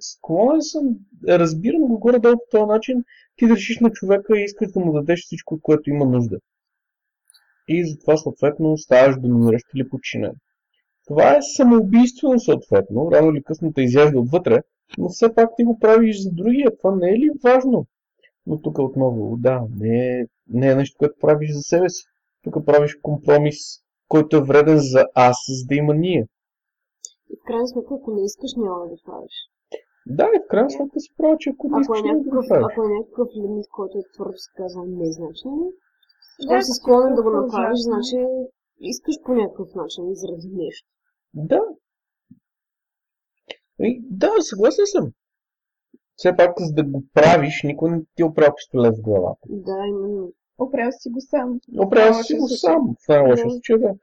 Склонен 0.00 0.62
съм, 0.62 0.84
разбирам 1.28 1.80
го 1.80 1.98
горе-долу 1.98 2.36
по 2.36 2.58
този 2.58 2.66
начин, 2.66 3.04
ти 3.36 3.46
да 3.46 3.54
решиш 3.54 3.80
на 3.80 3.90
човека 3.90 4.38
и 4.38 4.44
искаш 4.44 4.72
да 4.72 4.80
му 4.80 4.92
дадеш 4.92 5.24
всичко, 5.24 5.60
което 5.62 5.90
има 5.90 6.04
нужда. 6.04 6.38
И 7.72 7.86
затова 7.90 8.16
съответно 8.16 8.76
ставаш 8.78 9.16
доминиращ 9.20 9.66
или 9.74 9.88
подчинен. 9.88 10.32
Това 11.06 11.36
е 11.36 11.42
самоубийствено 11.56 12.38
съответно, 12.40 13.10
рано 13.12 13.30
или 13.30 13.42
късно 13.42 13.72
те 13.72 13.82
изяжда 13.82 14.18
отвътре, 14.20 14.62
но 14.98 15.08
все 15.08 15.34
пак 15.34 15.50
ти 15.56 15.64
го 15.64 15.78
правиш 15.78 16.22
за 16.22 16.30
другия. 16.32 16.76
Това 16.76 16.96
не 16.96 17.10
е 17.10 17.18
ли 17.18 17.30
важно? 17.44 17.86
Но 18.46 18.60
тук 18.62 18.78
отново, 18.78 19.36
да, 19.36 19.62
не 19.80 20.20
е, 20.20 20.26
не 20.48 20.70
е 20.70 20.74
нещо, 20.74 20.96
което 20.98 21.14
правиш 21.20 21.50
за 21.52 21.60
себе 21.60 21.88
си. 21.88 22.04
Тук 22.44 22.66
правиш 22.66 22.98
компромис, 23.02 23.56
който 24.08 24.36
е 24.36 24.42
вреден 24.42 24.78
за 24.78 25.04
аз, 25.14 25.36
за 25.48 25.66
да 25.68 25.74
има 25.74 25.94
ние. 25.94 26.26
И 27.32 27.36
в 27.40 27.44
крайна 27.46 27.68
сметка, 27.68 27.94
ако 27.94 28.14
не 28.14 28.24
искаш, 28.24 28.50
няма 28.56 28.80
да 28.80 28.88
го 28.88 28.98
правиш. 29.06 29.32
Да, 30.06 30.24
и 30.36 30.40
в 30.44 30.48
крайна 30.50 30.70
сметка 30.70 31.00
си 31.00 31.10
права, 31.16 31.36
че 31.38 31.50
ако 31.50 31.68
не 31.68 31.72
Ако 31.72 31.80
искаш, 31.80 31.98
е 31.98 32.02
няма 32.02 32.18
да 32.18 32.30
го 32.30 32.36
някакъв, 32.36 32.48
правиш. 32.48 32.66
ако 32.72 32.84
е 32.84 32.94
някакъв 32.98 33.28
лимит, 33.36 33.66
който 33.76 33.98
е 33.98 34.10
твърдо 34.14 34.38
се 34.44 34.50
казва 34.56 34.82
незначен, 34.86 35.58
Да, 35.60 35.70
ако 36.48 36.62
си 36.62 36.72
склонен 36.72 37.14
да 37.14 37.22
го 37.22 37.30
направиш, 37.30 37.78
значи 37.80 38.16
искаш 38.80 39.14
по 39.24 39.34
някакъв 39.34 39.74
начин 39.74 40.04
заради 40.14 40.48
нещо. 40.52 40.88
Да. 41.34 41.60
И, 43.80 44.02
да, 44.10 44.30
съгласен 44.40 44.84
съм. 44.86 45.12
все 46.16 46.36
пак 46.36 46.52
за 46.58 46.72
да 46.72 46.84
го 46.84 47.02
правиш, 47.14 47.62
никой 47.64 47.90
не 47.90 48.00
ти 48.14 48.22
е 48.22 48.24
опрял 48.24 48.54
пистолет 48.56 48.98
в 48.98 49.02
главата. 49.02 49.46
Да, 49.48 49.86
именно. 49.88 50.32
Оправя 50.58 50.92
си 50.92 51.10
го 51.10 51.20
сам. 51.20 51.60
Това 51.90 52.22
си 52.22 52.34
го 52.34 52.48
сам, 52.48 52.94
в 53.04 53.08
най-лошия 53.08 53.44
Да. 53.46 53.50
случай, 53.50 53.78
да. 53.78 53.94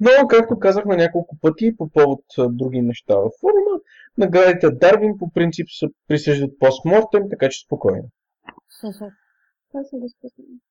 Но, 0.00 0.28
както 0.28 0.58
казахме 0.58 0.96
няколко 0.96 1.36
пъти 1.40 1.76
по 1.76 1.88
повод 1.88 2.24
други 2.38 2.80
неща 2.82 3.16
във 3.16 3.32
форума, 3.40 3.80
наградите 4.18 4.70
Дарвин 4.70 5.18
по 5.18 5.30
принцип 5.30 5.66
се 5.78 5.86
присъждат 6.08 6.58
постмортем, 6.58 7.22
така 7.30 7.48
че 7.48 7.64
спокойно. 7.64 8.08
Това 8.80 9.84
съм 9.84 10.00
го. 10.00 10.06
Да, 10.22 10.28
да. 10.38 10.69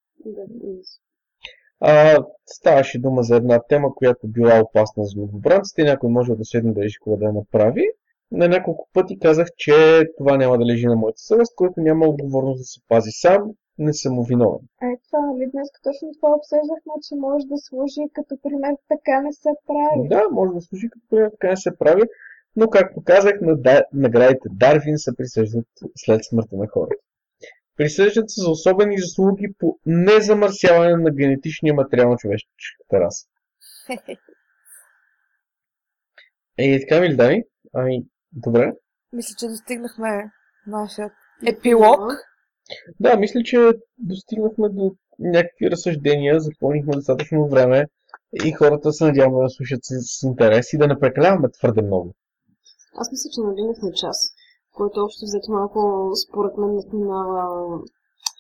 А, 1.82 2.18
ставаше 2.46 3.00
дума 3.00 3.24
за 3.24 3.36
една 3.36 3.60
тема, 3.70 3.96
която 3.96 4.28
била 4.28 4.62
опасна 4.62 5.04
за 5.06 5.20
новобранците 5.20 5.82
и 5.82 5.86
някой 5.86 6.10
може 6.10 6.36
да 6.36 6.46
седне 6.46 6.74
да 6.74 6.82
реши 6.82 7.00
кога 7.00 7.18
да 7.18 7.26
я 7.26 7.34
направи. 7.34 7.84
На 8.32 8.48
няколко 8.48 8.90
пъти 8.94 9.20
казах, 9.20 9.48
че 9.58 10.04
това 10.18 10.38
няма 10.38 10.58
да 10.58 10.66
лежи 10.66 10.88
на 10.88 10.96
моята 10.96 11.20
съвест, 11.20 11.56
който 11.56 11.74
няма 11.78 12.06
отговорност 12.06 12.60
да 12.60 12.64
се 12.64 12.80
пази 12.88 13.12
сам, 13.12 13.52
не 13.78 13.94
съм 13.94 14.24
виновен. 14.30 14.66
Е 14.82 14.98
това, 15.06 15.22
нали 15.26 15.46
днес 15.54 15.68
точно 15.84 16.12
това 16.20 16.36
обсъждахме, 16.38 16.94
че 17.08 17.16
може 17.16 17.46
да 17.46 17.58
служи 17.58 18.04
като 18.14 18.38
пример 18.44 18.74
така 18.88 19.22
не 19.22 19.34
се 19.34 19.50
прави. 19.68 20.08
Да, 20.08 20.24
може 20.32 20.52
да 20.54 20.62
служи 20.62 20.90
като 20.90 21.06
пример, 21.10 21.30
така 21.30 21.50
не 21.50 21.58
се 21.58 21.78
прави, 21.80 22.04
но 22.56 22.70
както 22.70 23.04
казах, 23.04 23.34
наградите 23.94 24.48
Дарвин 24.52 24.98
се 24.98 25.16
присъждат 25.18 25.68
след 25.96 26.26
смъртта 26.26 26.56
на 26.58 26.68
хората. 26.68 27.04
Присъждат 27.80 28.30
се 28.30 28.42
за 28.42 28.50
особени 28.50 28.98
заслуги 28.98 29.54
по 29.60 29.80
незамърсяване 29.86 30.96
на 30.96 31.12
генетичния 31.12 31.74
материал 31.74 32.10
на 32.10 32.18
човешката 32.18 33.00
раса. 33.00 33.28
Е, 36.62 36.80
така 36.80 37.02
ми 37.02 37.10
ли 37.10 37.16
дай? 37.16 37.44
Ами, 37.74 38.04
добре. 38.32 38.74
Мисля, 39.14 39.36
че 39.40 39.48
достигнахме 39.48 40.32
нашия 40.68 41.12
епилог. 41.48 42.00
Да, 43.00 43.18
мисля, 43.18 43.44
че 43.44 43.72
достигнахме 43.98 44.70
до 44.70 44.96
някакви 45.20 45.72
разсъждения, 45.72 46.40
запълнихме 46.40 46.94
достатъчно 46.94 47.48
време 47.48 47.86
и 48.46 48.52
хората 48.52 48.94
се 48.94 49.04
надяваме 49.06 49.44
да 49.44 49.50
слушат 49.50 49.80
с, 49.84 50.20
с 50.20 50.24
интерес 50.24 50.74
и 50.74 50.78
да 50.78 50.88
не 50.88 51.00
прекаляваме 51.00 51.52
твърде 51.52 51.82
много. 51.82 52.14
Аз 52.96 53.12
мисля, 53.12 53.30
че 53.36 53.42
надигнахме 53.42 53.94
час, 53.94 54.34
който 54.80 54.96
общо 55.06 55.22
взето 55.26 55.52
малко, 55.52 55.80
според 56.24 56.54
мен, 56.58 56.72
надминава 56.76 57.44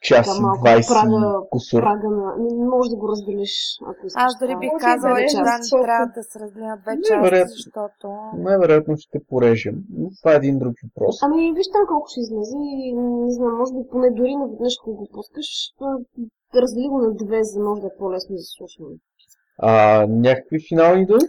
Час 0.01 0.25
Така 0.27 0.37
и 0.37 0.41
малко 0.41 0.65
20 0.65 0.87
прага- 0.93 1.49
кусор. 1.49 1.81
прага 1.81 2.09
на... 2.09 2.25
Не, 2.37 2.65
можеш 2.73 2.89
да 2.89 2.97
го 3.01 3.07
разделиш, 3.13 3.53
ако 3.91 4.01
искаш. 4.07 4.23
Аз 4.25 4.31
дори 4.41 4.53
бих 4.55 4.71
Може 4.73 4.83
казала, 4.89 5.17
че 5.31 5.37
да, 5.37 5.53
не 5.57 5.83
трябва 5.85 6.05
да 6.17 6.23
се 6.23 6.35
разделя 6.39 6.67
на 6.67 6.77
две 6.77 6.93
части, 7.07 7.23
вероятно. 7.25 7.51
защото... 7.51 8.05
Най-вероятно 8.37 8.93
ще 8.97 9.17
порежем. 9.29 9.75
Но 9.97 10.09
това 10.19 10.33
е 10.33 10.35
един 10.35 10.59
друг 10.59 10.73
въпрос. 10.85 11.15
Ами, 11.23 11.53
виж 11.53 11.67
там 11.73 11.83
колко 11.87 12.07
ще 12.09 12.19
излезе 12.19 12.57
и 12.57 12.93
не 12.93 13.31
знам, 13.31 13.57
може 13.57 13.73
би 13.73 13.89
поне 13.91 14.09
дори 14.11 14.35
наведнъж, 14.35 14.73
ако 14.81 14.89
го 14.93 15.07
пускаш, 15.13 15.47
раздели 16.55 16.87
го 16.87 16.97
на 16.97 17.11
две, 17.13 17.39
за 17.43 17.59
може 17.63 17.81
да 17.81 17.87
е 17.87 17.97
по-лесно 17.99 18.35
за 18.37 18.47
слушане. 18.55 18.95
А, 19.57 19.71
някакви 20.07 20.57
финални 20.69 21.05
думи? 21.05 21.27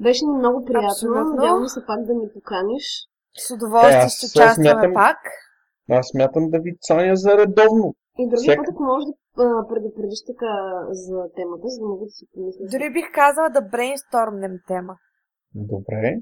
Беше 0.00 0.26
ми 0.26 0.32
много 0.32 0.64
приятно, 0.64 0.88
Абсолютно. 0.88 1.24
надявам 1.24 1.68
се 1.68 1.86
пак 1.86 2.00
да 2.02 2.14
ни 2.14 2.26
поканиш. 2.34 2.86
С 3.36 3.54
удоволствие 3.54 3.92
Е, 3.92 3.96
аз 3.98 4.12
ще 4.12 4.26
участваме 4.26 4.70
смятам- 4.70 4.94
пак. 4.94 5.18
Аз 5.90 6.08
смятам 6.08 6.50
да 6.50 6.58
ви 6.60 6.76
цаня 6.80 7.16
за 7.16 7.38
редовно. 7.38 7.94
И 8.18 8.28
други 8.28 8.42
Всяка- 8.42 8.62
път, 8.62 8.68
ако 8.70 8.82
можеш 8.82 9.06
да 9.36 9.66
предупредиш 9.68 10.18
така 10.26 10.52
за 10.90 11.18
темата, 11.36 11.68
за 11.68 11.80
да 11.80 11.86
мога 11.86 12.04
да 12.04 12.10
си 12.10 12.26
помисля. 12.34 12.60
Дори 12.72 12.92
бих 12.92 13.06
казала 13.14 13.50
да 13.50 13.60
брейнстормнем 13.62 14.52
тема. 14.66 14.94
Добре. 15.54 16.16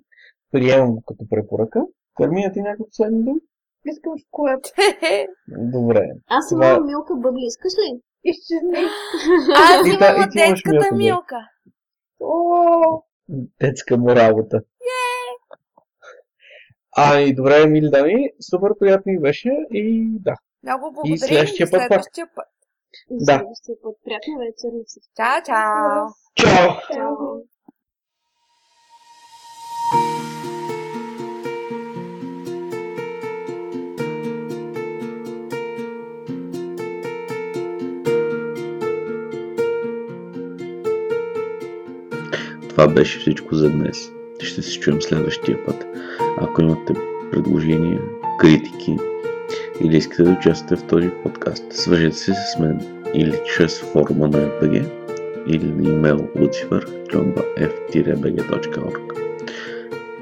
Приемам 0.52 0.94
го 0.94 1.02
като 1.06 1.24
препоръка. 1.30 1.80
Кармина 2.16 2.52
ти 2.52 2.60
някакво 2.60 2.84
последни 2.84 3.24
думи? 3.24 3.40
Искам 3.86 4.12
шоколад. 4.18 4.60
Добре. 5.72 6.02
Аз 6.28 6.48
Това- 6.48 6.66
имам 6.68 6.86
милка 6.86 7.14
бъбли, 7.16 7.42
искаш 7.42 7.72
ли? 7.74 8.00
Изчезни. 8.24 8.78
Аз 9.56 9.86
имам 9.86 10.28
детската 10.36 10.94
милка. 10.96 11.36
О, 12.20 13.02
Детска 13.60 13.96
му 13.96 14.08
работа. 14.08 14.60
А, 16.96 17.20
и 17.20 17.34
добре, 17.34 17.66
мили 17.66 17.90
дами, 17.90 18.28
супер 18.50 18.70
приятно 18.78 19.12
ми 19.12 19.20
беше 19.20 19.50
и 19.70 20.06
да. 20.20 20.34
Много 20.62 20.92
благодарим 20.92 21.14
и 21.14 21.18
следващия 21.18 21.70
път 21.70 21.78
пак. 21.80 21.86
следващия 21.88 22.26
път. 22.34 22.46
И 23.10 23.24
Да. 23.24 23.38
следващия 23.38 23.74
път. 23.82 23.96
Приятна 24.04 24.34
вечер 24.38 24.68
на 24.76 24.84
всички. 24.86 25.10
Чао, 25.16 25.42
чао! 25.46 26.08
Чао! 26.34 26.70
Чао! 26.92 27.16
Това 42.68 42.88
беше 42.88 43.18
всичко 43.18 43.54
за 43.54 43.70
днес. 43.70 44.19
Ще 44.42 44.62
се 44.62 44.80
чуем 44.80 45.02
следващия 45.02 45.64
път. 45.64 45.86
Ако 46.38 46.62
имате 46.62 46.94
предложения, 47.32 48.00
критики 48.38 48.96
или 49.84 49.96
искате 49.96 50.22
да 50.22 50.30
участвате 50.30 50.76
в 50.76 50.86
този 50.86 51.10
подкаст, 51.22 51.72
свържете 51.72 52.16
се 52.16 52.34
с 52.34 52.58
мен 52.58 52.80
или 53.14 53.40
чрез 53.46 53.80
форума 53.80 54.28
на 54.28 54.38
FBG 54.38 54.84
или 55.46 55.64
на 55.64 55.88
имейл 55.88 56.28
lucifer.f-bg.org 56.36 58.98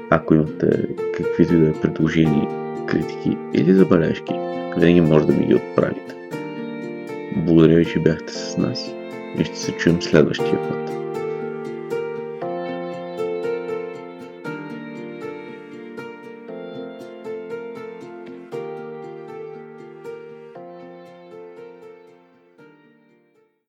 Ако 0.09 0.35
имате 0.35 0.87
каквито 1.17 1.53
и 1.53 1.57
да 1.57 1.69
е 1.69 1.81
предложения, 1.81 2.47
критики 2.87 3.37
или 3.53 3.73
забележки, 3.73 4.33
винаги 4.77 5.01
може 5.01 5.27
да 5.27 5.33
ми 5.33 5.45
ги 5.45 5.55
отправите. 5.55 6.15
Благодаря 7.35 7.75
ви, 7.75 7.85
че 7.85 7.99
бяхте 7.99 8.33
с 8.33 8.57
нас 8.57 8.91
и 9.39 9.43
ще 9.43 9.59
се 9.59 9.71
чуем 9.71 10.01
следващия 10.01 10.69
път. 10.69 11.08